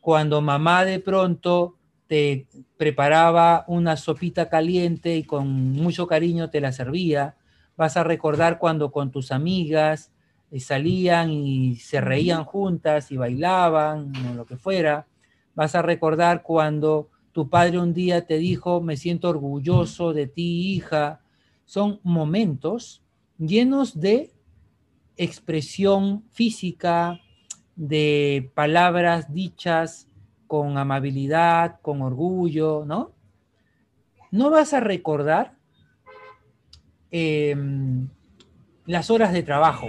cuando 0.00 0.40
mamá 0.40 0.86
de 0.86 0.98
pronto 0.98 1.76
te 2.06 2.46
preparaba 2.78 3.66
una 3.68 3.98
sopita 3.98 4.48
caliente 4.48 5.18
y 5.18 5.24
con 5.24 5.72
mucho 5.72 6.06
cariño 6.06 6.48
te 6.48 6.62
la 6.62 6.72
servía 6.72 7.36
vas 7.76 7.98
a 7.98 8.04
recordar 8.04 8.58
cuando 8.58 8.90
con 8.90 9.10
tus 9.10 9.32
amigas 9.32 10.12
eh, 10.50 10.60
salían 10.60 11.30
y 11.30 11.76
se 11.76 12.00
reían 12.00 12.44
juntas 12.44 13.10
y 13.10 13.16
bailaban, 13.16 14.12
o 14.30 14.34
lo 14.34 14.46
que 14.46 14.56
fuera. 14.56 15.06
Vas 15.54 15.74
a 15.74 15.82
recordar 15.82 16.42
cuando 16.42 17.08
tu 17.32 17.48
padre 17.48 17.78
un 17.78 17.92
día 17.94 18.26
te 18.26 18.38
dijo, 18.38 18.80
me 18.80 18.96
siento 18.96 19.28
orgulloso 19.28 20.12
de 20.12 20.26
ti, 20.26 20.74
hija. 20.74 21.20
Son 21.64 22.00
momentos 22.02 23.02
llenos 23.38 23.98
de 23.98 24.32
expresión 25.16 26.24
física, 26.30 27.20
de 27.76 28.50
palabras 28.54 29.32
dichas 29.32 30.08
con 30.46 30.76
amabilidad, 30.76 31.80
con 31.80 32.02
orgullo, 32.02 32.84
¿no? 32.84 33.12
No 34.30 34.50
vas 34.50 34.74
a 34.74 34.80
recordar 34.80 35.60
Em, 37.10 38.08
las 38.86 39.10
horas 39.10 39.32
de 39.32 39.42
trabajo. 39.42 39.88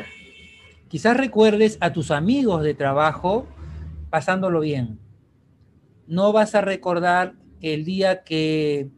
Quizás 0.91 1.15
recuerdes 1.15 1.77
a 1.79 1.93
tus 1.93 2.11
amigos 2.11 2.63
de 2.63 2.73
trabajo 2.73 3.47
pasándolo 4.09 4.59
bien. 4.59 4.99
No 6.05 6.33
vas 6.33 6.53
a 6.53 6.59
recordar 6.59 7.35
el 7.61 7.85
día 7.85 8.23
que 8.23 8.89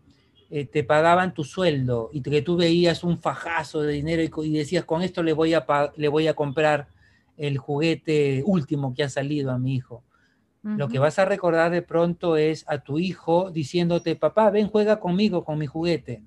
eh, 0.49 0.65
te 0.65 0.83
pagaban 0.83 1.35
tu 1.35 1.43
sueldo 1.43 2.09
y 2.11 2.23
que 2.23 2.41
tú 2.41 2.57
veías 2.57 3.03
un 3.03 3.19
fajazo 3.19 3.83
de 3.83 3.93
dinero 3.93 4.23
y, 4.43 4.51
decías, 4.53 4.85
con 4.85 5.03
esto 5.03 5.21
le 5.21 5.33
voy, 5.33 5.53
a 5.53 5.67
le 5.95 6.07
voy 6.07 6.25
a 6.25 6.33
comprar 6.33 6.87
el 7.37 7.59
juguete 7.59 8.41
último 8.43 8.95
que 8.95 9.03
ha 9.03 9.09
salido 9.09 9.51
a 9.51 9.59
mi 9.59 9.75
hijo. 9.75 10.03
Lo 10.63 10.87
que 10.87 10.97
vas 10.97 11.19
a 11.19 11.25
recordar 11.25 11.69
de 11.71 11.83
pronto 11.83 12.37
es 12.37 12.65
a 12.67 12.79
tu 12.79 12.97
hijo 12.97 13.51
diciéndote, 13.51 14.15
papá, 14.15 14.49
ven, 14.49 14.67
juega 14.67 14.99
conmigo 14.99 15.43
con 15.45 15.59
mi 15.59 15.67
juguete. 15.67 16.23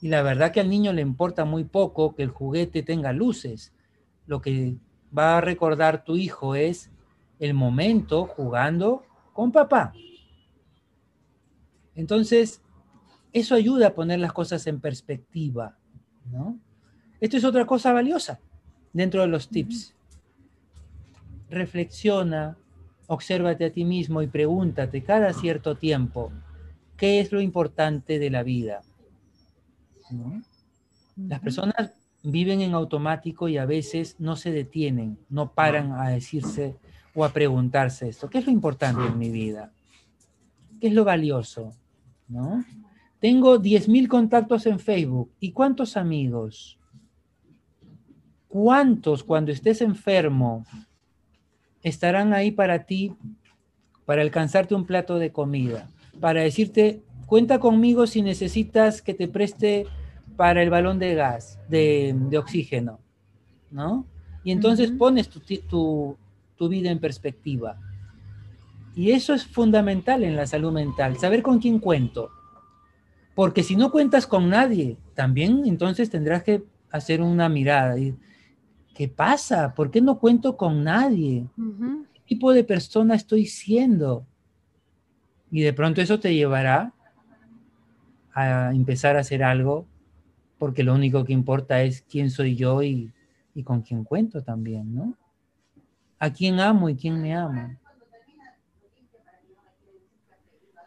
Y 0.00 0.08
la 0.08 0.22
verdad 0.22 0.50
que 0.50 0.58
al 0.58 0.70
niño 0.70 0.92
le 0.92 1.02
importa 1.02 1.44
muy 1.44 1.62
poco 1.62 2.16
que 2.16 2.24
el 2.24 2.30
juguete 2.30 2.82
tenga 2.82 3.12
luces. 3.12 3.72
Lo 4.26 4.40
que 4.40 4.76
va 5.16 5.38
a 5.38 5.40
recordar 5.40 6.04
tu 6.04 6.16
hijo 6.16 6.54
es 6.54 6.90
el 7.38 7.54
momento 7.54 8.26
jugando 8.26 9.04
con 9.32 9.52
papá. 9.52 9.92
Entonces, 11.94 12.62
eso 13.32 13.54
ayuda 13.54 13.88
a 13.88 13.94
poner 13.94 14.18
las 14.18 14.32
cosas 14.32 14.66
en 14.66 14.80
perspectiva, 14.80 15.76
¿no? 16.30 16.58
Esto 17.20 17.36
es 17.36 17.44
otra 17.44 17.66
cosa 17.66 17.92
valiosa 17.92 18.40
dentro 18.92 19.22
de 19.22 19.28
los 19.28 19.48
tips. 19.48 19.94
Reflexiona, 21.48 22.56
obsérvate 23.06 23.66
a 23.66 23.72
ti 23.72 23.84
mismo 23.84 24.22
y 24.22 24.26
pregúntate 24.26 25.02
cada 25.02 25.32
cierto 25.32 25.76
tiempo, 25.76 26.32
¿qué 26.96 27.20
es 27.20 27.32
lo 27.32 27.40
importante 27.40 28.18
de 28.18 28.30
la 28.30 28.42
vida? 28.42 28.82
Las 31.16 31.40
personas 31.40 31.92
viven 32.30 32.60
en 32.60 32.74
automático 32.74 33.48
y 33.48 33.56
a 33.56 33.66
veces 33.66 34.16
no 34.18 34.36
se 34.36 34.50
detienen, 34.50 35.18
no 35.28 35.52
paran 35.52 35.92
a 35.92 36.08
decirse 36.08 36.76
o 37.14 37.24
a 37.24 37.30
preguntarse 37.30 38.08
esto. 38.08 38.28
¿Qué 38.28 38.38
es 38.38 38.46
lo 38.46 38.52
importante 38.52 39.04
en 39.04 39.18
mi 39.18 39.30
vida? 39.30 39.72
¿Qué 40.80 40.88
es 40.88 40.92
lo 40.92 41.04
valioso? 41.04 41.72
¿No? 42.28 42.64
Tengo 43.20 43.60
10.000 43.60 44.08
contactos 44.08 44.66
en 44.66 44.78
Facebook. 44.78 45.30
¿Y 45.40 45.52
cuántos 45.52 45.96
amigos? 45.96 46.78
¿Cuántos 48.48 49.24
cuando 49.24 49.52
estés 49.52 49.80
enfermo 49.80 50.66
estarán 51.82 52.32
ahí 52.32 52.50
para 52.50 52.84
ti, 52.84 53.14
para 54.04 54.22
alcanzarte 54.22 54.74
un 54.74 54.84
plato 54.84 55.18
de 55.18 55.32
comida, 55.32 55.88
para 56.20 56.42
decirte, 56.42 57.02
Cuenta 57.26 57.58
conmigo 57.58 58.06
si 58.06 58.22
necesitas 58.22 59.02
que 59.02 59.12
te 59.12 59.26
preste 59.26 59.86
para 60.36 60.62
el 60.62 60.70
balón 60.70 60.98
de 60.98 61.14
gas, 61.14 61.58
de, 61.68 62.14
oxígeno, 62.38 63.00
¿no? 63.70 64.06
Y 64.44 64.52
entonces 64.52 64.92
pones 64.92 65.28
tu, 65.28 66.16
tu 66.56 66.68
vida 66.68 66.90
en 66.90 67.00
perspectiva. 67.00 67.78
Y 68.94 69.10
eso 69.10 69.34
es 69.34 69.44
fundamental 69.44 70.22
en 70.22 70.36
la 70.36 70.46
salud 70.46 70.72
mental, 70.72 71.18
saber 71.18 71.42
con 71.42 71.58
quién 71.58 71.78
cuento. 71.80 72.30
Porque 73.34 73.62
si 73.62 73.76
no 73.76 73.90
cuentas 73.90 74.26
con 74.26 74.48
nadie, 74.48 74.96
también 75.14 75.64
entonces 75.66 76.08
tendrás 76.08 76.42
que 76.42 76.64
hacer 76.90 77.20
una 77.20 77.48
mirada. 77.48 77.98
Y, 77.98 78.16
¿Qué 78.96 79.08
pasa? 79.08 79.74
¿Por 79.74 79.90
qué 79.90 80.00
no 80.00 80.18
cuento 80.18 80.56
con 80.56 80.82
nadie? 80.82 81.46
¿Qué 82.14 82.20
tipo 82.24 82.54
de 82.54 82.64
persona 82.64 83.14
estoy 83.14 83.44
siendo? 83.44 84.26
Y 85.50 85.60
de 85.60 85.74
pronto 85.74 86.00
eso 86.00 86.18
te 86.18 86.34
llevará 86.34 86.94
a 88.32 88.70
empezar 88.72 89.16
a 89.16 89.20
hacer 89.20 89.44
algo, 89.44 89.86
porque 90.58 90.82
lo 90.82 90.94
único 90.94 91.24
que 91.24 91.32
importa 91.32 91.82
es 91.82 92.02
quién 92.02 92.30
soy 92.30 92.56
yo 92.56 92.82
y, 92.82 93.12
con 93.64 93.82
quién 93.82 94.04
cuento 94.04 94.42
también, 94.42 94.94
¿no? 94.94 95.14
A 96.18 96.30
quién 96.30 96.60
amo 96.60 96.88
y 96.88 96.96
quién 96.96 97.20
me 97.20 97.34
ama. 97.34 97.78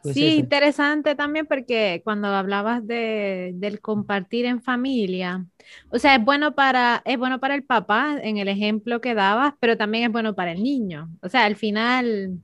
Pues 0.01 0.13
sí, 0.13 0.35
interesante 0.35 1.13
también 1.15 1.45
porque 1.45 2.01
cuando 2.05 2.27
hablabas 2.29 2.85
de, 2.87 3.51
del 3.55 3.81
compartir 3.81 4.45
en 4.45 4.61
familia, 4.61 5.45
o 5.89 5.99
sea, 5.99 6.15
es 6.15 6.23
bueno 6.23 6.55
para, 6.55 7.01
es 7.05 7.17
bueno 7.17 7.39
para 7.39 7.55
el 7.55 7.63
papá 7.63 8.17
en 8.21 8.37
el 8.37 8.47
ejemplo 8.47 9.01
que 9.01 9.13
dabas, 9.13 9.55
pero 9.59 9.77
también 9.77 10.05
es 10.05 10.11
bueno 10.11 10.35
para 10.35 10.53
el 10.53 10.63
niño. 10.63 11.09
O 11.21 11.27
sea, 11.27 11.43
al 11.43 11.57
final 11.57 12.39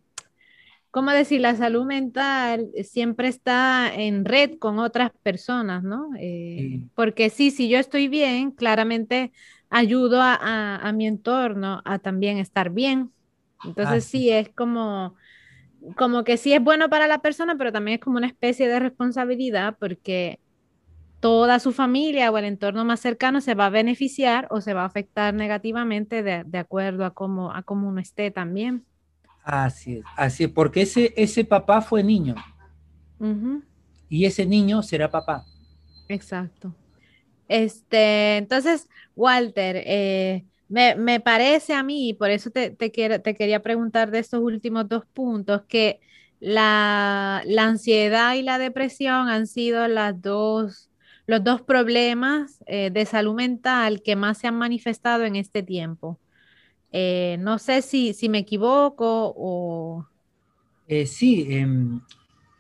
¿cómo 0.95 1.11
decir? 1.11 1.41
La 1.41 1.55
salud 1.55 1.85
mental 1.85 2.69
siempre 2.85 3.27
está 3.27 3.93
en 3.93 4.23
red 4.23 4.57
con 4.59 4.79
otras 4.79 5.11
personas, 5.23 5.83
¿no? 5.83 6.11
Eh, 6.17 6.83
porque 6.95 7.29
sí, 7.29 7.51
si 7.51 7.67
yo 7.67 7.79
estoy 7.79 8.07
bien, 8.07 8.51
claramente 8.51 9.33
ayudo 9.69 10.21
a, 10.21 10.89
mi 10.95 11.05
entorno 11.05 11.81
a 11.83 11.99
también 11.99 12.37
estar 12.37 12.69
bien. 12.69 13.11
Entonces 13.65 14.05
sí, 14.05 14.29
es 14.29 14.47
como, 14.55 15.15
como 15.97 16.23
que 16.23 16.37
sí 16.37 16.53
es 16.53 16.63
bueno 16.63 16.89
para 16.89 17.07
la 17.07 17.17
persona, 17.17 17.57
pero 17.57 17.73
también 17.73 17.95
es 17.95 18.01
como 18.01 18.15
una 18.15 18.27
especie 18.27 18.69
de 18.69 18.79
responsabilidad 18.79 19.75
porque 19.77 20.39
toda 21.19 21.59
su 21.59 21.73
familia 21.73 22.31
o 22.31 22.37
el 22.37 22.45
entorno 22.45 22.85
más 22.85 23.01
cercano 23.01 23.41
se 23.41 23.53
va 23.53 23.65
a 23.65 23.69
beneficiar 23.69 24.47
o 24.49 24.61
se 24.61 24.73
va 24.73 24.83
a 24.83 24.85
afectar 24.85 25.33
negativamente 25.33 26.23
de, 26.23 26.57
acuerdo 26.57 27.03
a 27.03 27.13
cómo, 27.13 27.51
a 27.51 27.63
cómo 27.63 27.89
uno 27.89 27.99
esté 27.99 28.31
también. 28.31 28.85
Así 29.45 29.97
es, 29.97 30.05
así 30.17 30.43
es, 30.45 30.49
porque 30.49 30.81
ese, 30.81 31.13
ese 31.15 31.45
papá 31.45 31.79
fue 31.81 32.03
niño. 32.03 32.33
Y 34.09 34.25
ese 34.25 34.45
niño 34.45 34.81
será 34.81 35.09
papá. 35.09 35.45
Exacto. 36.09 36.75
Este, 37.47 38.37
entonces, 38.37 38.89
Walter, 39.15 39.83
eh, 39.85 40.45
me, 40.67 41.19
parece 41.19 41.73
a 41.73 41.83
mí, 41.83 42.09
y 42.09 42.13
por 42.13 42.31
eso 42.31 42.49
te, 42.49 42.71
te, 42.71 42.89
te 42.89 43.35
quería 43.35 43.61
preguntar 43.61 44.09
de 44.09 44.19
estos 44.19 44.41
últimos 44.41 44.89
dos 44.89 45.05
puntos, 45.05 45.61
que 45.67 45.99
la, 46.39 47.43
ansiedad 47.57 48.33
y 48.33 48.41
la 48.41 48.57
depresión 48.57 49.29
han 49.29 49.47
sido 49.47 49.87
las 49.87 50.19
dos, 50.21 50.89
los 51.27 51.43
dos 51.43 51.61
problemas 51.61 52.63
eh, 52.65 52.89
de 52.91 53.05
salud 53.05 53.35
mental 53.35 54.01
que 54.01 54.15
más 54.15 54.39
se 54.39 54.47
han 54.47 54.55
manifestado 54.55 55.23
en 55.23 55.35
este 55.35 55.63
tiempo. 55.63 56.19
Eh, 56.97 57.35
no 57.41 57.59
sé 57.59 57.81
si, 57.81 58.13
si, 58.13 58.29
me 58.29 58.37
equivoco 58.37 59.33
o... 59.35 60.07
sí, 61.05 61.45
en, 61.49 62.01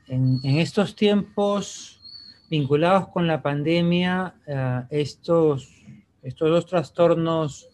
en, 0.09 0.41
estos 0.43 0.93
tiempos 0.93 2.01
vinculados 2.49 3.07
con 3.07 3.27
la 3.27 3.41
pandemia, 3.41 4.35
estos, 4.89 5.85
estos 6.21 6.49
dos 6.49 6.65
trastornos 6.65 7.69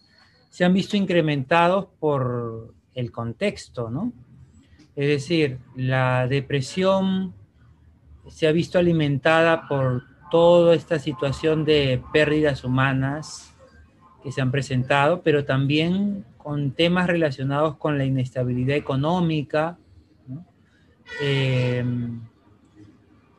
se 0.52 0.64
han 0.64 0.76
visto 0.76 0.96
incrementados 0.96 1.88
por 2.00 2.76
el 2.94 3.12
contexto, 3.12 3.90
¿no? 3.90 4.14
Es 4.96 5.08
decir, 5.08 5.58
la 5.76 6.28
depresión 6.28 7.34
se 8.30 8.48
ha 8.48 8.52
visto 8.52 8.78
alimentada 8.78 9.68
por 9.68 10.04
toda 10.30 10.76
esta 10.76 11.00
situación 11.00 11.66
de 11.66 12.04
pérdidas 12.14 12.64
humanas 12.64 13.51
que 14.24 14.32
se 14.32 14.42
han 14.42 14.52
presentado, 14.52 15.22
pero 15.22 15.46
también 15.46 16.26
con 16.38 16.72
temas 16.72 17.08
relacionados 17.08 17.78
con 17.78 17.98
la 17.98 18.06
inestabilidad 18.06 18.76
económica. 18.76 19.78
Eh, 21.22 21.84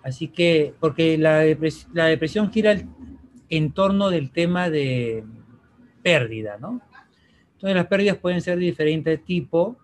así 0.02 0.28
que, 0.28 0.74
porque 0.80 1.18
la, 1.18 1.40
depresión 1.40 2.52
gira 2.52 2.76
en 3.48 3.72
torno 3.72 4.10
del 4.10 4.30
tema 4.30 4.70
de 4.70 5.24
pérdida, 6.02 6.58
¿no? 6.60 6.80
Entonces 7.54 7.76
las 7.76 7.86
pérdidas 7.86 8.16
pueden 8.16 8.40
ser 8.40 8.58
de 8.58 8.64
diferente 8.64 9.18
tipo 9.18 9.76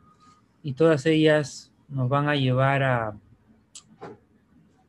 y 0.63 0.73
todas 0.73 1.07
ellas 1.07 1.71
nos 1.89 2.09
van 2.09 2.29
a 2.29 2.35
llevar 2.35 2.83
a, 2.83 3.15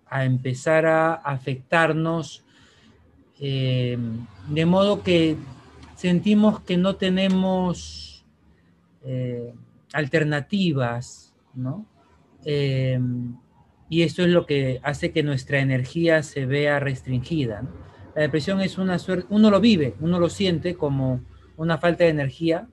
a 0.08 0.26
empezar 0.26 0.88
a 0.88 1.14
afectarnos 1.14 2.44
eh, 3.40 3.98
de 4.50 4.66
modo 4.66 5.02
que 5.02 5.38
sentimos 6.00 6.62
que 6.62 6.78
no 6.78 6.96
tenemos 6.96 8.26
eh, 9.04 9.54
alternativas, 9.92 11.36
¿no? 11.54 11.86
Eh, 12.46 12.98
y 13.90 14.04
esto 14.04 14.24
es 14.24 14.30
lo 14.30 14.46
que 14.46 14.80
hace 14.82 15.12
que 15.12 15.24
nuestra 15.24 15.60
energía 15.60 16.24
se 16.24 16.46
vea 16.46 16.80
restringida. 16.80 17.68
La 18.16 18.22
depresión 18.22 18.62
es 18.62 18.78
una 18.78 18.98
suerte, 18.98 19.28
uno 19.30 19.52
lo 19.52 19.60
vive, 19.60 19.96
uno 20.00 20.20
lo 20.20 20.30
siente 20.30 20.76
como 20.76 21.22
una 21.58 21.80
falta 21.80 22.06
de 22.06 22.12
energía, 22.12 22.70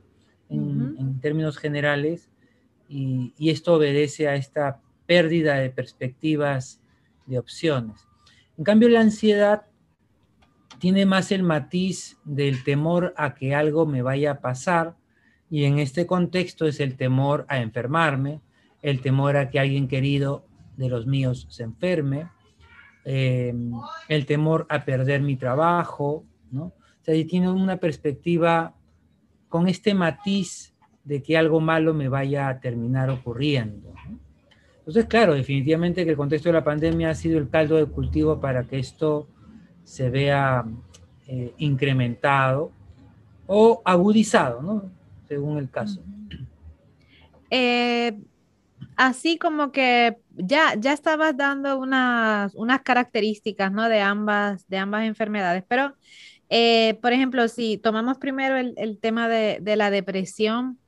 en, 0.48 1.18
términos 1.20 1.58
generales, 1.58 2.30
y, 2.88 3.32
esto 3.40 3.74
obedece 3.74 4.28
a 4.28 4.36
esta 4.36 4.80
pérdida 5.06 5.56
de 5.56 5.70
perspectivas, 5.70 6.80
de 7.26 7.40
opciones. 7.40 8.06
En 8.56 8.62
cambio, 8.62 8.88
la 8.88 9.00
ansiedad 9.00 9.66
tiene 10.78 11.06
más 11.06 11.32
el 11.32 11.42
matiz 11.42 12.18
del 12.24 12.62
temor 12.64 13.14
a 13.16 13.34
que 13.34 13.54
algo 13.54 13.86
me 13.86 14.02
vaya 14.02 14.32
a 14.32 14.40
pasar, 14.40 14.96
y 15.50 15.64
en 15.64 15.78
este 15.78 16.06
contexto 16.06 16.66
es 16.66 16.80
el 16.80 16.96
temor 16.96 17.46
a 17.48 17.60
enfermarme, 17.60 18.40
el 18.82 19.00
temor 19.00 19.36
a 19.36 19.50
que 19.50 19.58
alguien 19.58 19.88
querido 19.88 20.44
de 20.76 20.88
los 20.88 21.06
míos 21.06 21.46
se 21.50 21.62
enferme, 21.62 22.28
em, 23.04 23.72
el 24.08 24.26
temor 24.26 24.66
a 24.68 24.84
perder 24.84 25.22
mi 25.22 25.36
trabajo, 25.36 26.24
¿no? 26.50 26.64
O 26.64 26.74
sea, 27.02 27.14
tiene 27.26 27.48
una 27.48 27.76
perspectiva 27.76 28.74
con 29.48 29.68
este 29.68 29.94
matiz 29.94 30.74
de 31.04 31.22
que 31.22 31.36
algo 31.36 31.60
malo 31.60 31.94
me 31.94 32.08
vaya 32.08 32.48
a 32.48 32.60
terminar 32.60 33.10
ocurriendo. 33.10 33.94
Entonces, 34.78 35.06
claro, 35.06 35.34
definitivamente 35.34 36.04
que 36.04 36.10
el 36.10 36.16
contexto 36.16 36.48
de 36.48 36.54
la 36.54 36.64
pandemia 36.64 37.10
ha 37.10 37.14
sido 37.14 37.38
el 37.38 37.48
caldo 37.48 37.76
de 37.76 37.86
cultivo 37.86 38.40
para 38.40 38.64
que 38.64 38.78
esto 38.78 39.28
se 39.86 40.10
vea 40.10 40.64
eh, 41.28 41.54
incrementado 41.58 42.72
o 43.46 43.80
agudizado, 43.84 44.60
¿no? 44.60 44.90
Según 45.28 45.58
el 45.58 45.70
caso. 45.70 46.02
Eh, 47.50 48.18
así 48.96 49.38
como 49.38 49.70
que 49.70 50.16
ya, 50.34 50.74
ya 50.76 50.92
estabas 50.92 51.36
dando 51.36 51.78
unas, 51.78 52.52
unas 52.56 52.82
características, 52.82 53.70
¿no? 53.70 53.88
De 53.88 54.00
ambas, 54.00 54.68
de 54.68 54.78
ambas 54.78 55.04
enfermedades, 55.04 55.62
pero 55.68 55.94
eh, 56.50 56.98
por 57.00 57.12
ejemplo, 57.12 57.46
si 57.46 57.78
tomamos 57.78 58.18
primero 58.18 58.56
el, 58.56 58.98
tema 58.98 59.28
de, 59.28 59.76
la 59.76 59.90
depresión, 59.90 60.80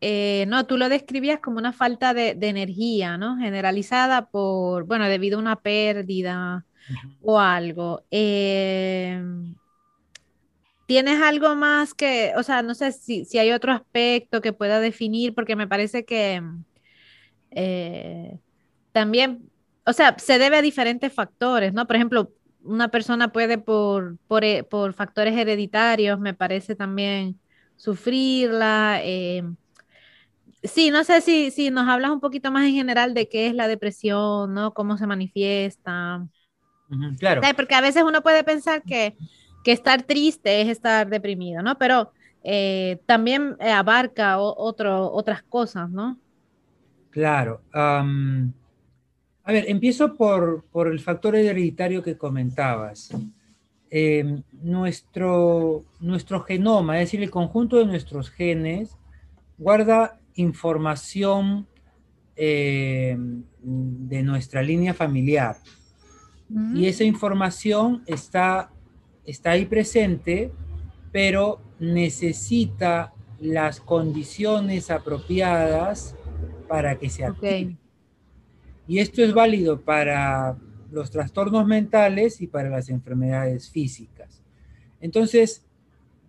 no, 0.00 0.66
tú 0.66 0.78
lo 0.78 0.88
describías 0.88 1.40
como 1.40 1.58
una 1.58 1.74
falta 1.74 2.14
de, 2.14 2.30
energía, 2.40 3.18
¿no? 3.18 3.36
Generalizada 3.36 4.30
por, 4.30 4.84
bueno, 4.86 5.04
debido 5.04 5.36
a 5.36 5.42
una 5.42 5.56
pérdida 5.56 6.64
o 7.22 7.38
algo. 7.38 8.04
Eh, 8.10 9.22
¿Tienes 10.86 11.22
algo 11.22 11.54
más 11.54 11.94
que, 11.94 12.32
o 12.36 12.42
sea, 12.42 12.62
no 12.62 12.74
sé 12.74 12.92
si, 12.92 13.26
hay 13.38 13.52
otro 13.52 13.72
aspecto 13.72 14.40
que 14.40 14.52
pueda 14.52 14.80
definir, 14.80 15.34
porque 15.34 15.54
me 15.54 15.68
parece 15.68 16.04
que 16.04 16.42
también, 18.92 19.50
o 19.86 19.92
sea, 19.92 20.16
se 20.18 20.38
debe 20.38 20.56
a 20.56 20.62
diferentes 20.62 21.12
factores, 21.12 21.72
¿no? 21.72 21.86
Por 21.86 21.96
ejemplo, 21.96 22.32
una 22.62 22.88
persona 22.88 23.32
puede 23.32 23.58
por, 23.58 24.18
eh, 24.42 24.62
por, 24.64 24.92
factores 24.94 25.36
hereditarios, 25.36 26.18
me 26.20 26.34
parece 26.34 26.74
también 26.76 27.40
sufrirla. 27.76 29.00
Eh, 29.02 29.44
sí, 30.62 30.90
no 30.90 31.04
sé 31.04 31.20
si, 31.20 31.50
si 31.50 31.70
nos 31.70 31.88
hablas 31.88 32.10
un 32.10 32.20
poquito 32.20 32.50
más 32.50 32.66
en 32.66 32.74
general 32.74 33.14
de 33.14 33.28
qué 33.28 33.46
es 33.46 33.54
la 33.54 33.68
depresión, 33.68 34.54
¿no? 34.54 34.74
Cómo 34.74 34.96
se 34.98 35.06
manifiesta. 35.06 36.26
Claro. 37.18 37.42
Porque 37.56 37.74
a 37.74 37.80
veces 37.80 38.02
uno 38.02 38.22
puede 38.22 38.44
pensar 38.44 38.82
que, 38.82 39.16
estar 39.64 40.02
triste 40.02 40.62
es 40.62 40.68
estar 40.68 41.08
deprimido, 41.08 41.62
¿no? 41.62 41.78
Pero 41.78 42.12
eh, 42.42 42.98
también 43.06 43.56
abarca 43.60 44.38
otro, 44.38 45.12
otras 45.12 45.42
cosas, 45.42 45.90
¿no? 45.90 46.18
Claro. 47.10 47.60
A 49.50 49.52
ver, 49.52 49.64
empiezo 49.68 50.14
por, 50.16 50.64
el 50.86 51.00
factor 51.00 51.34
hereditario 51.34 52.02
que 52.02 52.16
comentabas. 52.16 53.10
Eh, 53.90 54.42
nuestro, 54.62 55.82
nuestro 55.98 56.42
genoma, 56.42 57.00
es 57.00 57.08
decir, 57.08 57.22
el 57.22 57.30
conjunto 57.30 57.76
de 57.76 57.86
nuestros 57.86 58.30
genes, 58.30 58.96
guarda 59.58 60.20
información 60.36 61.66
eh, 62.36 63.16
de 63.18 64.22
nuestra 64.22 64.62
línea 64.62 64.94
familiar. 64.94 65.56
Mm. 66.50 66.76
Y 66.76 66.86
esa 66.86 67.04
información 67.04 68.02
está, 68.06 68.70
está 69.24 69.52
ahí 69.52 69.64
presente, 69.64 70.52
pero 71.12 71.60
necesita 71.78 73.14
las 73.40 73.80
condiciones 73.80 74.90
apropiadas 74.90 76.14
para 76.68 76.98
que 76.98 77.08
se 77.08 77.24
active. 77.24 77.76
Y 78.86 78.98
esto 78.98 79.22
es 79.22 79.32
válido 79.32 79.80
para 79.80 80.56
los 80.90 81.10
trastornos 81.10 81.66
mentales 81.66 82.40
y 82.40 82.46
para 82.46 82.68
las 82.68 82.88
enfermedades 82.90 83.70
físicas. 83.70 84.42
Entonces, 85.00 85.64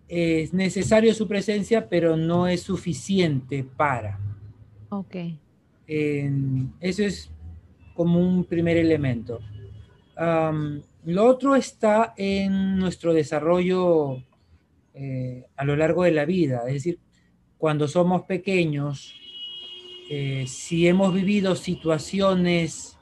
es 0.08 0.52
necesario 0.52 1.14
su 1.14 1.26
presencia, 1.26 1.88
pero 1.88 2.16
no 2.16 2.46
es 2.46 2.62
suficiente 2.62 3.64
para. 3.64 4.18
Ok. 4.90 5.16
eso 5.86 7.02
es 7.02 7.30
como 7.94 8.20
un 8.20 8.44
primer 8.44 8.76
elemento. 8.76 9.40
Lo 10.16 11.26
otro 11.26 11.56
está 11.56 12.14
en 12.16 12.78
nuestro 12.78 13.12
desarrollo 13.12 14.22
eh, 14.94 15.46
a 15.56 15.64
lo 15.64 15.74
largo 15.74 16.04
de 16.04 16.12
la 16.12 16.26
vida, 16.26 16.64
es 16.66 16.74
decir, 16.74 16.98
cuando 17.56 17.88
somos 17.88 18.22
pequeños, 18.22 19.14
eh, 20.10 20.44
si 20.46 20.86
hemos 20.86 21.14
vivido 21.14 21.56
situaciones 21.56 22.98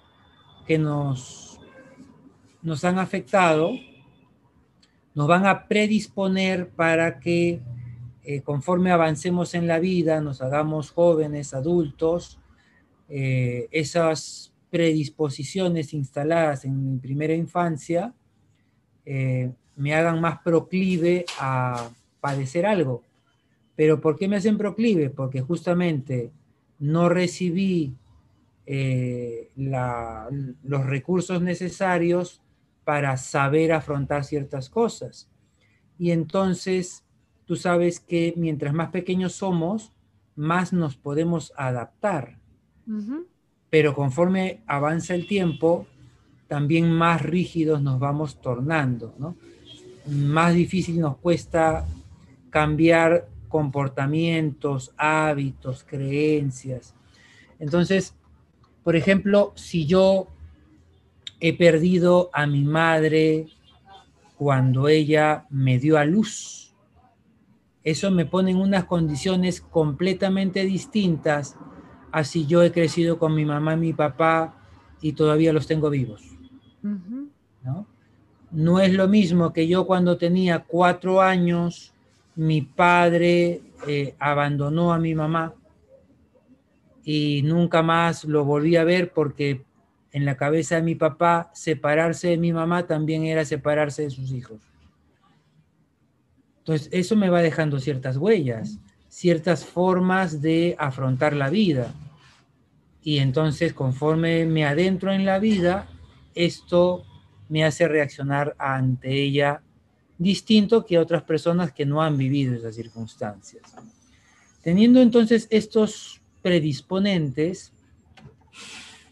que 0.67 0.79
nos, 0.79 1.59
nos 2.63 2.85
han 2.85 2.99
afectado, 2.99 3.73
nos 5.15 5.27
van 5.27 5.47
a 5.47 5.67
predisponer 5.67 6.69
para 6.69 7.19
que 7.19 7.61
eh, 8.23 8.43
conforme 8.43 8.93
avancemos 8.93 9.55
en 9.55 9.67
la 9.67 9.81
vida, 9.81 10.21
nos 10.21 10.43
hagamos 10.43 10.91
jóvenes, 10.91 11.55
adultos, 11.55 12.39
esas 13.09 14.49
predisposiciones 14.71 15.93
instaladas 15.93 16.64
en 16.64 16.93
mi 16.93 16.99
primera 16.99 17.35
infancia 17.35 18.14
me 19.81 19.95
hagan 19.95 20.21
más 20.21 20.41
proclive 20.43 21.25
a 21.39 21.91
padecer 22.21 22.66
algo. 22.66 23.03
Pero 23.77 24.01
¿por 24.01 24.16
qué 24.16 24.29
me 24.29 24.37
hacen 24.37 24.59
proclive? 24.59 25.09
Porque 25.09 25.41
justamente 25.41 26.31
no 26.79 27.09
recibí 27.09 27.95
eh, 28.66 29.51
los 29.57 30.87
recursos 30.87 31.41
necesarios 31.41 32.43
para 32.85 33.16
saber 33.16 33.73
afrontar 33.73 34.25
ciertas 34.25 34.68
cosas. 34.68 35.29
y 35.99 36.12
entonces 36.12 37.05
tú 37.45 37.57
sabes 37.57 38.01
que 38.01 38.33
mientras 38.37 38.73
más 38.73 38.91
pequeños 38.91 39.33
somos, 39.35 39.93
más 40.35 40.73
nos 40.73 40.97
podemos 40.97 41.53
adaptar. 41.57 42.39
Pero 43.71 43.95
conforme 43.95 44.61
avanza 44.66 45.14
el 45.14 45.27
tiempo, 45.27 45.87
también 46.49 46.91
más 46.91 47.23
rígidos 47.23 47.81
nos 47.81 48.01
vamos 48.01 48.41
tornando, 48.41 49.14
¿no? 49.18 49.37
Más 50.07 50.55
difícil 50.55 50.99
nos 50.99 51.16
cuesta 51.18 51.87
cambiar 52.51 53.29
comportamientos, 53.49 54.93
hábitos, 54.97 55.85
creencias. 55.85 56.95
Entonces, 57.61 58.14
por 58.83 58.97
ejemplo, 58.97 59.53
si 59.55 59.87
yo 59.87 60.27
he 61.39 61.57
perdido 61.57 62.31
a 62.33 62.47
mi 62.47 62.64
madre 62.64 63.49
cuando 64.37 64.89
ella 64.89 65.47
me 65.51 65.79
dio 65.79 65.99
a 65.99 66.05
luz, 66.05 66.75
eso 67.83 68.11
me 68.11 68.27
pone 68.27 68.51
en 68.51 68.59
unas 68.59 68.85
condiciones 68.85 69.61
completamente 69.61 70.64
distintas 70.64 71.57
a 72.13 72.25
si 72.25 72.47
yo 72.47 72.63
he 72.63 72.73
crecido 72.73 73.19
con 73.19 73.35
mi 73.35 73.45
mamá 73.45 73.75
y 73.75 73.79
mi 73.79 73.93
papá 73.93 74.57
y 75.01 75.13
todavía 75.13 75.53
los 75.53 75.67
tengo 75.67 75.91
vivos. 75.91 76.23
¿no? 77.63 77.87
no 78.51 78.81
es 78.81 78.93
lo 78.93 79.09
mismo 79.09 79.53
que 79.53 79.69
yo 79.69 79.87
cuando 79.87 80.17
tenía 80.17 80.65
cuatro 80.67 81.21
años, 81.21 81.93
mi 82.35 82.63
padre 82.63 83.63
eh, 83.87 84.15
abandonó 84.19 84.93
a 84.93 84.99
mi 84.99 85.15
mamá 85.15 85.55
y 87.05 87.43
nunca 87.45 87.83
más 87.83 88.25
lo 88.25 88.45
volví 88.45 88.77
a 88.77 88.85
ver 88.85 89.13
porque 89.13 89.65
en 90.13 90.25
la 90.25 90.37
cabeza 90.37 90.77
de 90.77 90.83
mi 90.83 90.95
papá 90.95 91.51
separarse 91.55 92.29
de 92.29 92.39
mi 92.39 92.53
mamá 92.53 92.87
también 92.87 93.25
era 93.25 93.45
separarse 93.45 94.03
de 94.03 94.11
sus 94.11 94.33
hijos. 94.33 94.61
Entonces, 96.59 96.89
eso 96.93 97.17
me 97.17 97.31
va 97.31 97.43
dejando 97.43 97.79
ciertas 97.79 98.17
huellas, 98.17 98.79
ciertas 99.11 99.67
formas 99.67 100.41
de 100.41 100.77
afrontar 100.79 101.35
la 101.35 101.51
vida. 101.51 101.93
Y 103.03 103.19
entonces, 103.19 103.75
conforme 103.75 104.47
me 104.47 104.65
adentro 104.65 105.13
en 105.13 105.27
la 105.27 105.39
vida, 105.39 105.87
esto 106.35 107.05
me 107.49 107.65
hace 107.65 107.89
reaccionar 107.89 108.55
ante 108.59 109.13
ella 109.13 109.61
distinto 110.17 110.87
que 110.87 110.99
otras 110.99 111.23
personas 111.23 111.73
que 111.73 111.85
no 111.85 112.03
han 112.03 112.17
vivido 112.17 112.55
esas 112.55 112.77
circunstancias. 112.77 113.63
Teniendo 114.63 115.01
entonces 115.01 115.49
estos 115.51 116.21
predisponentes, 116.43 117.73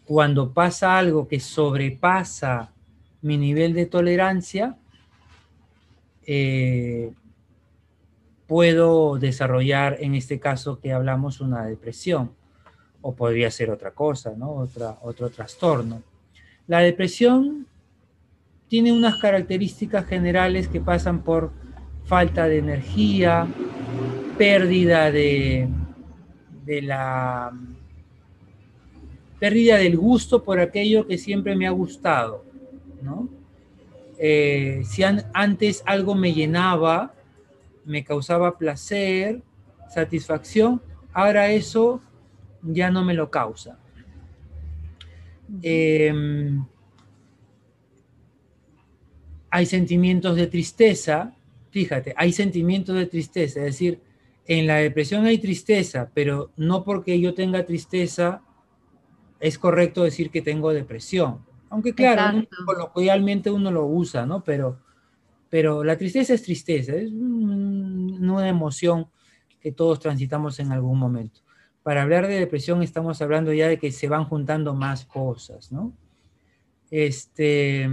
cuando 0.05 0.53
pasa 0.53 0.97
algo 0.97 1.27
que 1.27 1.39
sobrepasa 1.39 2.71
mi 3.21 3.37
nivel 3.37 3.73
de 3.73 3.85
tolerancia, 3.85 4.77
eh, 6.25 7.11
puedo 8.49 9.19
desarrollar, 9.19 9.97
en 9.99 10.15
este 10.15 10.39
caso 10.39 10.79
que 10.79 10.91
hablamos, 10.91 11.39
una 11.39 11.65
depresión, 11.65 12.31
o 12.99 13.13
podría 13.13 13.51
ser 13.51 13.69
otra 13.69 13.91
cosa, 13.91 14.33
¿no? 14.35 14.49
Otra, 14.49 14.97
otro 15.03 15.29
trastorno. 15.29 16.01
La 16.65 16.79
depresión 16.79 17.67
tiene 18.67 18.91
unas 18.91 19.17
características 19.21 20.07
generales 20.07 20.67
que 20.67 20.81
pasan 20.81 21.21
por 21.21 21.51
falta 22.05 22.47
de 22.47 22.57
energía, 22.57 23.47
pérdida 24.35 25.11
de, 25.11 25.69
de 26.65 26.81
la 26.81 27.53
pérdida 29.39 29.77
del 29.77 29.95
gusto 29.95 30.43
por 30.43 30.59
aquello 30.59 31.05
que 31.05 31.19
siempre 31.19 31.55
me 31.55 31.67
ha 31.67 31.71
gustado, 31.71 32.43
¿no? 33.03 33.29
Eh, 34.17 34.81
si 34.85 35.03
antes 35.03 35.83
algo 35.85 36.15
me 36.15 36.33
llenaba, 36.33 37.13
me 37.89 38.03
causaba 38.03 38.57
placer, 38.57 39.41
satisfacción, 39.89 40.81
ahora 41.11 41.49
eso 41.49 42.01
ya 42.61 42.91
no 42.91 43.03
me 43.03 43.13
lo 43.13 43.29
causa. 43.29 43.79
Em, 45.61 46.63
hay 49.49 49.65
sentimientos 49.65 50.35
de 50.35 50.47
tristeza, 50.47 51.35
fíjate, 51.71 52.13
hay 52.15 52.31
sentimientos 52.31 52.95
de 52.95 53.07
tristeza, 53.07 53.59
es 53.59 53.65
decir, 53.65 53.99
en 54.45 54.67
la 54.67 54.77
depresión 54.77 55.25
hay 55.25 55.39
tristeza, 55.39 56.11
pero 56.13 56.51
no 56.55 56.83
porque 56.83 57.19
yo 57.19 57.33
tenga 57.33 57.65
tristeza 57.65 58.43
es 59.39 59.57
correcto 59.57 60.03
decir 60.03 60.29
que 60.31 60.41
tengo 60.41 60.73
depresión. 60.73 61.39
Aunque 61.69 61.93
claro, 61.93 62.45
coloquialmente 62.65 63.51
uno 63.51 63.71
lo 63.71 63.85
usa, 63.85 64.25
¿no? 64.25 64.43
Pero, 64.43 64.79
pero 65.49 65.83
la 65.83 65.97
tristeza 65.97 66.33
es 66.33 66.43
tristeza, 66.43 66.93
es 66.95 67.11
una 67.11 68.47
emoción 68.47 69.07
que 69.59 69.71
todos 69.71 69.99
transitamos 69.99 70.59
en 70.59 70.71
algún 70.71 70.97
momento. 70.99 71.41
Para 71.83 72.03
hablar 72.03 72.27
de 72.27 72.39
depresión 72.39 72.83
estamos 72.83 73.21
hablando 73.21 73.51
ya 73.53 73.67
de 73.67 73.79
que 73.79 73.91
se 73.91 74.07
van 74.07 74.25
juntando 74.25 74.75
más 74.75 75.05
cosas, 75.05 75.71
¿no? 75.71 75.93
Este, 76.91 77.87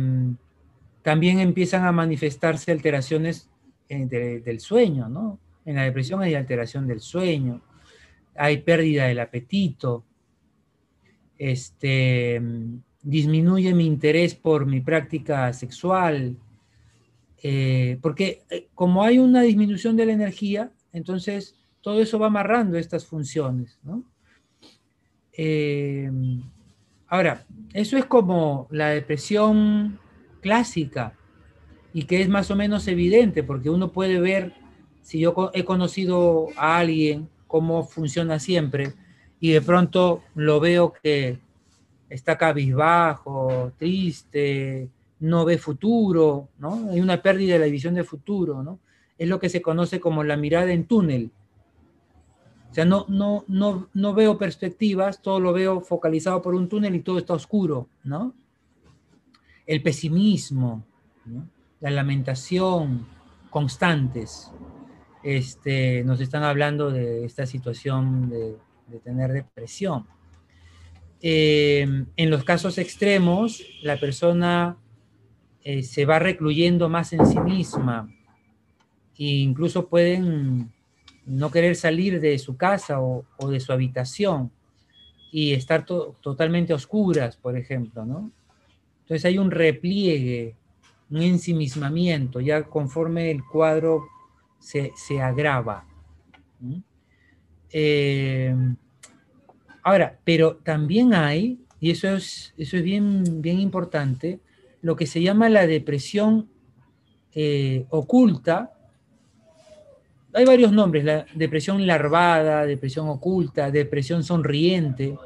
también 1.02 1.40
empiezan 1.40 1.84
a 1.84 1.92
manifestarse 1.92 2.72
alteraciones 2.72 3.50
del 3.88 4.60
sueño, 4.60 5.08
¿no? 5.08 5.38
En 5.64 5.76
la 5.76 5.82
depresión 5.82 6.22
hay 6.22 6.34
alteración 6.34 6.86
del 6.86 7.00
sueño, 7.00 7.62
hay 8.34 8.58
pérdida 8.58 9.06
del 9.06 9.20
apetito, 9.20 10.04
este, 11.38 12.40
disminuye 13.02 13.74
mi 13.74 13.86
interés 13.86 14.34
por 14.34 14.66
mi 14.66 14.80
práctica 14.80 15.52
sexual, 15.52 16.36
eh, 17.42 17.98
porque 18.00 18.42
eh, 18.50 18.68
como 18.74 19.02
hay 19.02 19.18
una 19.18 19.42
disminución 19.42 19.96
de 19.96 20.06
la 20.06 20.12
energía, 20.12 20.72
entonces 20.92 21.54
todo 21.80 22.00
eso 22.00 22.18
va 22.18 22.26
amarrando 22.26 22.78
estas 22.78 23.06
funciones, 23.06 23.78
¿no? 23.82 24.04
ahora, 27.08 27.44
eso 27.74 27.98
es 27.98 28.06
como 28.06 28.68
la 28.70 28.88
depresión 28.88 29.98
clásica 30.40 31.12
y 31.92 32.04
que 32.04 32.22
es 32.22 32.28
más 32.30 32.50
o 32.50 32.56
menos 32.56 32.88
evidente 32.88 33.42
porque 33.42 33.68
uno 33.68 33.92
puede 33.92 34.18
ver, 34.18 34.54
si 35.02 35.18
yo 35.18 35.50
he 35.52 35.62
conocido 35.64 36.48
a 36.56 36.78
alguien, 36.78 37.28
cómo 37.46 37.84
funciona 37.84 38.38
siempre 38.38 38.94
y 39.40 39.50
de 39.50 39.60
pronto 39.60 40.22
lo 40.34 40.60
veo 40.60 40.92
que 40.92 41.38
está 42.08 42.36
cabizbajo, 42.38 43.72
triste, 43.78 44.88
no 45.20 45.44
ve 45.44 45.58
futuro, 45.58 46.48
¿no? 46.58 46.90
Hay 46.90 47.00
una 47.00 47.22
pérdida 47.22 47.54
de 47.54 47.60
la 47.60 47.66
visión 47.66 47.94
de 47.94 48.04
futuro, 48.04 48.62
¿no? 48.62 48.80
Es 49.18 49.28
lo 49.28 49.38
que 49.38 49.48
se 49.48 49.62
conoce 49.62 50.00
como 50.00 50.24
la 50.24 50.36
mirada 50.36 50.72
en 50.72 50.84
túnel. 50.84 51.30
O 52.70 52.74
sea, 52.74 52.84
no, 52.84 53.06
no, 53.08 53.44
no, 53.48 53.88
no 53.94 54.14
veo 54.14 54.36
perspectivas, 54.36 55.22
todo 55.22 55.40
lo 55.40 55.52
veo 55.52 55.80
focalizado 55.80 56.42
por 56.42 56.54
un 56.54 56.68
túnel 56.68 56.94
y 56.94 57.00
todo 57.00 57.18
está 57.18 57.32
oscuro, 57.32 57.88
¿no? 58.04 58.34
el 59.66 59.82
pesimismo, 59.82 60.84
la 61.80 61.90
lamentación 61.90 63.06
constantes, 63.50 64.50
este, 65.22 66.04
nos 66.04 66.20
están 66.20 66.44
hablando 66.44 66.90
de 66.90 67.24
esta 67.24 67.46
situación 67.46 68.30
de, 68.30 68.56
tener 69.02 69.32
depresión. 69.32 70.06
Em, 71.20 72.06
en 72.16 72.30
los 72.30 72.44
casos 72.44 72.78
extremos, 72.78 73.62
la 73.82 73.98
persona 73.98 74.76
eh, 75.68 75.82
se 75.82 76.06
va 76.06 76.20
recluyendo 76.20 76.88
más 76.88 77.12
en 77.12 77.26
sí 77.26 77.40
misma 77.40 78.08
e 79.18 79.24
incluso 79.24 79.88
pueden 79.88 80.72
no 81.24 81.50
querer 81.50 81.74
salir 81.74 82.20
de 82.20 82.38
su 82.38 82.56
casa 82.56 83.00
o, 83.00 83.24
de 83.50 83.58
su 83.58 83.72
habitación 83.72 84.52
y 85.32 85.54
estar 85.54 85.84
totalmente 85.84 86.72
oscuras, 86.72 87.36
por 87.36 87.56
ejemplo, 87.56 88.04
¿no? 88.04 88.30
Entonces 89.00 89.24
hay 89.24 89.38
un 89.38 89.50
repliegue, 89.50 90.54
un 91.10 91.22
ensimismamiento, 91.22 92.38
ya 92.38 92.62
conforme 92.62 93.32
el 93.32 93.42
cuadro 93.44 94.06
se, 94.60 94.92
agrava. 95.20 95.84
Eh, 97.72 98.54
ahora, 99.82 100.16
pero 100.22 100.58
también 100.58 101.12
hay, 101.12 101.58
y 101.80 101.90
eso 101.90 102.10
es, 102.10 102.54
eso 102.56 102.76
es 102.76 102.84
bien, 102.84 103.42
bien 103.42 103.58
importante, 103.58 104.38
lo 104.86 104.94
que 104.94 105.06
se 105.06 105.20
llama 105.20 105.48
la 105.48 105.66
depresión 105.66 106.48
eh, 107.34 107.86
oculta. 107.90 108.72
Hay 110.32 110.44
varios 110.44 110.70
nombres, 110.70 111.04
la 111.04 111.26
depresión 111.34 111.84
larvada, 111.84 112.64
depresión 112.64 113.08
oculta, 113.08 113.72
depresión 113.72 114.22
sonriente 114.22 115.18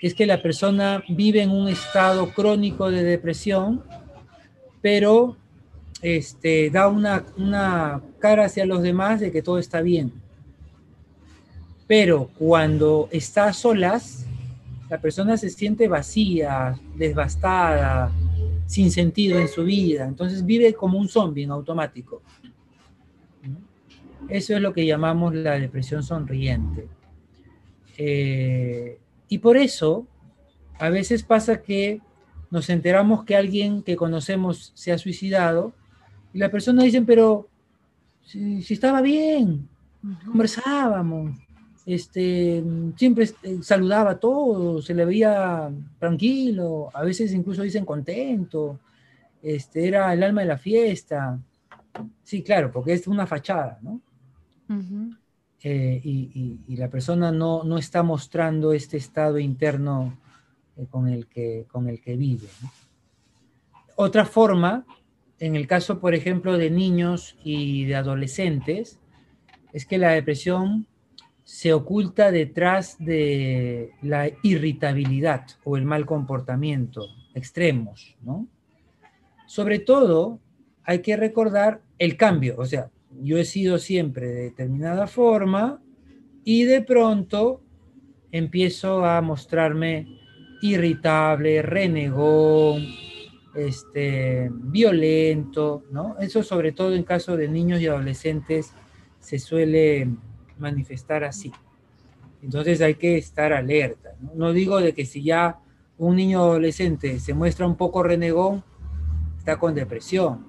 es 0.00 0.14
que 0.14 0.24
la 0.24 0.40
persona 0.40 1.02
vive 1.08 1.42
en 1.42 1.50
un 1.50 1.68
estado 1.68 2.32
crónico 2.32 2.92
de 2.92 3.02
depresión, 3.02 3.82
pero 4.80 5.36
este, 6.00 6.70
da 6.70 6.86
una, 6.86 7.24
una 7.36 8.02
cara 8.20 8.44
hacia 8.44 8.66
los 8.66 8.82
demás 8.82 9.18
de 9.18 9.32
que 9.32 9.42
todo 9.42 9.58
está 9.58 9.80
bien. 9.80 10.12
Pero 11.88 12.30
cuando 12.38 13.08
está 13.10 13.46
a 13.46 13.52
solas, 13.52 14.26
la 14.92 15.00
persona 15.00 15.38
se 15.38 15.48
siente 15.48 15.88
vacía, 15.88 16.78
devastada, 16.94 18.12
sin 18.66 18.90
sentido 18.90 19.40
en 19.40 19.48
su 19.48 19.64
vida. 19.64 20.04
Entonces 20.04 20.44
vive 20.44 20.74
como 20.74 20.98
un 20.98 21.08
zombie 21.08 21.44
en 21.44 21.50
automático. 21.50 22.20
Eso 24.28 24.54
es 24.54 24.60
lo 24.60 24.74
que 24.74 24.84
llamamos 24.84 25.34
la 25.34 25.58
depresión 25.58 26.02
sonriente. 26.02 26.88
Eh, 27.96 28.98
y 29.28 29.38
por 29.38 29.56
eso, 29.56 30.06
a 30.78 30.90
veces 30.90 31.22
pasa 31.22 31.62
que 31.62 32.02
nos 32.50 32.68
enteramos 32.68 33.24
que 33.24 33.34
alguien 33.34 33.82
que 33.82 33.96
conocemos 33.96 34.72
se 34.74 34.92
ha 34.92 34.98
suicidado 34.98 35.72
y 36.34 36.38
la 36.38 36.50
persona 36.50 36.82
dice, 36.82 37.00
pero 37.00 37.48
si, 38.26 38.58
estaba 38.68 39.00
bien, 39.00 39.70
conversábamos, 40.26 41.34
este, 41.84 42.62
siempre 42.96 43.28
eh, 43.42 43.58
saludaba 43.62 44.10
a 44.12 44.18
todos, 44.18 44.84
se 44.84 44.94
le 44.94 45.04
veía 45.04 45.70
tranquilo, 45.98 46.90
a 46.94 47.02
veces 47.02 47.32
incluso 47.32 47.62
dicen 47.62 47.84
contento, 47.84 48.80
este, 49.42 49.88
era 49.88 50.12
el 50.12 50.22
alma 50.22 50.42
de 50.42 50.46
la 50.46 50.58
fiesta. 50.58 51.38
Sí, 52.22 52.42
claro, 52.42 52.70
porque 52.70 52.92
es 52.92 53.06
una 53.06 53.26
fachada, 53.26 53.78
¿no? 53.82 54.00
Eh, 55.64 56.00
y, 56.02 56.76
la 56.76 56.88
persona 56.88 57.30
no, 57.30 57.62
no, 57.62 57.76
está 57.78 58.02
mostrando 58.02 58.72
este 58.72 58.96
estado 58.96 59.38
interno 59.38 60.18
eh, 60.76 60.86
con 60.88 61.08
el 61.08 61.26
que, 61.26 61.66
con 61.70 61.88
el 61.88 62.00
que 62.00 62.16
vive. 62.16 62.48
Otra 63.96 64.24
forma, 64.24 64.86
en 65.38 65.54
el 65.54 65.66
caso, 65.66 66.00
por 66.00 66.14
ejemplo, 66.14 66.56
de 66.56 66.70
niños 66.70 67.36
y 67.44 67.84
de 67.84 67.96
adolescentes, 67.96 68.98
es 69.72 69.84
que 69.84 69.98
la 69.98 70.12
depresión 70.12 70.86
se 71.44 71.72
oculta 71.72 72.30
detrás 72.30 72.96
de 72.98 73.90
la 74.02 74.30
irritabilidad 74.42 75.46
o 75.64 75.76
el 75.76 75.84
mal 75.84 76.06
comportamiento 76.06 77.06
extremos, 77.34 78.16
¿no? 78.22 78.46
Sobre 79.46 79.78
todo, 79.78 80.38
hay 80.84 81.00
que 81.00 81.16
recordar 81.16 81.82
el 81.98 82.16
cambio, 82.16 82.56
o 82.58 82.64
sea, 82.64 82.90
yo 83.22 83.38
he 83.38 83.44
sido 83.44 83.78
siempre 83.78 84.26
de 84.26 84.42
determinada 84.44 85.06
forma 85.06 85.82
y 86.44 86.64
de 86.64 86.82
pronto 86.82 87.62
empiezo 88.30 89.04
a 89.04 89.20
mostrarme 89.20 90.06
irritable, 90.62 91.60
renegón, 91.60 92.86
este, 93.54 94.50
violento, 94.50 95.84
¿no? 95.90 96.16
Eso 96.18 96.42
sobre 96.42 96.72
todo 96.72 96.94
en 96.94 97.02
caso 97.02 97.36
de 97.36 97.48
niños 97.48 97.80
y 97.80 97.86
adolescentes 97.86 98.72
se 99.20 99.38
suele 99.38 100.08
manifestar 100.62 101.24
así. 101.24 101.52
Entonces 102.42 102.80
hay 102.80 102.94
que 102.94 103.18
estar 103.18 103.52
alerta. 103.52 104.14
¿no? 104.34 104.52
digo 104.52 104.80
de 104.80 104.94
que 104.94 105.04
si 105.04 105.22
ya 105.22 105.58
un 105.98 106.16
niño 106.16 106.40
adolescente 106.40 107.20
se 107.20 107.34
muestra 107.34 107.66
un 107.66 107.76
poco 107.76 108.02
renegón, 108.02 108.64
está 109.38 109.58
con 109.58 109.74
depresión. 109.74 110.44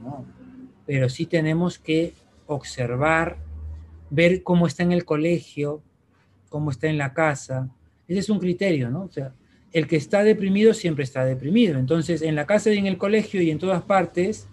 Pero 0.86 1.10
sí 1.10 1.26
tenemos 1.26 1.78
que 1.78 2.14
observar, 2.48 3.38
ver 4.10 4.44
cómo 4.44 4.68
está 4.68 4.84
en 4.84 4.92
el 4.92 5.06
colegio, 5.06 5.82
cómo 6.50 6.72
está 6.72 6.88
en 6.88 6.98
la 6.98 7.14
casa. 7.14 7.70
Ese 8.08 8.20
es 8.20 8.30
un 8.30 8.40
criterio, 8.40 8.90
¿no? 8.90 9.04
O 9.04 9.10
sea, 9.10 9.34
el 9.72 9.88
que 9.88 9.96
está 9.96 10.24
deprimido 10.24 10.74
siempre 10.74 11.04
está 11.04 11.26
deprimido. 11.26 11.80
Entonces, 11.80 12.22
en 12.22 12.36
la 12.36 12.46
casa 12.46 12.72
y 12.72 12.78
en 12.78 12.86
el 12.86 12.98
colegio 12.98 13.42
y 13.42 13.50
en 13.50 13.60
todas 13.60 13.82
partes, 13.82 14.48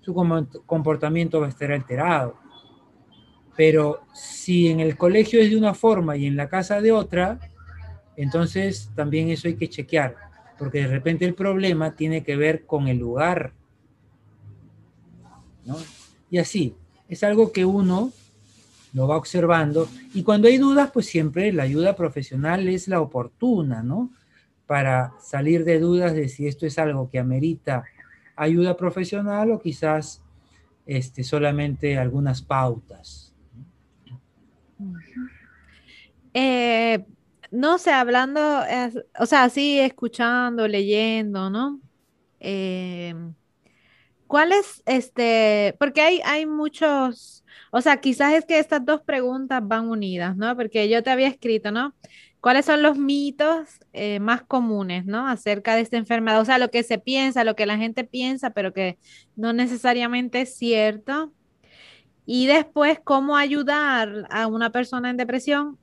su 0.00 0.14
comportamiento 0.66 1.40
va 1.40 1.46
a 1.46 1.50
estar 1.50 1.72
alterado. 1.72 2.36
Pero 3.60 4.00
si 4.14 4.68
en 4.68 4.80
el 4.80 4.96
colegio 4.96 5.38
es 5.38 5.50
de 5.50 5.56
una 5.58 5.74
forma 5.74 6.16
y 6.16 6.24
en 6.24 6.34
la 6.34 6.48
casa 6.48 6.80
de 6.80 6.92
otra, 6.92 7.38
entonces 8.16 8.90
también 8.94 9.28
eso 9.28 9.48
hay 9.48 9.56
que 9.56 9.68
chequear, 9.68 10.16
porque 10.58 10.78
de 10.78 10.86
repente 10.86 11.26
el 11.26 11.34
problema 11.34 11.94
tiene 11.94 12.24
que 12.24 12.36
ver 12.36 12.64
con 12.64 12.88
el 12.88 12.96
lugar. 12.96 13.52
Y 16.30 16.38
así, 16.38 16.74
es 17.06 17.22
algo 17.22 17.52
que 17.52 17.66
uno 17.66 18.12
lo 18.94 19.06
va 19.06 19.18
observando 19.18 19.90
y 20.14 20.22
cuando 20.22 20.48
hay 20.48 20.56
dudas, 20.56 20.90
pues 20.90 21.04
siempre 21.04 21.52
la 21.52 21.64
ayuda 21.64 21.96
profesional 21.96 22.66
es 22.66 22.88
la 22.88 23.02
oportuna, 23.02 23.82
¿no? 23.82 24.08
para 24.66 25.12
salir 25.20 25.66
de 25.66 25.80
dudas 25.80 26.14
de 26.14 26.30
si 26.30 26.46
esto 26.46 26.64
es 26.64 26.78
algo 26.78 27.10
que 27.10 27.18
amerita 27.18 27.84
ayuda 28.36 28.74
profesional 28.74 29.50
o 29.50 29.60
quizás 29.60 30.22
este, 30.86 31.24
solamente 31.24 31.98
algunas 31.98 32.40
pautas. 32.40 33.29
Eh, 36.34 37.04
no 37.50 37.78
sé, 37.78 37.90
hablando, 37.90 38.40
o 39.18 39.26
sea, 39.26 39.44
así 39.44 39.78
escuchando, 39.80 40.68
leyendo, 40.68 41.50
¿no? 41.50 41.80
Eh, 42.38 43.14
¿Cuál 44.26 44.52
es 44.52 44.82
este? 44.86 45.74
Porque 45.80 46.00
hay, 46.00 46.20
hay 46.24 46.46
muchos, 46.46 47.44
o 47.72 47.80
sea, 47.80 48.00
quizás 48.00 48.32
es 48.34 48.44
que 48.46 48.60
estas 48.60 48.84
dos 48.84 49.02
preguntas 49.02 49.60
van 49.66 49.88
unidas, 49.88 50.36
¿no? 50.36 50.56
Porque 50.56 50.88
yo 50.88 51.02
te 51.02 51.10
había 51.10 51.26
escrito, 51.26 51.72
¿no? 51.72 51.94
¿Cuáles 52.40 52.64
son 52.64 52.82
los 52.82 52.96
mitos 52.96 53.68
eh, 53.92 54.20
más 54.20 54.42
comunes, 54.42 55.04
¿no? 55.04 55.26
Acerca 55.26 55.74
de 55.74 55.82
esta 55.82 55.96
enfermedad, 55.96 56.40
o 56.40 56.44
sea, 56.44 56.58
lo 56.58 56.70
que 56.70 56.84
se 56.84 56.98
piensa, 56.98 57.42
lo 57.42 57.56
que 57.56 57.66
la 57.66 57.76
gente 57.76 58.04
piensa, 58.04 58.50
pero 58.50 58.72
que 58.72 58.98
no 59.34 59.52
necesariamente 59.52 60.42
es 60.42 60.54
cierto. 60.56 61.32
Y 62.32 62.46
después, 62.46 63.00
cómo 63.02 63.36
ayudar 63.36 64.28
a 64.30 64.46
una 64.46 64.70
persona 64.70 65.10
en 65.10 65.16
depresión, 65.16 65.76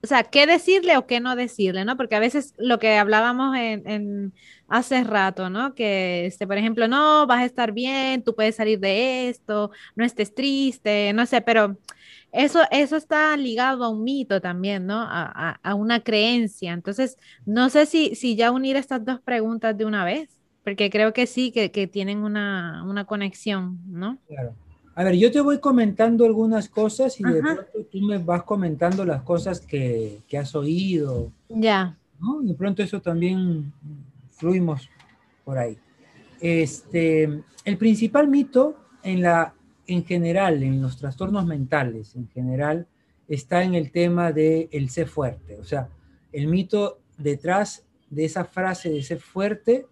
o 0.00 0.06
sea, 0.06 0.22
qué 0.22 0.46
decirle 0.46 0.96
o 0.96 1.08
qué 1.08 1.18
no 1.18 1.34
decirle, 1.34 1.84
¿no? 1.84 1.96
Porque 1.96 2.14
a 2.14 2.20
veces 2.20 2.54
lo 2.56 2.78
que 2.78 2.98
hablábamos 2.98 3.56
en, 3.56 4.32
hace 4.68 5.02
rato, 5.02 5.50
¿no? 5.50 5.74
Que, 5.74 6.26
este, 6.26 6.46
por 6.46 6.56
ejemplo, 6.56 6.86
no, 6.86 7.26
vas 7.26 7.40
a 7.40 7.46
estar 7.46 7.72
bien, 7.72 8.22
tú 8.22 8.32
puedes 8.32 8.54
salir 8.54 8.78
de 8.78 9.28
esto, 9.28 9.72
no 9.96 10.04
estés 10.04 10.32
triste, 10.32 11.12
no 11.14 11.26
sé, 11.26 11.40
pero 11.40 11.76
eso, 12.30 12.60
eso 12.70 12.94
está 12.94 13.36
ligado 13.36 13.82
a 13.82 13.88
un 13.88 14.04
mito 14.04 14.40
también, 14.40 14.86
¿no? 14.86 15.00
A, 15.04 15.74
una 15.74 15.98
creencia. 15.98 16.74
Entonces, 16.74 17.16
no 17.44 17.70
sé 17.70 17.86
si, 17.86 18.14
si 18.14 18.36
ya 18.36 18.52
unir 18.52 18.76
estas 18.76 19.04
dos 19.04 19.20
preguntas 19.20 19.76
de 19.76 19.84
una 19.84 20.04
vez, 20.04 20.38
porque 20.62 20.90
creo 20.90 21.12
que 21.12 21.26
sí, 21.26 21.50
que, 21.50 21.88
tienen 21.88 22.18
una, 22.18 23.04
conexión, 23.08 23.80
¿no? 23.90 24.18
Claro. 24.28 24.54
A 24.94 25.04
ver, 25.04 25.14
yo 25.14 25.32
te 25.32 25.40
voy 25.40 25.58
comentando 25.58 26.24
algunas 26.24 26.68
cosas 26.68 27.18
y 27.18 27.24
de 27.24 27.40
pronto 27.40 27.64
tú 27.90 28.00
me 28.00 28.18
vas 28.18 28.42
comentando 28.42 29.04
las 29.04 29.22
cosas 29.22 29.60
que, 29.60 30.20
has 30.38 30.54
oído. 30.54 31.32
Ya. 31.48 31.96
¿no? 32.20 32.42
De 32.42 32.54
pronto 32.54 32.82
eso 32.82 33.00
también 33.00 33.72
fluimos 34.30 34.88
por 35.44 35.58
ahí. 35.58 35.78
Este, 36.40 37.42
el 37.64 37.78
principal 37.78 38.28
mito 38.28 38.76
en 39.02 39.22
la 39.22 39.54
en 39.86 40.04
general, 40.04 40.62
en 40.62 40.80
los 40.80 40.96
trastornos 40.96 41.46
mentales, 41.46 42.14
en 42.16 42.28
general, 42.28 42.86
está 43.28 43.62
en 43.62 43.74
el 43.74 43.90
tema 43.90 44.32
de 44.32 44.68
el 44.72 44.90
ser 44.90 45.08
fuerte. 45.08 45.58
O 45.58 45.64
sea, 45.64 45.88
el 46.32 46.46
mito 46.46 47.00
detrás 47.18 47.84
de 48.10 48.24
esa 48.24 48.44
frase 48.44 48.90
de 48.90 49.02
ser 49.02 49.20
fuerte 49.20 49.86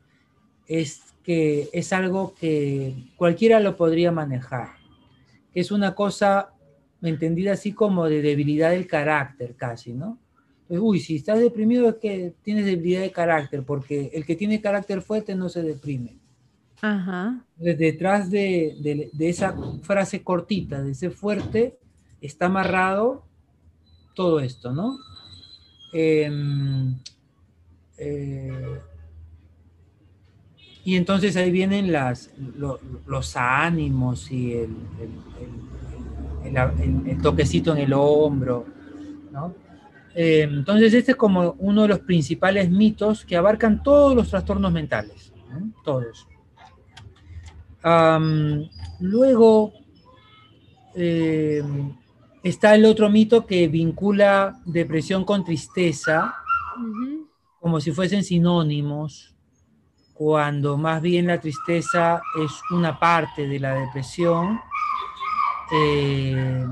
es 0.66 1.02
que 1.22 1.68
es 1.72 1.92
algo 1.92 2.34
que 2.34 2.94
cualquiera 3.16 3.60
lo 3.60 3.76
podría 3.76 4.12
manejar, 4.12 4.68
que 5.52 5.60
es 5.60 5.70
una 5.70 5.94
cosa 5.94 6.50
entendida 7.02 7.52
así 7.52 7.72
como 7.72 8.06
de 8.06 8.22
debilidad 8.22 8.70
del 8.70 8.86
carácter 8.86 9.54
casi, 9.56 9.92
¿no? 9.92 10.18
uy, 10.78 11.00
si 11.00 11.16
estás 11.16 11.40
deprimido 11.40 11.88
es 11.88 11.96
que 11.96 12.34
tienes 12.42 12.64
debilidad 12.64 13.00
de 13.00 13.10
carácter, 13.10 13.64
porque 13.64 14.10
el 14.14 14.24
que 14.24 14.36
tiene 14.36 14.60
carácter 14.60 15.02
fuerte 15.02 15.34
no 15.34 15.48
se 15.48 15.62
deprime. 15.62 16.16
Ajá. 16.80 17.44
Detrás 17.56 18.30
de, 18.30 19.10
esa 19.18 19.54
frase 19.82 20.22
cortita, 20.22 20.82
de 20.82 20.92
ese 20.92 21.10
fuerte, 21.10 21.78
está 22.20 22.46
amarrado 22.46 23.24
todo 24.14 24.40
esto, 24.40 24.72
¿no? 24.72 24.98
Em, 25.92 26.94
eh, 27.98 28.80
y 30.84 30.96
entonces 30.96 31.36
ahí 31.36 31.50
vienen 31.50 31.92
las, 31.92 32.30
los 33.06 33.36
ánimos 33.36 34.30
y 34.30 34.54
el, 34.54 34.76
el, 36.44 37.18
toquecito 37.20 37.72
en 37.72 37.78
el 37.78 37.92
hombro, 37.92 38.64
¿no? 39.30 39.54
Em, 40.14 40.58
entonces 40.58 40.92
este 40.92 41.12
es 41.12 41.16
como 41.16 41.54
uno 41.58 41.82
de 41.82 41.88
los 41.88 42.00
principales 42.00 42.68
mitos 42.70 43.24
que 43.24 43.36
abarcan 43.36 43.82
todos 43.82 44.16
los 44.16 44.28
trastornos 44.30 44.72
mentales, 44.72 45.32
todos. 45.84 46.26
Luego 49.00 49.72
eh, 50.94 51.62
está 52.42 52.74
el 52.74 52.84
otro 52.84 53.08
mito 53.08 53.46
que 53.46 53.68
vincula 53.68 54.60
depresión 54.64 55.24
con 55.24 55.44
tristeza, 55.44 56.34
como 57.60 57.80
si 57.80 57.92
fuesen 57.92 58.24
sinónimos, 58.24 59.34
cuando 60.20 60.76
más 60.76 61.00
bien 61.00 61.28
la 61.28 61.40
tristeza 61.40 62.20
es 62.44 62.60
una 62.72 62.98
parte 62.98 63.48
de 63.48 63.58
la 63.58 63.72
depresión. 63.72 64.60
Eh, 65.72 66.66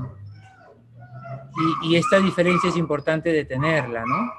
y, 1.81 1.95
esta 1.95 2.19
diferencia 2.19 2.69
es 2.69 2.77
importante 2.77 3.31
de 3.31 3.45
tenerla, 3.45 4.05
¿no? 4.05 4.31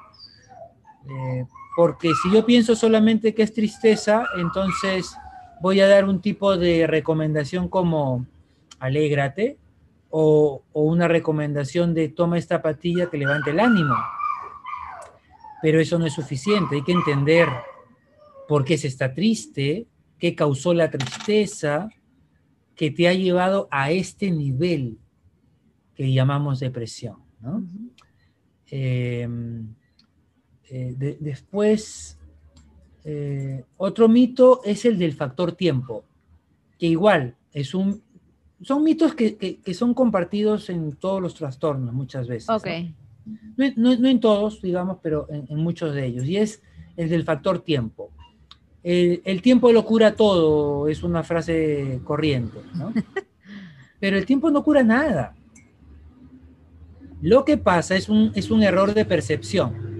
Eh, 1.12 1.44
porque 1.74 2.12
si 2.22 2.30
yo 2.30 2.46
pienso 2.46 2.76
solamente 2.76 3.34
que 3.34 3.42
es 3.42 3.52
tristeza, 3.52 4.26
entonces 4.36 5.12
voy 5.60 5.80
a 5.80 5.88
dar 5.88 6.04
un 6.04 6.20
tipo 6.20 6.56
de 6.56 6.86
recomendación 6.86 7.68
como 7.68 8.26
alégrate 8.78 9.58
o, 10.10 10.62
o 10.72 10.82
una 10.82 11.08
recomendación 11.08 11.94
de 11.94 12.10
toma 12.10 12.38
esta 12.38 12.62
patilla 12.62 13.10
que 13.10 13.18
levante 13.18 13.50
el 13.50 13.58
ánimo. 13.58 13.96
Pero 15.62 15.80
eso 15.80 15.98
no 15.98 16.06
es 16.06 16.12
suficiente, 16.12 16.76
hay 16.76 16.84
que 16.84 16.92
entender 16.92 17.48
por 18.50 18.64
qué 18.64 18.76
se 18.76 18.88
está 18.88 19.14
triste, 19.14 19.86
qué 20.18 20.34
causó 20.34 20.74
la 20.74 20.90
tristeza 20.90 21.88
que 22.74 22.90
te 22.90 23.06
ha 23.06 23.14
llevado 23.14 23.68
a 23.70 23.92
este 23.92 24.28
nivel 24.32 24.98
que 25.94 26.12
llamamos 26.12 26.58
depresión. 26.58 27.18
¿no? 27.40 27.64
Em, 28.66 29.72
eh, 30.68 31.16
después, 31.20 32.18
eh, 33.04 33.62
otro 33.76 34.08
mito 34.08 34.62
es 34.64 34.84
el 34.84 34.98
del 34.98 35.12
factor 35.12 35.52
tiempo, 35.52 36.04
que 36.76 36.86
igual 36.86 37.36
es 37.52 37.72
un, 37.72 38.02
son 38.62 38.82
mitos 38.82 39.14
que, 39.14 39.60
son 39.74 39.94
compartidos 39.94 40.70
en 40.70 40.96
todos 40.96 41.22
los 41.22 41.34
trastornos 41.34 41.94
muchas 41.94 42.26
veces. 42.26 42.48
¿no? 43.76 44.08
en 44.08 44.18
todos, 44.18 44.60
digamos, 44.60 44.98
pero 45.00 45.28
en, 45.30 45.56
muchos 45.56 45.94
de 45.94 46.04
ellos. 46.04 46.24
Y 46.24 46.36
es 46.36 46.60
el 46.96 47.08
del 47.08 47.22
factor 47.22 47.60
tiempo. 47.60 48.10
El, 48.82 49.20
el, 49.24 49.42
tiempo 49.42 49.72
lo 49.72 49.84
cura 49.84 50.16
todo, 50.16 50.88
es 50.88 51.02
una 51.02 51.22
frase 51.22 52.00
corriente, 52.04 52.58
¿no? 52.74 52.92
Pero 54.00 54.16
el 54.16 54.24
tiempo 54.24 54.50
no 54.50 54.64
cura 54.64 54.82
nada. 54.82 55.34
Lo 57.20 57.44
que 57.44 57.58
pasa 57.58 57.96
es 57.96 58.08
un, 58.08 58.32
es 58.34 58.50
un 58.50 58.62
error 58.62 58.94
de 58.94 59.04
percepción. 59.04 59.90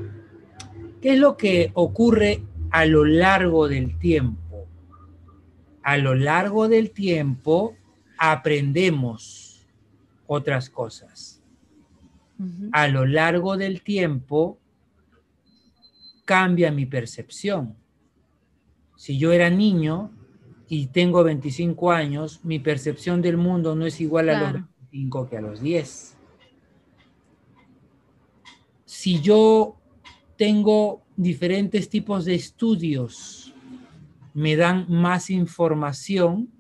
¿Qué 1.02 1.14
es 1.14 1.18
lo 1.18 1.36
que 1.36 1.70
ocurre 1.74 2.42
a 2.70 2.86
lo 2.86 3.04
largo 3.04 3.68
del 3.68 3.98
tiempo? 3.98 4.66
A 5.82 5.98
lo 5.98 6.14
largo 6.14 6.68
del 6.68 6.90
tiempo 6.90 7.76
aprendemos 8.18 9.66
otras 10.26 10.70
cosas. 10.70 11.42
A 12.72 12.88
lo 12.88 13.04
largo 13.04 13.58
del 13.58 13.82
tiempo 13.82 14.58
cambia 16.24 16.70
mi 16.70 16.86
percepción. 16.86 17.76
Si 19.00 19.16
yo 19.16 19.32
era 19.32 19.48
niño 19.48 20.10
y 20.68 20.88
tengo 20.88 21.24
25 21.24 21.90
años, 21.90 22.40
mi 22.44 22.58
percepción 22.58 23.22
del 23.22 23.38
mundo 23.38 23.74
no 23.74 23.86
es 23.86 24.00
igual 24.00 24.28
a 24.28 24.40
los 24.40 24.52
25 24.52 25.28
que 25.28 25.36
a 25.38 25.40
los 25.40 25.60
10 25.60 26.16
si 29.00 29.18
yo 29.20 29.76
tengo 30.36 31.00
diferentes 31.16 31.88
tipos 31.88 32.26
de 32.26 32.34
estudios, 32.34 33.54
me 34.34 34.56
dan 34.56 34.84
más 34.90 35.30
información 35.30 36.50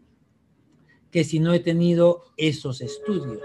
que 1.10 1.22
si 1.22 1.38
no 1.38 1.52
he 1.52 1.60
tenido 1.60 2.22
esos 2.38 2.80
estudios. 2.80 3.42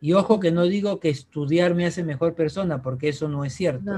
Y 0.00 0.14
ojo 0.14 0.40
que 0.40 0.52
no 0.52 0.62
digo 0.62 1.00
que 1.00 1.10
estudiar 1.10 1.74
me 1.74 1.84
hace 1.84 2.02
mejor 2.02 2.34
persona, 2.34 2.80
porque 2.80 3.10
eso 3.10 3.28
no 3.28 3.44
es 3.44 3.52
cierto. 3.52 3.90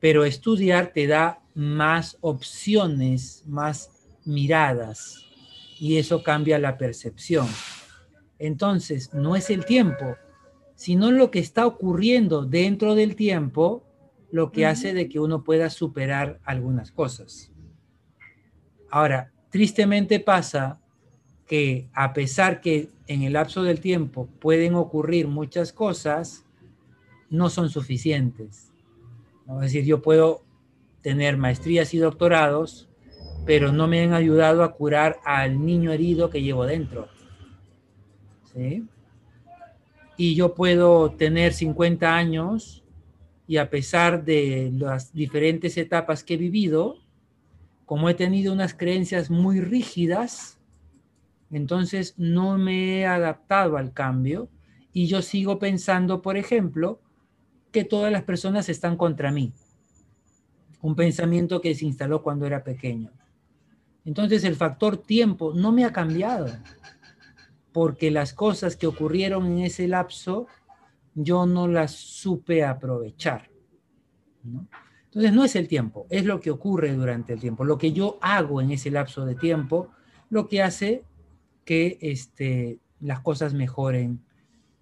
Pero 0.00 0.24
estudiar 0.24 0.92
te 0.92 1.06
da 1.06 1.40
más 1.54 2.16
opciones, 2.20 3.44
más 3.46 3.90
miradas, 4.24 5.26
y 5.78 5.98
eso 5.98 6.22
cambia 6.22 6.58
la 6.58 6.76
percepción. 6.78 7.46
Entonces, 8.38 9.12
no 9.12 9.36
es 9.36 9.50
el 9.50 9.64
tiempo, 9.64 10.16
sino 10.74 11.10
lo 11.10 11.30
que 11.30 11.38
está 11.38 11.66
ocurriendo 11.66 12.46
dentro 12.46 12.94
del 12.94 13.14
tiempo, 13.14 13.84
lo 14.30 14.50
que 14.52 14.66
hace 14.66 14.94
de 14.94 15.08
que 15.08 15.20
uno 15.20 15.44
pueda 15.44 15.68
superar 15.68 16.40
algunas 16.44 16.90
cosas. 16.90 17.52
Ahora, 18.90 19.32
tristemente 19.50 20.20
pasa 20.20 20.80
que 21.46 21.88
a 21.92 22.12
pesar 22.12 22.60
que 22.60 22.88
en 23.06 23.22
el 23.22 23.34
lapso 23.34 23.62
del 23.62 23.80
tiempo 23.80 24.28
pueden 24.38 24.74
ocurrir 24.74 25.26
muchas 25.28 25.72
cosas, 25.72 26.44
no 27.28 27.50
son 27.50 27.68
suficientes. 27.68 28.69
Es 29.56 29.60
decir, 29.72 29.84
yo 29.84 30.02
puedo 30.02 30.42
tener 31.02 31.36
maestrías 31.36 31.92
y 31.94 31.98
doctorados, 31.98 32.88
pero 33.46 33.72
no 33.72 33.88
me 33.88 34.02
han 34.02 34.12
ayudado 34.12 34.62
a 34.62 34.72
curar 34.72 35.18
al 35.24 35.64
niño 35.64 35.92
herido 35.92 36.30
que 36.30 36.42
llevo 36.42 36.66
dentro. 36.66 37.08
¿Sí? 38.52 38.84
y 40.22 40.34
yo 40.34 40.54
puedo 40.54 41.12
tener 41.12 41.54
50 41.54 42.14
años 42.14 42.84
y 43.46 43.56
a 43.56 43.70
pesar 43.70 44.22
de 44.22 44.70
las 44.70 45.14
diferentes 45.14 45.78
etapas 45.78 46.22
que 46.22 46.34
he 46.34 46.36
vivido, 46.36 46.98
como 47.86 48.10
he 48.10 48.12
tenido 48.12 48.52
unas 48.52 48.74
creencias 48.74 49.30
muy 49.30 49.62
rígidas, 49.62 50.58
entonces 51.50 52.16
no 52.18 52.58
me 52.58 52.98
he 52.98 53.06
adaptado 53.06 53.78
al 53.78 53.94
cambio 53.94 54.50
y 54.92 55.06
yo 55.06 55.22
sigo 55.22 55.58
pensando, 55.58 56.20
por 56.20 56.36
ejemplo, 56.36 57.00
que 57.72 57.84
todas 57.84 58.12
las 58.12 58.22
personas 58.22 58.68
están 58.68 58.96
contra 58.96 59.30
mí. 59.30 59.52
Un 60.82 60.96
pensamiento 60.96 61.60
que 61.60 61.74
se 61.74 61.84
instaló 61.84 62.22
cuando 62.22 62.46
era 62.46 62.64
pequeño. 62.64 63.10
Entonces 64.04 64.44
el 64.44 64.56
factor 64.56 64.96
tiempo 64.96 65.52
no 65.54 65.72
me 65.72 65.84
ha 65.84 65.92
cambiado 65.92 66.48
porque 67.72 68.10
las 68.10 68.32
cosas 68.32 68.76
que 68.76 68.86
ocurrieron 68.86 69.46
en 69.46 69.58
ese 69.60 69.86
lapso 69.86 70.46
yo 71.14 71.46
no 71.46 71.68
las 71.68 71.92
supe 71.92 72.64
aprovechar. 72.64 73.50
Entonces 75.04 75.32
no 75.32 75.44
es 75.44 75.56
el 75.56 75.68
tiempo, 75.68 76.06
es 76.08 76.24
lo 76.24 76.40
que 76.40 76.50
ocurre 76.50 76.92
durante 76.94 77.32
el 77.32 77.40
tiempo, 77.40 77.64
lo 77.64 77.78
que 77.78 77.92
yo 77.92 78.18
hago 78.20 78.60
en 78.60 78.70
ese 78.70 78.90
lapso 78.90 79.26
de 79.26 79.34
tiempo, 79.34 79.90
lo 80.30 80.48
que 80.48 80.62
hace 80.62 81.04
que 81.64 81.98
este, 82.00 82.78
las 83.00 83.20
cosas 83.20 83.52
mejoren 83.52 84.20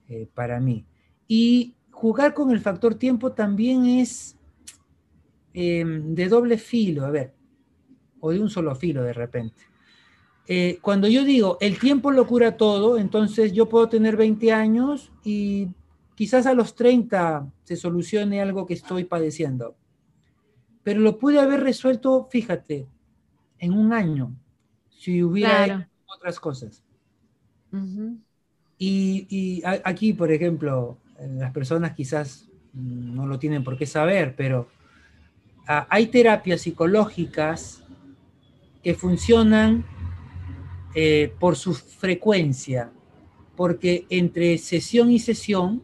eh, 0.09 0.29
para 0.33 0.61
mí. 0.61 0.85
Y 1.27 1.75
jugar 1.99 2.33
con 2.33 2.53
el 2.53 2.61
factor 2.61 2.95
tiempo 2.95 3.33
también 3.33 3.85
es 3.85 4.37
em, 5.53 6.15
de 6.15 6.29
doble 6.29 6.57
filo, 6.57 7.05
a 7.05 7.11
ver, 7.11 7.35
o 8.21 8.31
de 8.31 8.39
un 8.39 8.49
solo 8.49 8.73
filo 8.77 9.03
de 9.03 9.13
repente. 9.13 9.63
Eh, 10.47 10.79
cuando 10.81 11.09
yo 11.09 11.25
digo 11.25 11.59
el 11.61 11.77
tiempo 11.81 12.13
lo 12.13 12.25
cura 12.25 12.57
todo, 12.57 12.99
entonces 12.99 13.53
yo 13.53 13.69
puedo 13.69 13.89
tener 13.89 14.17
20 14.17 14.53
años 14.53 15.11
y 15.25 15.71
quizás 16.15 16.47
a 16.47 16.55
los 16.55 16.77
30 16.77 17.51
se 17.65 17.75
solucione 17.75 18.41
algo 18.41 18.65
que 18.65 18.75
estoy 18.75 19.03
padeciendo. 19.03 19.75
Pero 20.85 21.01
lo 21.01 21.19
pude 21.19 21.41
haber 21.41 21.65
resuelto, 21.65 22.29
fíjate, 22.31 22.87
en 23.59 23.73
un 23.73 23.93
año, 23.93 24.37
si 24.89 25.25
hubiera 25.25 25.67
hecho 25.67 25.87
otras 26.17 26.39
cosas. 26.39 26.81
y, 28.79 29.63
aquí, 29.65 30.13
por 30.13 30.31
ejemplo, 30.31 30.97
las 31.19 31.53
personas 31.53 31.93
quizás 31.95 32.49
no 32.73 33.27
lo 33.27 33.39
tienen 33.39 33.65
por 33.65 33.77
qué 33.77 33.87
saber, 33.87 34.35
pero 34.37 34.69
ah, 35.67 35.87
hay 35.91 36.07
terapias 36.07 36.63
psicológicas 36.63 37.83
que 38.83 38.95
funcionan 38.95 39.85
eh, 40.95 41.35
por 41.39 41.57
su 41.57 41.75
frecuencia, 41.75 42.91
porque 43.57 44.07
entre 44.11 44.57
sesión 44.59 45.11
y 45.11 45.19
sesión, 45.19 45.83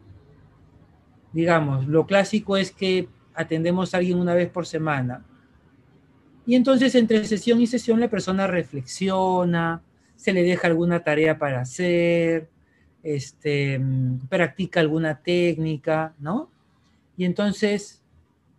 digamos, 1.33 1.87
lo 1.87 2.05
clásico 2.05 2.57
es 2.57 2.71
que 2.71 3.09
atendemos 3.33 3.93
a 3.93 3.97
alguien 3.97 4.17
una 4.17 4.33
vez 4.33 4.49
por 4.49 4.65
semana. 4.65 5.25
Y 6.45 6.55
entonces 6.55 6.95
entre 6.95 7.25
sesión 7.25 7.59
y 7.59 7.67
sesión 7.67 7.99
la 7.99 8.09
persona 8.09 8.47
reflexiona, 8.47 9.81
se 10.15 10.31
le 10.31 10.43
deja 10.43 10.67
alguna 10.67 11.03
tarea 11.03 11.37
para 11.37 11.61
hacer, 11.61 12.49
este, 13.05 13.79
practica 14.29 14.79
alguna 14.79 15.21
técnica, 15.21 16.15
¿no? 16.17 16.49
Y 17.15 17.25
entonces, 17.25 18.01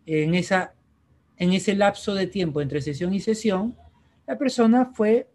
en, 0.07 0.37
esa, 0.37 0.73
en 1.37 1.53
ese 1.53 1.75
lapso 1.75 2.15
de 2.15 2.29
tiempo 2.29 2.61
entre 2.61 2.81
sesión 2.81 3.13
y 3.13 3.19
sesión, 3.19 3.77
la 4.25 4.39
persona 4.39 4.93
fue 4.95 5.29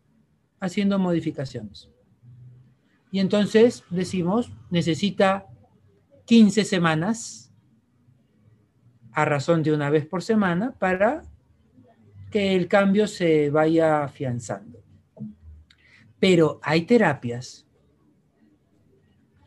haciendo 0.61 0.97
modificaciones. 0.97 1.89
Y 3.11 3.19
entonces 3.19 3.83
decimos, 3.89 4.53
necesita 4.69 5.45
15 6.23 6.63
semanas 6.63 7.51
a 9.11 9.25
razón 9.25 9.61
de 9.61 9.73
una 9.73 9.89
vez 9.89 10.05
por 10.05 10.23
semana 10.23 10.71
para 10.79 11.23
que 12.31 12.55
el 12.55 12.69
cambio 12.69 13.07
se 13.07 13.49
vaya 13.49 14.05
afianzando. 14.05 14.81
Pero 16.17 16.61
hay 16.63 16.83
terapias 16.83 17.67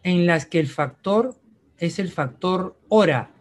en 0.05 0.27
las 0.27 0.47
que 0.47 0.61
el 0.61 0.69
factor 0.69 1.35
es 1.79 1.99
el 1.99 2.11
factor 2.11 2.79
hora. 2.89 3.33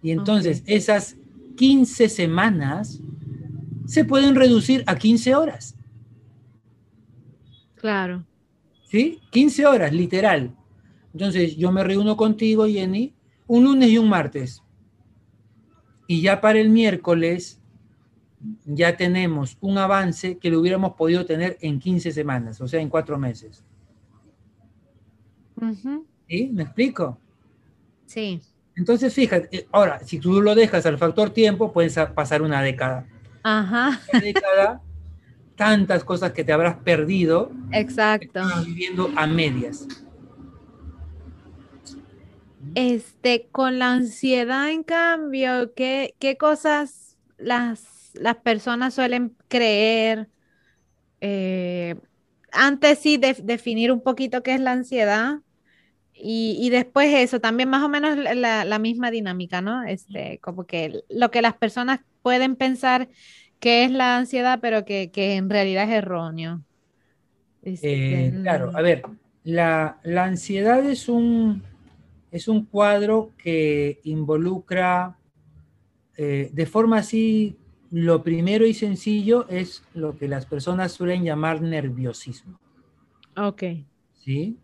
Y 0.00 0.12
entonces 0.12 0.62
esas 0.66 1.16
15 1.56 2.08
semanas 2.08 3.00
se 3.86 4.04
pueden 4.04 4.34
reducir 4.34 4.84
a 4.86 4.96
15 4.96 5.34
horas. 5.34 5.76
Claro. 7.74 8.24
¿Sí? 8.84 9.20
15 9.30 9.66
horas, 9.66 9.92
literal. 9.92 10.54
Entonces, 11.12 11.56
yo 11.56 11.72
me 11.72 11.82
reúno 11.82 12.16
contigo, 12.16 12.66
Jenny, 12.66 13.14
un 13.46 13.64
lunes 13.64 13.90
y 13.90 13.98
un 13.98 14.08
martes. 14.08 14.62
Y 16.06 16.20
ya 16.20 16.40
para 16.40 16.60
el 16.60 16.68
miércoles 16.68 17.60
ya 18.64 18.96
tenemos 18.96 19.56
un 19.60 19.78
avance 19.78 20.38
que 20.38 20.50
lo 20.50 20.60
hubiéramos 20.60 20.92
podido 20.94 21.24
tener 21.24 21.56
en 21.60 21.80
15 21.80 22.12
semanas, 22.12 22.60
o 22.60 22.68
sea, 22.68 22.80
en 22.80 22.88
cuatro 22.88 23.18
meses. 23.18 23.64
¿Sí? 26.28 26.50
¿Me 26.52 26.64
explico? 26.64 27.18
Sí. 28.06 28.40
Entonces, 28.76 29.12
fíjate, 29.14 29.48
eh, 29.56 29.68
ahora, 29.72 30.00
si 30.04 30.18
tú 30.18 30.40
lo 30.42 30.54
dejas 30.54 30.84
al 30.86 30.98
factor 30.98 31.30
tiempo, 31.30 31.72
puedes 31.72 31.98
pasar 32.14 32.42
una 32.42 32.62
década. 32.62 33.06
Ajá. 33.42 34.00
Una 34.12 34.20
década, 34.20 34.82
tantas 35.56 36.04
cosas 36.04 36.32
que 36.32 36.44
te 36.44 36.52
habrás 36.52 36.76
perdido. 36.76 37.50
Exacto. 37.72 38.42
Viviendo 38.64 39.10
a 39.16 39.26
medias. 39.26 39.86
Este, 42.74 43.48
con 43.50 43.78
la 43.78 43.92
ansiedad, 43.92 44.70
en 44.70 44.82
cambio, 44.82 45.72
¿qué, 45.74 46.14
qué 46.18 46.36
cosas 46.36 47.16
las, 47.38 48.10
las, 48.14 48.36
personas 48.36 48.92
suelen 48.92 49.34
creer? 49.48 50.28
Eh, 51.22 51.96
antes 52.52 52.98
sí, 52.98 53.16
de, 53.16 53.34
definir 53.42 53.92
un 53.92 54.02
poquito 54.02 54.42
qué 54.42 54.54
es 54.54 54.60
la 54.60 54.72
ansiedad. 54.72 55.40
Y, 56.18 56.56
y 56.60 56.70
después 56.70 57.12
eso, 57.12 57.40
también 57.40 57.68
más 57.68 57.82
o 57.82 57.88
menos 57.88 58.16
la, 58.16 58.64
la, 58.64 58.78
misma 58.78 59.10
dinámica, 59.10 59.60
¿no? 59.60 59.84
Este, 59.84 60.38
como 60.40 60.64
que 60.64 61.02
lo 61.10 61.30
que 61.30 61.42
las 61.42 61.54
personas 61.54 62.00
pueden 62.22 62.56
pensar 62.56 63.08
que 63.60 63.84
es 63.84 63.90
la 63.90 64.16
ansiedad, 64.16 64.58
pero 64.60 64.84
que, 64.84 65.10
que 65.10 65.36
en 65.36 65.50
realidad 65.50 65.84
es 65.84 65.90
erróneo. 65.90 66.62
Este, 67.62 68.26
eh, 68.26 68.38
claro, 68.42 68.70
a 68.74 68.80
ver, 68.80 69.02
la, 69.44 69.98
la 70.04 70.24
ansiedad 70.24 70.84
es 70.84 71.08
un, 71.08 71.62
es 72.30 72.48
un 72.48 72.64
cuadro 72.64 73.32
que 73.36 74.00
involucra 74.04 75.16
eh, 76.16 76.50
de 76.52 76.66
forma 76.66 76.98
así, 76.98 77.56
lo 77.90 78.22
primero 78.22 78.66
y 78.66 78.74
sencillo 78.74 79.46
es 79.48 79.84
lo 79.94 80.16
que 80.16 80.28
las 80.28 80.46
personas 80.46 80.92
suelen 80.92 81.24
llamar 81.24 81.60
nerviosismo. 81.60 82.58
Ok. 83.36 83.62
¿Sí? 84.14 84.56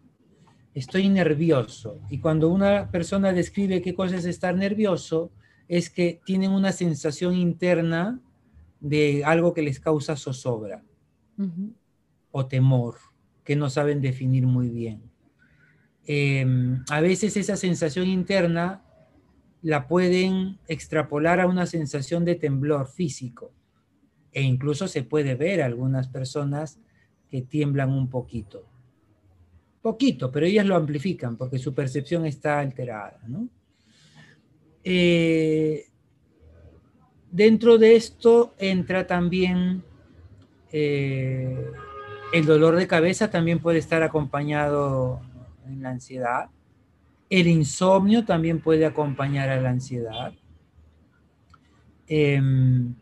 Estoy 0.75 1.09
nervioso. 1.09 2.01
Y 2.09 2.19
cuando 2.19 2.49
una 2.49 2.91
persona 2.91 3.33
describe 3.33 3.83
qué 3.83 3.95
cosa 3.95 4.17
es 4.17 4.25
estar 4.25 4.55
nervioso, 4.55 5.31
es 5.69 5.91
que 5.91 6.21
tienen 6.25 6.51
una 6.53 6.73
sensación 6.73 7.35
interna 7.35 8.21
de 8.81 9.25
algo 9.25 9.55
que 9.55 9.63
les 9.63 9.81
causa 9.81 10.17
zozobra 10.17 10.83
o 12.31 12.47
temor, 12.47 12.97
que 13.45 13.57
no 13.57 13.71
saben 13.71 14.01
definir 14.01 14.47
muy 14.47 14.69
bien. 14.69 15.03
Em, 16.05 16.83
a 16.91 17.01
veces 17.01 17.37
esa 17.37 17.57
sensación 17.57 18.07
interna 18.07 18.83
la 19.63 19.87
pueden 19.87 20.59
extrapolar 20.67 21.41
a 21.41 21.47
una 21.47 21.67
sensación 21.67 22.25
de 22.25 22.35
temblor 22.35 22.89
físico 22.89 23.53
e 24.33 24.43
incluso 24.43 24.89
se 24.89 25.05
puede 25.05 25.37
ver 25.37 25.63
algunas 25.63 26.09
personas 26.09 26.81
que 27.31 27.43
tiemblan 27.43 27.91
un 27.91 28.09
poquito. 28.09 28.67
Poquito, 29.83 30.31
pero 30.31 30.47
ellas 30.47 30.65
lo 30.65 30.77
amplifican 30.77 31.37
porque 31.37 31.59
su 31.59 31.75
percepción 31.75 32.25
está 32.25 32.61
alterada. 32.61 33.19
Eh, 34.85 35.87
dentro 37.31 37.79
de 37.79 37.97
esto 37.97 38.55
entra 38.59 39.07
también 39.09 39.83
eh, 40.71 41.67
el 42.33 42.47
dolor 42.47 42.77
de 42.77 42.87
cabeza, 42.87 43.29
también 43.29 43.59
puede 43.59 43.79
estar 43.79 44.05
acompañado 44.05 45.21
en 45.67 45.83
la 45.83 45.91
ansiedad. 45.91 46.49
El 47.29 47.49
insomnio 47.49 48.25
también 48.25 48.61
puede 48.61 48.87
acompañar 48.87 49.49
a 49.49 49.61
la 49.61 49.71
ansiedad. 49.71 50.33
Em, 52.07 52.95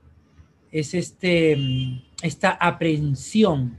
es 0.73 0.95
este, 0.95 2.03
esta 2.23 2.51
aprehensión. 2.53 3.77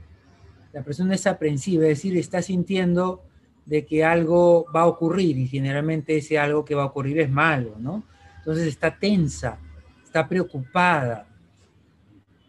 La 0.72 0.82
persona 0.82 1.14
es 1.14 1.26
aprensiva, 1.26 1.84
es 1.84 1.98
decir, 1.98 2.16
está 2.16 2.40
sintiendo 2.42 3.22
de 3.66 3.84
que 3.84 4.04
algo 4.04 4.66
va 4.74 4.82
a 4.82 4.86
ocurrir 4.86 5.38
y 5.38 5.46
generalmente 5.46 6.16
ese 6.16 6.38
algo 6.38 6.64
que 6.64 6.74
va 6.74 6.82
a 6.82 6.86
ocurrir 6.86 7.20
es 7.20 7.30
malo, 7.30 7.76
¿no? 7.78 8.04
Entonces 8.38 8.66
está 8.66 8.98
tensa, 8.98 9.58
está 10.04 10.28
preocupada. 10.28 11.28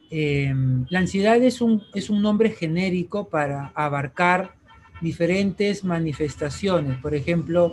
Em, 0.09 0.85
la 0.89 0.99
ansiedad 0.99 1.41
es 1.41 1.61
un, 1.61 1.83
es 1.93 2.09
un 2.09 2.21
nombre 2.21 2.49
genérico 2.49 3.29
para 3.29 3.71
abarcar 3.75 4.55
diferentes 5.01 5.83
manifestaciones. 5.83 6.97
Por 6.97 7.13
ejemplo, 7.13 7.71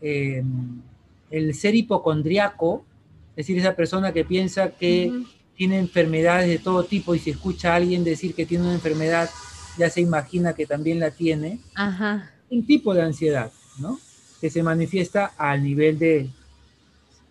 em, 0.00 0.82
el 1.30 1.54
ser 1.54 1.74
hipocondriaco, 1.74 2.84
es 3.30 3.46
decir, 3.46 3.58
esa 3.58 3.74
persona 3.74 4.12
que 4.12 4.24
piensa 4.24 4.70
que 4.70 5.10
tiene 5.56 5.78
enfermedades 5.78 6.48
de 6.48 6.58
todo 6.58 6.84
tipo 6.84 7.14
y 7.14 7.18
si 7.18 7.30
escucha 7.30 7.72
a 7.72 7.76
alguien 7.76 8.04
decir 8.04 8.34
que 8.34 8.46
tiene 8.46 8.64
una 8.64 8.74
enfermedad, 8.74 9.30
ya 9.78 9.90
se 9.90 10.00
imagina 10.00 10.54
que 10.54 10.66
también 10.66 11.00
la 11.00 11.10
tiene. 11.10 11.60
Un 12.50 12.66
tipo 12.66 12.94
de 12.94 13.02
ansiedad, 13.02 13.52
¿no? 13.78 13.98
Que 14.40 14.50
se 14.50 14.62
manifiesta 14.62 15.32
al 15.36 15.62
nivel 15.62 15.98
de, 15.98 16.30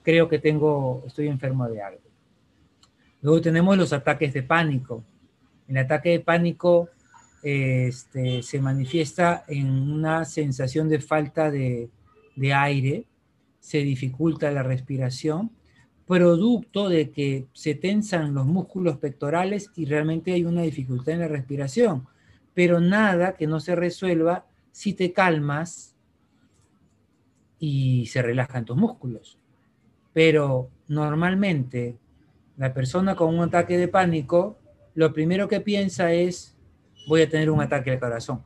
creo 0.03 0.27
que 0.27 0.39
tengo, 0.39 1.03
estoy 1.05 1.27
enfermo 1.27 1.67
de 1.67 1.81
algo. 1.81 2.01
Luego 3.21 3.41
tenemos 3.41 3.77
los 3.77 3.93
ataques 3.93 4.33
de 4.33 4.43
pánico. 4.43 5.03
El 5.67 5.77
ataque 5.77 6.09
de 6.09 6.19
pánico 6.19 6.89
este, 7.43 8.43
se 8.43 8.61
manifiesta 8.61 9.45
en 9.47 9.67
una 9.67 10.25
sensación 10.25 10.89
de 10.89 10.99
falta 10.99 11.49
de, 11.51 11.89
aire, 12.53 13.05
se 13.59 13.79
dificulta 13.79 14.51
la 14.51 14.63
respiración, 14.63 15.51
producto 16.07 16.89
de 16.89 17.11
que 17.11 17.45
se 17.53 17.75
tensan 17.75 18.33
los 18.33 18.45
músculos 18.47 18.97
pectorales 18.97 19.69
y 19.75 19.85
realmente 19.85 20.33
hay 20.33 20.43
una 20.43 20.63
dificultad 20.63 21.13
en 21.13 21.19
la 21.21 21.27
respiración, 21.27 22.07
pero 22.53 22.79
nada 22.79 23.35
que 23.35 23.47
no 23.47 23.59
se 23.59 23.75
resuelva 23.75 24.45
si 24.71 24.93
te 24.93 25.13
calmas 25.13 25.95
y 27.59 28.07
se 28.07 28.21
relajan 28.21 28.65
tus 28.65 28.77
músculos. 28.77 29.37
Pero 30.13 30.69
normalmente 30.87 31.97
la 32.57 32.73
persona 32.73 33.15
con 33.15 33.33
un 33.37 33.43
ataque 33.43 33.77
de 33.77 33.87
pánico, 33.87 34.57
lo 34.93 35.13
primero 35.13 35.47
que 35.47 35.61
piensa 35.61 36.11
es, 36.13 36.57
voy 37.07 37.21
a 37.21 37.29
tener 37.29 37.49
un 37.49 37.61
ataque 37.61 37.91
al 37.91 37.99
corazón. 37.99 38.43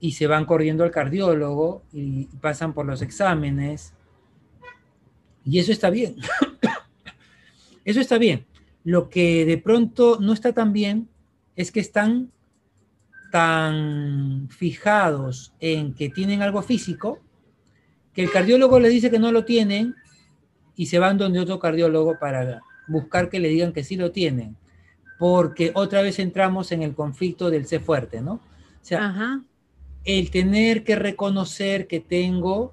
Y 0.00 0.12
se 0.12 0.28
van 0.28 0.44
corriendo 0.44 0.84
al 0.84 0.92
cardiólogo 0.92 1.82
y 1.92 2.26
pasan 2.40 2.72
por 2.72 2.86
los 2.86 3.02
exámenes. 3.02 3.94
Y 5.44 5.58
eso 5.58 5.72
está 5.72 5.90
bien. 5.90 6.16
eso 7.84 8.00
está 8.00 8.18
bien. 8.18 8.46
Lo 8.84 9.08
que 9.08 9.44
de 9.44 9.58
pronto 9.58 10.18
no 10.20 10.32
está 10.32 10.52
tan 10.52 10.72
bien 10.72 11.08
es 11.58 11.72
que 11.72 11.80
están 11.80 12.30
tan 13.32 14.48
fijados 14.48 15.52
en 15.58 15.92
que 15.92 16.08
tienen 16.08 16.40
algo 16.40 16.62
físico 16.62 17.18
que 18.14 18.22
el 18.22 18.30
cardiólogo 18.30 18.78
les 18.78 18.92
dice 18.92 19.10
que 19.10 19.18
no 19.18 19.32
lo 19.32 19.44
tienen 19.44 19.96
y 20.76 20.86
se 20.86 21.00
van 21.00 21.18
donde 21.18 21.40
otro 21.40 21.58
cardiólogo 21.58 22.16
para 22.18 22.62
buscar 22.86 23.28
que 23.28 23.40
le 23.40 23.48
digan 23.48 23.72
que 23.72 23.82
sí 23.82 23.96
lo 23.96 24.12
tienen 24.12 24.56
porque 25.18 25.72
otra 25.74 26.00
vez 26.00 26.20
entramos 26.20 26.70
en 26.70 26.84
el 26.84 26.94
conflicto 26.94 27.50
del 27.50 27.66
ser 27.66 27.80
fuerte, 27.80 28.20
¿no? 28.20 28.34
O 28.34 28.40
sea, 28.88 29.42
el 30.04 30.30
tener 30.30 30.84
que 30.84 30.94
reconocer 30.94 31.88
que 31.88 31.98
tengo 31.98 32.72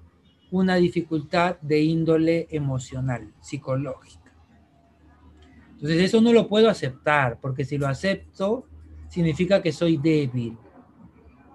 una 0.52 0.76
dificultad 0.76 1.60
de 1.62 1.82
índole 1.82 2.48
emocional, 2.52 3.34
psicológica. 3.41 4.32
Entonces 5.72 6.03
eso 6.03 6.22
no 6.22 6.32
lo 6.32 6.48
puedo 6.48 6.70
aceptar, 6.70 7.40
porque 7.41 7.66
si 7.66 7.80
lo 7.80 7.88
acepto, 7.88 8.68
significa 9.16 9.62
que 9.62 9.72
soy 9.72 9.96
débil, 9.96 10.58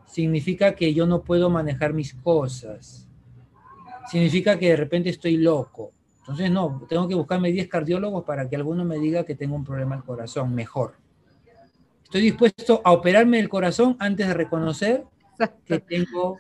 significa 0.07 0.75
que 0.75 0.95
yo 0.95 1.07
no 1.07 1.21
puedo 1.21 1.51
manejar 1.51 1.93
mis 1.93 2.15
cosas, 2.15 3.07
significa 4.11 4.59
que 4.59 4.71
de 4.71 4.77
repente 4.77 5.11
estoy 5.11 5.37
loco. 5.37 5.93
Entonces, 6.21 6.51
no, 6.51 6.87
tengo 6.89 7.07
que 7.07 7.15
buscarme 7.15 7.53
10 7.53 7.69
cardiólogos 7.69 8.25
para 8.25 8.49
que 8.49 8.57
alguno 8.57 8.83
me 8.87 8.99
diga 8.99 9.25
que 9.25 9.35
tengo 9.35 9.57
un 9.57 9.65
problema 9.65 9.95
al 9.95 10.05
corazón, 10.05 10.55
mejor. 10.55 10.95
Estoy 12.03 12.23
dispuesto 12.23 12.81
a 12.83 12.93
operarme 12.93 13.39
el 13.39 13.51
corazón 13.51 13.95
antes 13.99 14.27
de 14.27 14.33
reconocer 14.33 15.05
que 15.67 15.81
tengo 15.81 16.39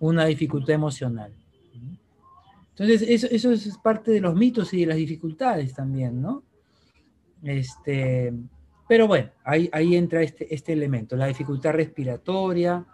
una 0.00 0.26
dificultad 0.26 0.74
emocional. 0.74 1.32
Entonces, 2.72 3.08
eso, 3.08 3.26
eso, 3.30 3.52
es 3.52 3.78
parte 3.78 4.10
de 4.10 4.20
los 4.20 4.34
mitos 4.34 4.74
y 4.74 4.80
de 4.80 4.86
las 4.86 4.98
dificultades 4.98 5.72
también, 5.72 6.20
¿no? 6.20 6.42
Este, 7.42 8.34
pero 8.88 9.06
bueno, 9.06 9.30
ahí, 9.44 9.68
ahí 9.72 9.96
entra 9.96 10.22
este, 10.22 10.54
este 10.54 10.72
elemento, 10.72 11.16
la 11.16 11.26
dificultad 11.26 11.72
respiratoria, 11.72 12.84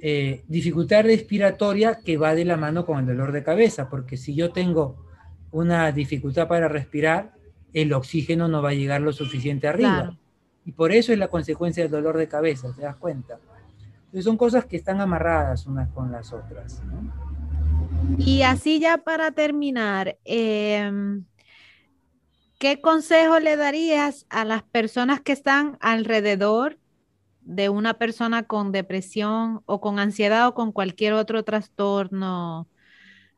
eh, 0.00 0.44
dificultad 0.46 1.04
respiratoria 1.04 1.98
que 2.04 2.16
va 2.16 2.34
de 2.34 2.44
la 2.44 2.56
mano 2.56 2.86
con 2.86 2.98
el 2.98 3.06
dolor 3.06 3.32
de 3.32 3.42
cabeza, 3.42 3.88
porque 3.88 4.16
si 4.16 4.34
yo 4.34 4.52
tengo 4.52 5.04
una 5.50 5.90
dificultad 5.92 6.46
para 6.46 6.68
respirar, 6.68 7.34
el 7.72 7.92
oxígeno 7.92 8.48
no 8.48 8.62
va 8.62 8.70
a 8.70 8.74
llegar 8.74 9.00
lo 9.00 9.12
suficiente 9.12 9.68
arriba. 9.68 10.16
Y 10.64 10.72
por 10.72 10.92
eso 10.92 11.12
es 11.12 11.18
la 11.18 11.28
consecuencia 11.28 11.82
del 11.82 11.92
dolor 11.92 12.16
de 12.16 12.28
cabeza, 12.28 12.72
¿te 12.74 12.82
das 12.82 12.96
cuenta? 12.96 13.38
Entonces 13.98 14.24
son 14.24 14.36
cosas 14.36 14.66
que 14.66 14.76
están 14.76 15.00
amarradas 15.00 15.66
unas 15.66 15.88
con 15.90 16.12
las 16.12 16.32
otras. 16.32 16.82
Y 18.18 18.42
así 18.42 18.80
ya 18.80 18.98
para 18.98 19.32
terminar, 19.32 20.16
em, 20.24 21.24
¿qué 22.58 22.80
consejo 22.80 23.38
le 23.40 23.56
darías 23.56 24.26
a 24.30 24.44
las 24.44 24.62
personas 24.64 25.20
que 25.20 25.32
están 25.32 25.78
alrededor 25.80 26.78
de 27.42 27.68
una 27.70 27.94
persona 27.94 28.44
con 28.44 28.72
depresión 28.72 29.62
o 29.66 29.80
con 29.80 29.98
ansiedad 29.98 30.48
o 30.48 30.54
con 30.54 30.72
cualquier 30.72 31.14
otro 31.14 31.44
trastorno 31.44 32.68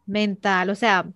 mental? 0.07 0.71
O 0.71 0.75
sea, 0.75 1.07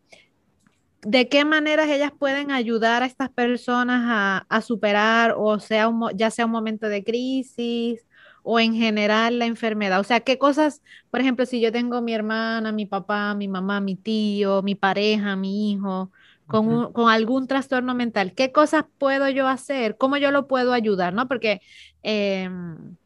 ¿de 1.03 1.29
qué 1.29 1.45
maneras 1.45 1.89
ellas 1.89 2.13
pueden 2.19 2.51
ayudar 2.51 3.03
a 3.03 3.07
estas 3.07 3.31
personas 3.31 4.45
a, 4.49 4.61
superar 4.63 5.35
o 5.37 5.59
sea 5.61 5.91
ya 6.15 6.31
sea 6.31 6.47
un 6.47 6.53
momento 6.53 6.89
de 6.89 7.05
crisis 7.05 8.07
o 8.43 8.61
en 8.61 8.75
general 8.75 9.39
la 9.39 9.47
enfermedad? 9.47 10.01
O 10.01 10.05
sea, 10.05 10.21
¿qué 10.21 10.39
cosas, 10.39 10.83
por 11.11 11.21
ejemplo, 11.21 11.47
si 11.47 11.61
yo 11.61 11.73
tengo 11.73 12.01
mi 12.03 12.15
hermana, 12.15 12.73
mi 12.73 12.87
papá, 12.87 13.35
mi 13.35 13.49
mamá, 13.49 13.81
mi 13.81 13.97
tío, 13.97 14.63
mi 14.63 14.75
pareja, 14.75 15.37
mi 15.37 15.73
hijo, 15.73 16.11
con, 16.47 16.93
algún 17.09 17.47
trastorno 17.47 17.95
mental, 17.95 18.35
¿qué 18.35 18.53
cosas 18.53 18.85
puedo 18.99 19.29
yo 19.29 19.49
hacer? 19.49 19.97
¿Cómo 19.97 20.17
yo 20.17 20.31
lo 20.31 20.47
puedo 20.47 20.73
ayudar? 20.73 21.15
¿No? 21.15 21.27
Porque 21.29 21.61
em, 22.03 22.97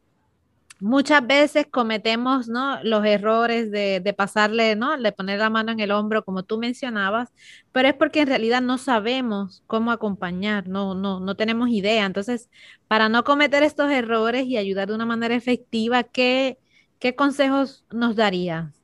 muchas 0.81 1.27
veces 1.27 1.67
cometemos 1.71 2.49
¿no? 2.49 2.83
los 2.83 3.05
errores 3.05 3.71
de, 3.71 4.01
de, 4.01 4.13
pasarle, 4.13 4.77
¿no? 4.77 4.97
de 4.97 5.13
poner 5.13 5.39
la 5.39 5.51
mano 5.51 5.73
en 5.73 5.81
el 5.81 5.91
hombro, 5.91 6.25
como 6.25 6.43
tú 6.45 6.59
mencionabas, 6.59 7.33
pero 7.73 7.89
es 7.89 7.95
porque 7.95 8.21
en 8.21 8.29
realidad 8.29 8.61
no 8.63 8.79
sabemos 8.79 9.63
cómo 9.67 9.91
acompañar, 9.93 10.69
no, 10.69 10.95
no, 10.95 11.21
no 11.21 11.37
tenemos 11.37 11.69
idea. 11.71 12.07
Entonces, 12.07 12.51
para 12.89 13.09
no 13.09 13.25
cometer 13.25 13.63
estos 13.63 13.91
errores 13.91 14.47
y 14.47 14.57
ayudar 14.57 14.89
de 14.89 14.95
una 14.95 15.07
manera 15.07 15.35
efectiva, 15.35 16.03
¿qué, 16.05 16.59
qué 16.99 17.15
consejos 17.15 17.87
nos 17.91 18.17
darías? 18.17 18.75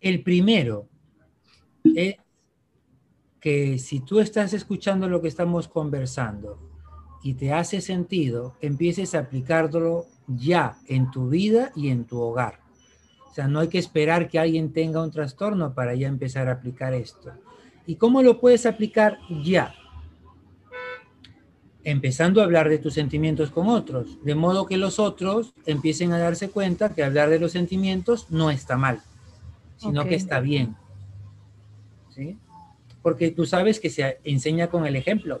El 0.00 0.22
primero 0.22 0.88
es 1.84 2.16
que 3.40 3.78
si 3.78 4.00
tú 4.00 4.20
estás 4.20 4.52
escuchando 4.52 5.08
lo 5.08 5.22
que 5.22 5.28
estamos 5.28 5.68
conversando, 5.68 6.70
y 7.22 7.34
te 7.34 7.52
hace 7.52 7.80
sentido, 7.80 8.54
empieces 8.60 9.14
a 9.14 9.20
aplicarlo 9.20 10.06
ya 10.26 10.78
en 10.86 11.10
tu 11.10 11.28
vida 11.28 11.72
y 11.74 11.88
en 11.88 12.04
tu 12.04 12.20
hogar. 12.20 12.60
O 13.30 13.34
sea, 13.34 13.46
no 13.46 13.60
hay 13.60 13.68
que 13.68 13.78
esperar 13.78 14.28
que 14.28 14.38
alguien 14.38 14.72
tenga 14.72 15.02
un 15.02 15.10
trastorno 15.10 15.74
para 15.74 15.94
ya 15.94 16.08
empezar 16.08 16.48
a 16.48 16.52
aplicar 16.52 16.94
esto. 16.94 17.32
¿Y 17.86 17.96
cómo 17.96 18.22
lo 18.22 18.40
puedes 18.40 18.66
aplicar 18.66 19.18
ya? 19.42 19.74
Empezando 21.84 22.40
a 22.40 22.44
hablar 22.44 22.68
de 22.68 22.78
tus 22.78 22.94
sentimientos 22.94 23.50
con 23.50 23.68
otros, 23.68 24.22
de 24.24 24.34
modo 24.34 24.66
que 24.66 24.76
los 24.76 24.98
otros 24.98 25.54
empiecen 25.66 26.12
a 26.12 26.18
darse 26.18 26.50
cuenta 26.50 26.94
que 26.94 27.04
hablar 27.04 27.30
de 27.30 27.38
los 27.38 27.52
sentimientos 27.52 28.30
no 28.30 28.50
está 28.50 28.76
mal, 28.76 29.00
sino 29.76 30.04
que 30.04 30.14
está 30.14 30.40
bien. 30.40 30.76
¿Sí? 32.10 32.38
Porque 33.02 33.30
tú 33.30 33.46
sabes 33.46 33.80
que 33.80 33.90
se 33.90 34.18
enseña 34.24 34.68
con 34.68 34.86
el 34.86 34.96
ejemplo. 34.96 35.40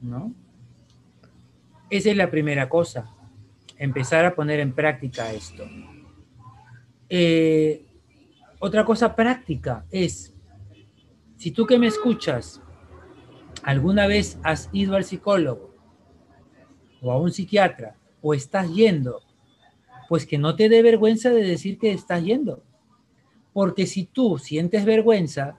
¿no? 0.00 0.34
Esa 1.90 2.10
es 2.10 2.16
la 2.16 2.30
primera 2.30 2.68
cosa, 2.68 3.10
empezar 3.76 4.24
a 4.24 4.34
poner 4.34 4.60
en 4.60 4.72
práctica 4.72 5.32
esto. 5.32 5.64
Eh, 7.08 7.86
otra 8.58 8.84
cosa 8.84 9.14
práctica 9.14 9.86
es, 9.90 10.34
si 11.36 11.50
tú 11.50 11.66
que 11.66 11.78
me 11.78 11.86
escuchas, 11.86 12.60
alguna 13.62 14.06
vez 14.06 14.38
has 14.42 14.68
ido 14.72 14.96
al 14.96 15.04
psicólogo 15.04 15.74
o 17.00 17.12
a 17.12 17.18
un 17.18 17.30
psiquiatra 17.30 17.96
o 18.20 18.34
estás 18.34 18.72
yendo, 18.74 19.20
pues 20.08 20.26
que 20.26 20.38
no 20.38 20.56
te 20.56 20.68
dé 20.68 20.82
vergüenza 20.82 21.30
de 21.30 21.42
decir 21.42 21.78
que 21.78 21.92
estás 21.92 22.24
yendo. 22.24 22.62
Porque 23.58 23.88
si 23.88 24.04
tú 24.04 24.38
sientes 24.38 24.84
vergüenza, 24.84 25.56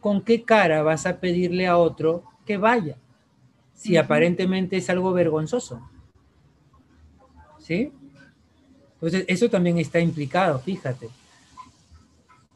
¿con 0.00 0.22
qué 0.22 0.44
cara 0.44 0.82
vas 0.82 1.04
a 1.04 1.20
pedirle 1.20 1.66
a 1.66 1.76
otro 1.76 2.24
que 2.46 2.56
vaya? 2.56 2.96
si 3.74 3.98
aparentemente 3.98 4.78
es 4.78 4.88
algo 4.88 5.12
vergonzoso? 5.12 5.86
¿Sí? 7.58 7.92
Entonces, 8.94 9.26
eso 9.28 9.50
también 9.50 9.76
está 9.76 10.00
implicado, 10.00 10.58
fíjate. 10.58 11.10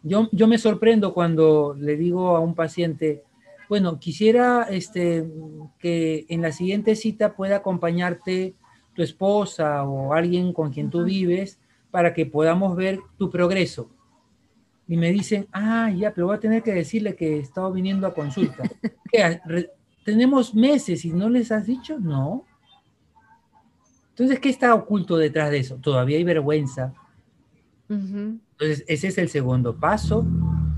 Yo, 0.03 0.31
yo 0.33 0.49
me 0.49 0.57
sorprendo 0.57 1.13
cuando 1.13 1.77
le 1.79 1.99
digo 1.99 2.35
a 2.35 2.41
un 2.41 2.55
paciente, 2.55 3.25
bueno, 3.69 3.99
quisiera 3.99 4.69
este, 4.71 5.31
que 5.79 6.25
en 6.31 6.41
la 6.41 6.53
siguiente 6.53 6.97
cita 6.97 7.37
pueda 7.37 7.57
acompañarte 7.57 8.55
tu 8.95 9.03
esposa 9.03 9.85
o 9.85 10.15
alguien 10.15 10.55
con 10.55 10.73
quien 10.73 10.89
tú 10.89 11.05
vives 11.05 11.59
para 11.91 12.15
que 12.15 12.25
podamos 12.25 12.75
ver 12.75 13.01
tu 13.19 13.29
progreso. 13.29 13.91
Y 14.89 14.97
me 14.97 15.11
dicen, 15.11 15.49
ah, 15.53 15.91
ya, 15.91 16.13
pero 16.15 16.29
voy 16.29 16.37
a 16.37 16.41
tener 16.41 16.63
que 16.63 16.73
decirle 16.73 17.17
que 17.17 17.37
he 17.37 17.41
estado 17.41 17.73
viniendo 17.73 18.07
a 18.07 18.15
consulta. 18.15 18.63
tenemos 20.05 20.55
meses 20.55 21.05
y 21.05 21.13
no 21.13 21.29
les 21.29 21.51
has 21.51 21.67
dicho, 21.67 21.99
no. 21.99 22.45
Entonces, 24.11 24.39
¿qué 24.39 24.49
está 24.49 24.75
oculto 24.75 25.17
detrás 25.17 25.51
de 25.51 25.59
eso? 25.59 25.77
Todavía 25.77 26.17
hay 26.17 26.25
vergüenza. 26.25 26.95
Entonces, 27.89 28.85
ese 28.89 29.09
es 29.09 29.19
el 29.19 29.29
segundo 29.29 29.77
paso 29.77 30.27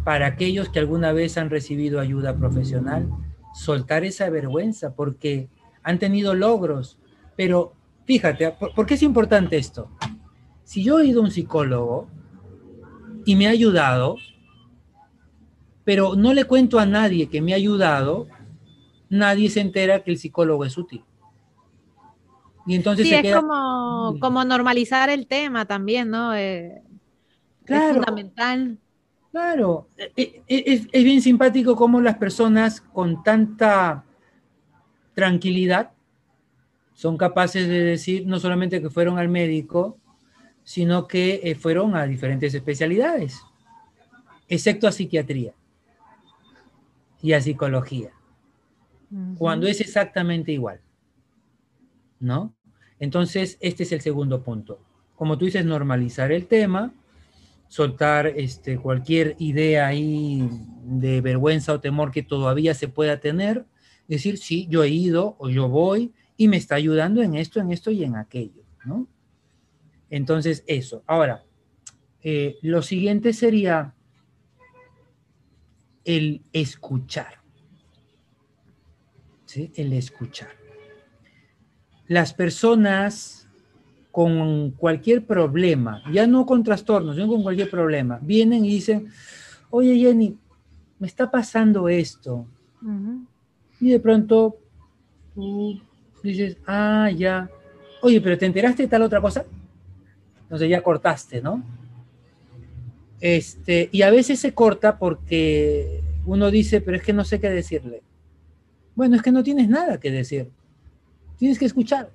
para 0.05 0.27
aquellos 0.27 0.71
que 0.71 0.79
alguna 0.79 1.13
vez 1.13 1.39
han 1.39 1.51
recibido 1.51 2.01
ayuda 2.01 2.37
profesional, 2.37 3.09
soltar 3.55 4.05
esa 4.05 4.29
vergüenza 4.31 4.95
porque 4.95 5.49
han 5.83 5.99
tenido 5.99 6.35
logros. 6.35 6.99
Pero 7.37 7.75
fíjate, 8.07 8.53
¿por, 8.75 8.87
qué 8.87 8.95
es 8.95 9.03
importante 9.03 9.59
esto? 9.59 9.91
Si 10.65 10.83
yo 10.83 10.99
he 10.99 11.07
ido 11.07 11.21
a 11.21 11.25
un 11.25 11.31
psicólogo 11.31 12.09
y 13.29 13.37
me 13.37 13.47
ha 13.47 13.51
ayudado, 13.51 14.17
pero 15.85 16.17
no 16.17 16.33
le 16.33 16.47
cuento 16.47 16.79
a 16.79 16.87
nadie 16.87 17.29
que 17.29 17.43
me 17.43 17.53
ha 17.53 17.57
ayudado, 17.57 18.27
nadie 19.11 19.51
se 19.51 19.61
entera 19.61 20.03
que 20.03 20.13
el 20.13 20.17
psicólogo 20.17 20.65
es 20.65 20.79
útil. 20.79 21.05
Y 22.67 22.75
entonces 22.75 23.07
sí, 23.07 23.15
es 23.15 23.37
como, 23.37 24.17
como 24.19 24.43
normalizar 24.47 25.11
el 25.11 25.27
tema 25.27 25.67
también, 25.67 26.09
¿no? 26.09 26.35
Eh, 26.35 26.81
claro, 27.67 27.89
es 27.89 27.97
fundamental. 27.97 28.79
Claro, 29.31 29.89
e, 29.99 30.43
e, 30.47 30.65
es, 30.67 30.89
es, 30.91 31.05
bien 31.05 31.21
simpático 31.21 31.77
cómo 31.77 32.01
las 32.01 32.17
personas 32.17 32.81
con 32.81 33.23
tanta 33.23 34.07
tranquilidad 35.13 35.91
son 36.95 37.19
capaces 37.19 37.69
de 37.69 37.83
decir 37.83 38.27
no 38.27 38.41
solamente 38.41 38.81
que 38.81 38.89
fueron 38.89 39.19
al 39.19 39.29
médico, 39.29 39.99
sino 40.69 41.09
que 41.09 41.41
eh, 41.45 41.55
fueron 41.55 41.97
a 41.97 42.05
diferentes 42.05 42.53
especialidades, 42.53 43.41
excepto 44.49 44.87
a 44.87 44.93
psiquiatría 44.93 45.55
y 47.23 47.33
a 47.33 47.41
psicología 47.41 48.13
cuando 49.39 49.67
es 49.67 49.81
exactamente 49.81 50.53
igual. 50.53 50.83
¿No? 52.21 52.55
Entonces, 53.01 53.57
este 53.61 53.85
es 53.85 53.93
el 53.93 54.03
segundo 54.03 54.43
punto. 54.43 54.79
Como 55.15 55.39
tú 55.39 55.47
dices, 55.47 55.65
normalizar 55.65 56.33
el 56.33 56.47
tema, 56.47 56.93
soltar 57.69 58.27
este, 58.27 58.77
cualquier 58.77 59.37
idea 59.39 59.87
ahí 59.87 60.51
de 60.85 61.23
vergüenza 61.23 61.73
o 61.73 61.81
temor 61.81 62.11
que 62.11 62.23
todavía 62.23 62.75
se 62.75 62.89
pueda 62.89 63.21
tener, 63.21 63.65
decir, 64.07 64.37
sí, 64.37 64.67
yo 64.69 64.85
he 64.85 64.91
ido 64.91 65.35
o 65.39 65.49
yo 65.49 65.71
voy 65.71 66.13
y 66.37 66.49
me 66.49 66.59
está 66.59 66.75
ayudando 66.75 67.23
en 67.23 67.37
esto, 67.37 67.59
en 67.59 67.73
esto 67.73 67.91
y 67.91 68.05
en 68.05 68.17
aquello, 68.17 68.65
¿no? 68.85 69.09
Entonces, 70.11 70.65
eso. 70.67 71.03
Ahora, 71.07 71.45
eh, 72.23 72.57
lo 72.63 72.83
siguiente 72.83 73.33
sería 73.33 73.95
el 76.05 76.43
escuchar 76.53 77.39
el 79.57 79.93
escuchar. 79.93 80.51
Las 82.07 82.33
personas 82.33 83.47
con 84.11 84.73
cualquier 84.73 85.27
problema, 85.27 86.03
ya 86.13 86.27
no 86.27 86.47
con 86.47 86.63
trastornos, 86.63 87.17
sino 87.17 87.29
con 87.29 87.43
cualquier 87.43 87.71
problema, 87.71 88.19
vienen 88.21 88.65
y 88.65 88.71
dicen, 88.71 89.09
oye 89.71 89.97
Jenny, 89.97 90.37
me 90.99 91.07
está 91.07 91.31
pasando 91.31 91.89
esto. 91.89 92.47
Y 93.81 93.91
de 93.91 94.01
pronto 94.01 94.57
tú 95.35 95.81
dices, 96.23 96.57
ah, 96.67 97.11
ya. 97.15 97.49
Oye, 98.03 98.21
pero 98.21 98.39
¿te 98.39 98.47
enteraste 98.47 98.85
de 98.85 98.89
tal 98.89 99.03
otra 99.03 99.21
cosa? 99.21 99.45
Entonces 100.49 100.71
ya 100.71 100.83
cortaste, 100.83 101.43
¿no? 101.43 101.63
Este, 103.21 103.91
y 103.93 104.01
a 104.01 104.11
veces 104.11 104.41
se 104.41 104.55
corta 104.55 104.99
porque 104.99 106.03
uno 106.25 106.51
dice, 106.51 106.81
pero 106.81 106.97
es 106.97 107.03
que 107.03 107.13
no 107.13 107.25
sé 107.25 107.39
qué 107.39 107.51
decirle. 107.51 108.03
Bueno, 108.95 109.17
es 109.17 109.23
que 109.23 109.31
no 109.31 109.43
tienes 109.43 109.69
nada 109.69 110.01
que 110.01 110.11
decir. 110.11 110.51
Tienes 111.37 111.59
que 111.59 111.67
escuchar. 111.67 112.11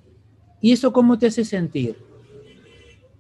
¿Y 0.61 0.72
eso 0.72 0.91
cómo 0.91 1.19
te 1.19 1.27
hace 1.27 1.45
sentir? 1.45 1.97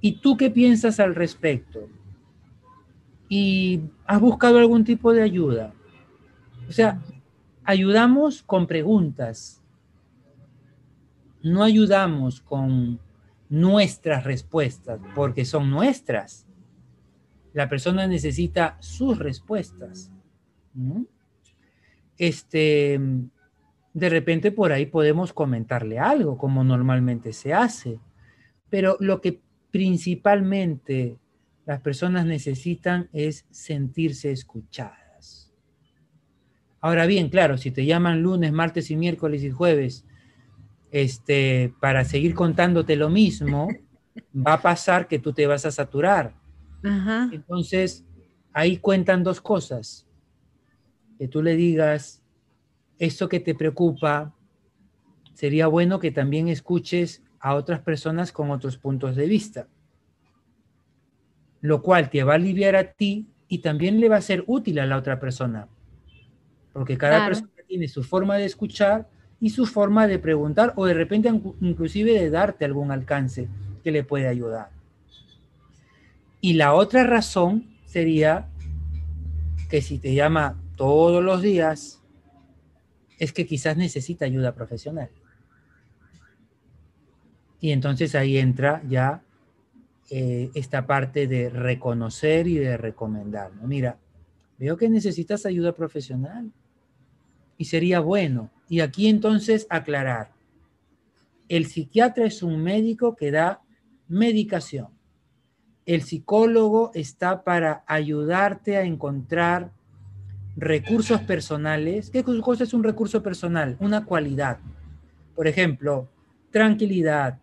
¿Y 0.01 0.13
tú 0.13 0.35
qué 0.35 0.49
piensas 0.49 0.99
al 0.99 1.13
respecto? 1.13 1.87
¿Y 3.29 3.81
has 4.05 4.19
buscado 4.19 4.57
algún 4.57 4.83
tipo 4.83 5.13
de 5.13 5.21
ayuda? 5.21 5.73
O 6.67 6.71
sea, 6.71 7.01
ayudamos 7.63 8.41
con 8.41 8.65
preguntas. 8.65 9.61
No 11.41 11.63
ayudamos 11.63 12.41
con 12.41 12.99
nuestras 13.53 14.23
respuestas, 14.23 14.99
porque 15.13 15.45
son 15.45 15.69
nuestras. 15.69 16.47
La 17.53 17.69
persona 17.69 18.07
necesita 18.07 18.77
sus 18.79 19.19
respuestas. 19.19 20.11
este, 22.17 22.99
de 23.93 24.09
repente 24.09 24.51
por 24.51 24.71
ahí 24.71 24.87
podemos 24.87 25.33
comentarle 25.33 25.99
algo, 25.99 26.35
como 26.35 26.63
normalmente 26.63 27.31
se 27.31 27.53
hace. 27.53 27.99
Pero 28.71 28.97
lo 28.99 29.21
que 29.21 29.39
principalmente 29.69 31.19
las 31.67 31.79
personas 31.79 32.25
necesitan 32.25 33.07
es 33.13 33.45
sentirse 33.51 34.31
escuchadas. 34.31 35.53
Ahora 36.81 37.05
bien, 37.05 37.29
claro, 37.29 37.59
si 37.59 37.69
te 37.69 37.85
llaman 37.85 38.23
lunes, 38.23 38.51
martes 38.51 38.89
y 38.89 38.95
miércoles 38.95 39.43
y 39.43 39.51
jueves, 39.51 40.05
este, 40.93 41.73
para 41.81 42.05
seguir 42.05 42.35
contándote 42.35 42.95
lo 42.95 43.09
mismo, 43.09 43.67
va 44.35 44.53
a 44.53 44.61
pasar 44.61 45.07
que 45.07 45.17
tú 45.17 45.33
te 45.33 45.47
vas 45.47 45.65
a 45.65 45.71
saturar. 45.71 46.35
Entonces, 47.31 48.05
ahí 48.53 48.77
cuentan 48.77 49.23
dos 49.23 49.41
cosas. 49.41 50.07
Que 51.17 51.27
tú 51.27 51.41
le 51.41 51.55
digas, 51.55 52.21
esto 52.99 53.27
que 53.27 53.39
te 53.39 53.55
preocupa, 53.55 54.35
sería 55.33 55.65
bueno 55.65 55.99
que 55.99 56.11
también 56.11 56.47
escuches 56.47 57.23
a 57.39 57.55
otras 57.55 57.79
personas 57.79 58.31
con 58.31 58.51
otros 58.51 58.77
puntos 58.77 59.15
de 59.15 59.25
vista, 59.25 59.67
lo 61.61 61.81
cual 61.81 62.11
te 62.11 62.23
va 62.23 62.33
a 62.33 62.35
aliviar 62.35 62.75
a 62.75 62.93
ti 62.93 63.27
y 63.47 63.59
también 63.59 63.99
le 63.99 64.09
va 64.09 64.17
a 64.17 64.21
ser 64.21 64.43
útil 64.45 64.77
a 64.77 64.85
la 64.85 64.97
otra 64.97 65.19
persona, 65.19 65.67
porque 66.71 66.99
cada 66.99 67.25
persona 67.25 67.49
tiene 67.67 67.87
su 67.87 68.03
forma 68.03 68.37
de 68.37 68.45
escuchar 68.45 69.09
y 69.43 69.49
su 69.49 69.65
forma 69.65 70.07
de 70.07 70.19
preguntar 70.19 70.71
o 70.77 70.85
de 70.85 70.93
repente 70.93 71.27
inclusive 71.59 72.13
de 72.13 72.29
darte 72.29 72.63
algún 72.63 72.91
alcance 72.91 73.49
que 73.83 73.91
le 73.91 74.05
puede 74.05 74.29
ayudar. 74.29 74.69
Y 76.39 76.53
la 76.53 76.73
otra 76.73 77.03
razón 77.03 77.65
sería 77.85 78.47
que 79.69 79.81
si 79.81 79.97
te 79.97 80.13
llama 80.15 80.55
todos 80.77 81.21
los 81.21 81.41
días, 81.41 82.01
es 83.19 83.33
que 83.33 83.45
quizás 83.45 83.75
necesita 83.75 84.23
ayuda 84.23 84.55
profesional. 84.55 85.09
Y 87.59 87.71
entonces 87.71 88.15
ahí 88.15 88.37
entra 88.37 88.81
ya 88.87 89.23
eh, 90.09 90.51
esta 90.53 90.87
parte 90.87 91.27
de 91.27 91.49
reconocer 91.49 92.47
y 92.47 92.59
de 92.59 92.77
recomendar. 92.77 93.51
Mira, 93.61 93.97
veo 94.57 94.77
que 94.77 94.87
necesitas 94.87 95.45
ayuda 95.45 95.73
profesional 95.73 96.49
y 97.57 97.65
sería 97.65 97.99
bueno. 97.99 98.49
Y 98.73 98.79
aquí 98.79 99.07
entonces 99.07 99.67
aclarar, 99.69 100.31
el 101.47 101.67
psiquiatra 101.67 102.25
es 102.25 102.41
un 102.41 102.63
médico 102.63 103.15
que 103.15 103.29
da 103.29 103.61
medicación. 104.07 104.87
El 105.85 106.01
psicólogo 106.01 106.89
está 106.95 107.43
para 107.43 107.83
ayudarte 107.85 108.75
a 108.77 108.81
encontrar 108.81 109.71
recursos 110.55 111.21
personales. 111.21 112.09
¿Qué 112.09 112.23
cosa 112.23 112.63
es 112.63 112.73
un 112.73 112.83
recurso 112.83 113.21
personal? 113.21 113.77
Una 113.79 114.05
cualidad. 114.05 114.57
Por 115.35 115.47
ejemplo, 115.47 116.09
tranquilidad, 116.49 117.37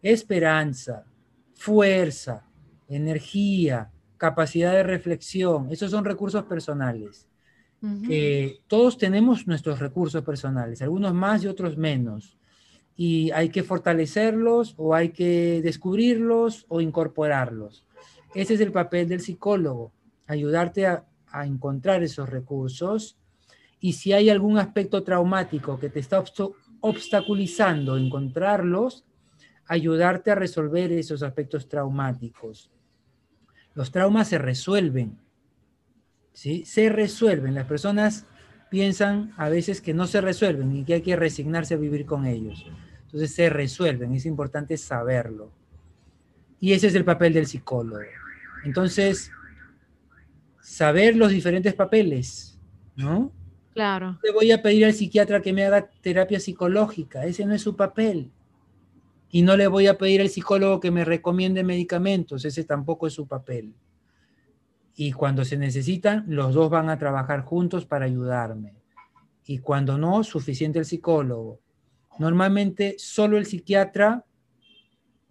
esperanza, 0.00 1.04
fuerza, 1.52 2.46
energía, 2.88 3.90
capacidad 4.16 4.72
de 4.72 4.84
reflexión. 4.84 5.70
Esos 5.70 5.90
son 5.90 6.06
recursos 6.06 6.44
personales. 6.44 7.28
Que 7.80 8.60
todos 8.66 8.98
tenemos 8.98 9.46
nuestros 9.46 9.78
recursos 9.78 10.24
personales, 10.24 10.82
algunos 10.82 11.14
más 11.14 11.44
y 11.44 11.46
otros 11.46 11.76
menos. 11.76 12.36
Y 12.96 13.30
hay 13.30 13.50
que 13.50 13.62
fortalecerlos 13.62 14.74
o 14.76 14.94
hay 14.94 15.10
que 15.10 15.60
descubrirlos 15.62 16.64
o 16.68 16.80
incorporarlos. 16.80 17.84
Ese 18.34 18.54
es 18.54 18.60
el 18.60 18.72
papel 18.72 19.08
del 19.08 19.20
psicólogo, 19.20 19.92
ayudarte 20.26 20.86
a 20.86 21.04
encontrar 21.46 22.02
esos 22.02 22.28
recursos 22.28 23.18
y 23.80 23.92
si 23.92 24.12
hay 24.12 24.30
algún 24.30 24.58
aspecto 24.58 25.02
traumático 25.02 25.78
que 25.78 25.90
te 25.90 26.00
está 26.00 26.24
obstaculizando 26.80 27.96
encontrarlos, 27.96 29.04
ayudarte 29.66 30.30
a 30.30 30.34
resolver 30.34 30.92
esos 30.92 31.22
aspectos 31.22 31.68
traumáticos. 31.68 32.70
Los 33.74 33.90
traumas 33.90 34.28
se 34.28 34.38
resuelven, 34.38 35.18
¿sí? 36.36 36.64
Se 36.66 36.90
resuelven. 36.90 37.54
Las 37.54 37.66
personas 37.66 38.26
piensan 38.70 39.32
a 39.38 39.48
veces 39.48 39.80
que 39.80 39.94
no 39.94 40.06
se 40.06 40.20
resuelven 40.20 40.76
y 40.76 40.84
que 40.84 40.94
hay 40.94 41.00
que 41.00 41.16
resignarse 41.16 41.74
a 41.74 41.78
vivir 41.78 42.04
con 42.04 42.26
ellos. 42.26 42.66
Entonces 43.06 43.34
se 43.34 43.48
resuelven, 43.48 44.12
es 44.12 44.26
importante 44.26 44.76
saberlo. 44.76 45.50
Y 46.60 46.72
ese 46.74 46.88
es 46.88 46.94
el 46.94 47.06
papel 47.06 47.32
del 47.32 47.46
psicólogo. 47.46 48.02
Entonces, 48.64 49.30
saber 50.60 51.16
los 51.16 51.30
diferentes 51.30 51.72
papeles, 51.72 52.60
¿no? 52.96 53.32
Claro. 53.72 54.18
Le 54.22 54.32
voy 54.32 54.52
a 54.52 54.60
pedir 54.60 54.84
al 54.84 54.92
psiquiatra 54.92 55.40
que 55.40 55.54
me 55.54 55.64
haga 55.64 55.88
terapia 56.02 56.40
psicológica, 56.40 57.24
ese 57.24 57.46
no 57.46 57.54
es 57.54 57.62
su 57.62 57.76
papel. 57.76 58.30
Y 59.30 59.40
no 59.40 59.56
le 59.56 59.68
voy 59.68 59.86
a 59.86 59.96
pedir 59.96 60.20
al 60.20 60.28
psicólogo 60.28 60.80
que 60.80 60.90
me 60.90 61.04
recomiende 61.04 61.64
medicamentos, 61.64 62.44
ese 62.44 62.64
tampoco 62.64 63.06
es 63.06 63.14
su 63.14 63.26
papel. 63.26 63.74
Y 64.96 65.12
cuando 65.12 65.44
se 65.44 65.58
necesitan, 65.58 66.24
los 66.26 66.54
dos 66.54 66.70
van 66.70 66.88
a 66.88 66.98
trabajar 66.98 67.42
juntos 67.42 67.84
para 67.84 68.06
ayudarme. 68.06 68.74
Y 69.44 69.58
cuando 69.58 69.98
no, 69.98 70.24
suficiente 70.24 70.78
el 70.78 70.86
psicólogo. 70.86 71.60
Normalmente 72.18 72.96
solo 72.98 73.36
el 73.36 73.44
psiquiatra, 73.44 74.24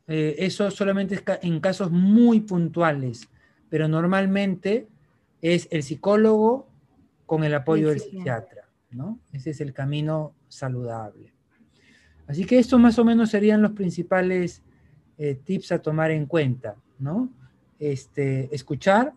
eh, 0.08 0.36
eso 0.38 0.70
solamente 0.70 1.16
es 1.16 1.24
en 1.42 1.60
casos 1.60 1.92
muy 1.92 2.42
puntuales, 2.42 3.28
pero 3.70 3.88
normalmente 3.88 4.88
es 5.42 5.68
el 5.72 5.82
psicólogo 5.82 6.70
con 7.26 7.44
el 7.44 7.56
apoyo 7.56 7.90
del 7.90 8.00
psiquiatra, 8.00 8.70
¿no? 8.92 9.20
Ese 9.34 9.50
es 9.50 9.62
el 9.62 9.74
camino 9.74 10.36
saludable. 10.48 11.34
Así 12.28 12.46
que 12.46 12.60
estos 12.60 12.80
más 12.80 12.98
o 13.00 13.06
menos 13.06 13.32
serían 13.32 13.62
los 13.62 13.72
principales 13.72 14.64
eh, 15.18 15.36
tips 15.36 15.72
a 15.72 15.80
tomar 15.80 16.12
en 16.12 16.26
cuenta, 16.26 16.76
¿no? 17.00 17.30
Este, 17.80 18.54
escuchar, 18.54 19.14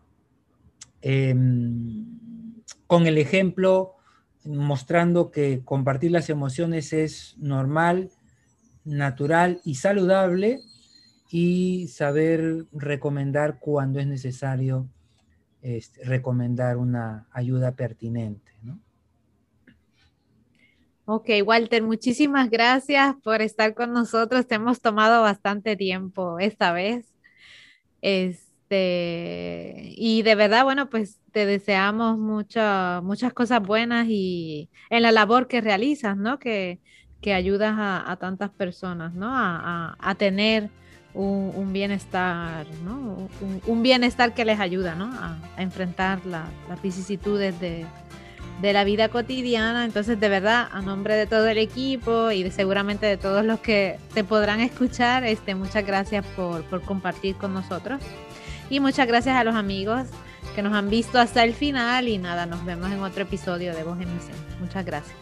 em, 1.03 2.07
con 2.87 3.07
el 3.07 3.19
ejemplo 3.19 3.95
mostrando 4.45 5.31
que 5.31 5.63
compartir 5.65 6.11
las 6.11 6.31
emociones 6.31 6.93
es 6.93 7.37
normal, 7.39 8.11
natural 8.85 9.61
y 9.65 9.75
saludable 9.75 10.61
y 11.31 11.89
saber 11.89 12.67
recomendar 12.73 13.59
cuando 13.59 14.01
es 14.01 14.07
necesario 14.07 14.89
este, 15.61 16.05
recomendar 16.05 16.77
una 16.77 17.27
ayuda 17.33 17.73
pertinente. 17.73 18.49
Ok, 21.11 21.31
Walter, 21.43 21.83
muchísimas 21.83 22.51
gracias 22.51 23.17
por 23.25 23.41
estar 23.41 23.75
con 23.75 23.95
nosotros. 23.95 24.47
Te 24.47 24.57
hemos 24.57 24.83
tomado 24.83 25.23
bastante 25.23 25.75
tiempo 25.75 26.39
esta 26.39 26.71
vez. 26.73 27.07
Este, 28.71 29.95
y 29.97 30.23
de 30.23 30.35
verdad, 30.35 30.65
bueno, 30.65 30.91
pues 30.91 31.19
te 31.33 31.47
deseamos 31.47 32.19
muchas 32.19 33.33
cosas 33.33 33.63
buenas 33.63 34.07
y 34.11 34.69
en 34.91 35.03
la 35.03 35.13
labor 35.13 35.49
que 35.49 35.63
realizas, 35.63 36.19
¿no? 36.19 36.39
Que, 36.39 36.81
ayudas 37.35 37.75
a, 37.79 38.17
tantas 38.21 38.51
personas, 38.51 39.13
¿no? 39.15 39.29
A, 39.31 39.97
a 39.99 40.15
tener 40.15 40.71
un, 41.15 41.73
bienestar, 41.73 42.67
¿no? 42.85 43.29
Un, 43.67 43.83
bienestar 43.83 44.35
que 44.35 44.45
les 44.45 44.61
ayuda 44.61 44.95
¿no? 44.95 45.07
a, 45.07 45.37
enfrentar 45.59 46.25
las 46.25 46.83
vicisitudes 46.83 47.59
de, 47.61 47.85
de, 48.63 48.73
la 48.73 48.85
vida 48.85 49.09
cotidiana. 49.09 49.85
Entonces, 49.85 50.21
de 50.21 50.29
verdad, 50.29 50.69
a 50.73 50.81
nombre 50.81 51.17
de 51.17 51.27
todo 51.27 51.49
el 51.49 51.59
equipo 51.59 52.31
y 52.31 52.45
de, 52.45 52.51
seguramente 52.51 53.05
de 53.05 53.17
todos 53.19 53.45
los 53.45 53.61
que 53.61 53.99
te 54.15 54.25
podrán 54.25 54.61
escuchar, 54.61 55.25
este, 55.25 55.55
muchas 55.55 55.87
gracias 55.87 56.25
por, 56.37 56.65
por 56.65 56.83
compartir 56.83 57.35
con 57.37 57.53
nosotros. 57.53 58.01
Y 58.71 58.81
muchas 58.81 59.07
gracias 59.07 59.37
a 59.37 59.45
los 59.45 59.55
amigos 59.55 60.07
que 60.55 60.63
nos 60.63 60.73
han 60.73 60.91
visto 60.91 61.19
hasta 61.19 61.45
el 61.45 61.55
final 61.55 62.09
y 62.09 62.19
nada, 62.19 62.47
nos 62.47 62.65
vemos 62.65 62.91
en 62.91 63.03
otro 63.03 63.23
episodio 63.23 63.75
de 63.75 63.85
Voz 63.85 64.01
en 64.01 64.13
Misión. 64.15 64.37
Muchas 64.61 64.85
gracias. 64.85 65.17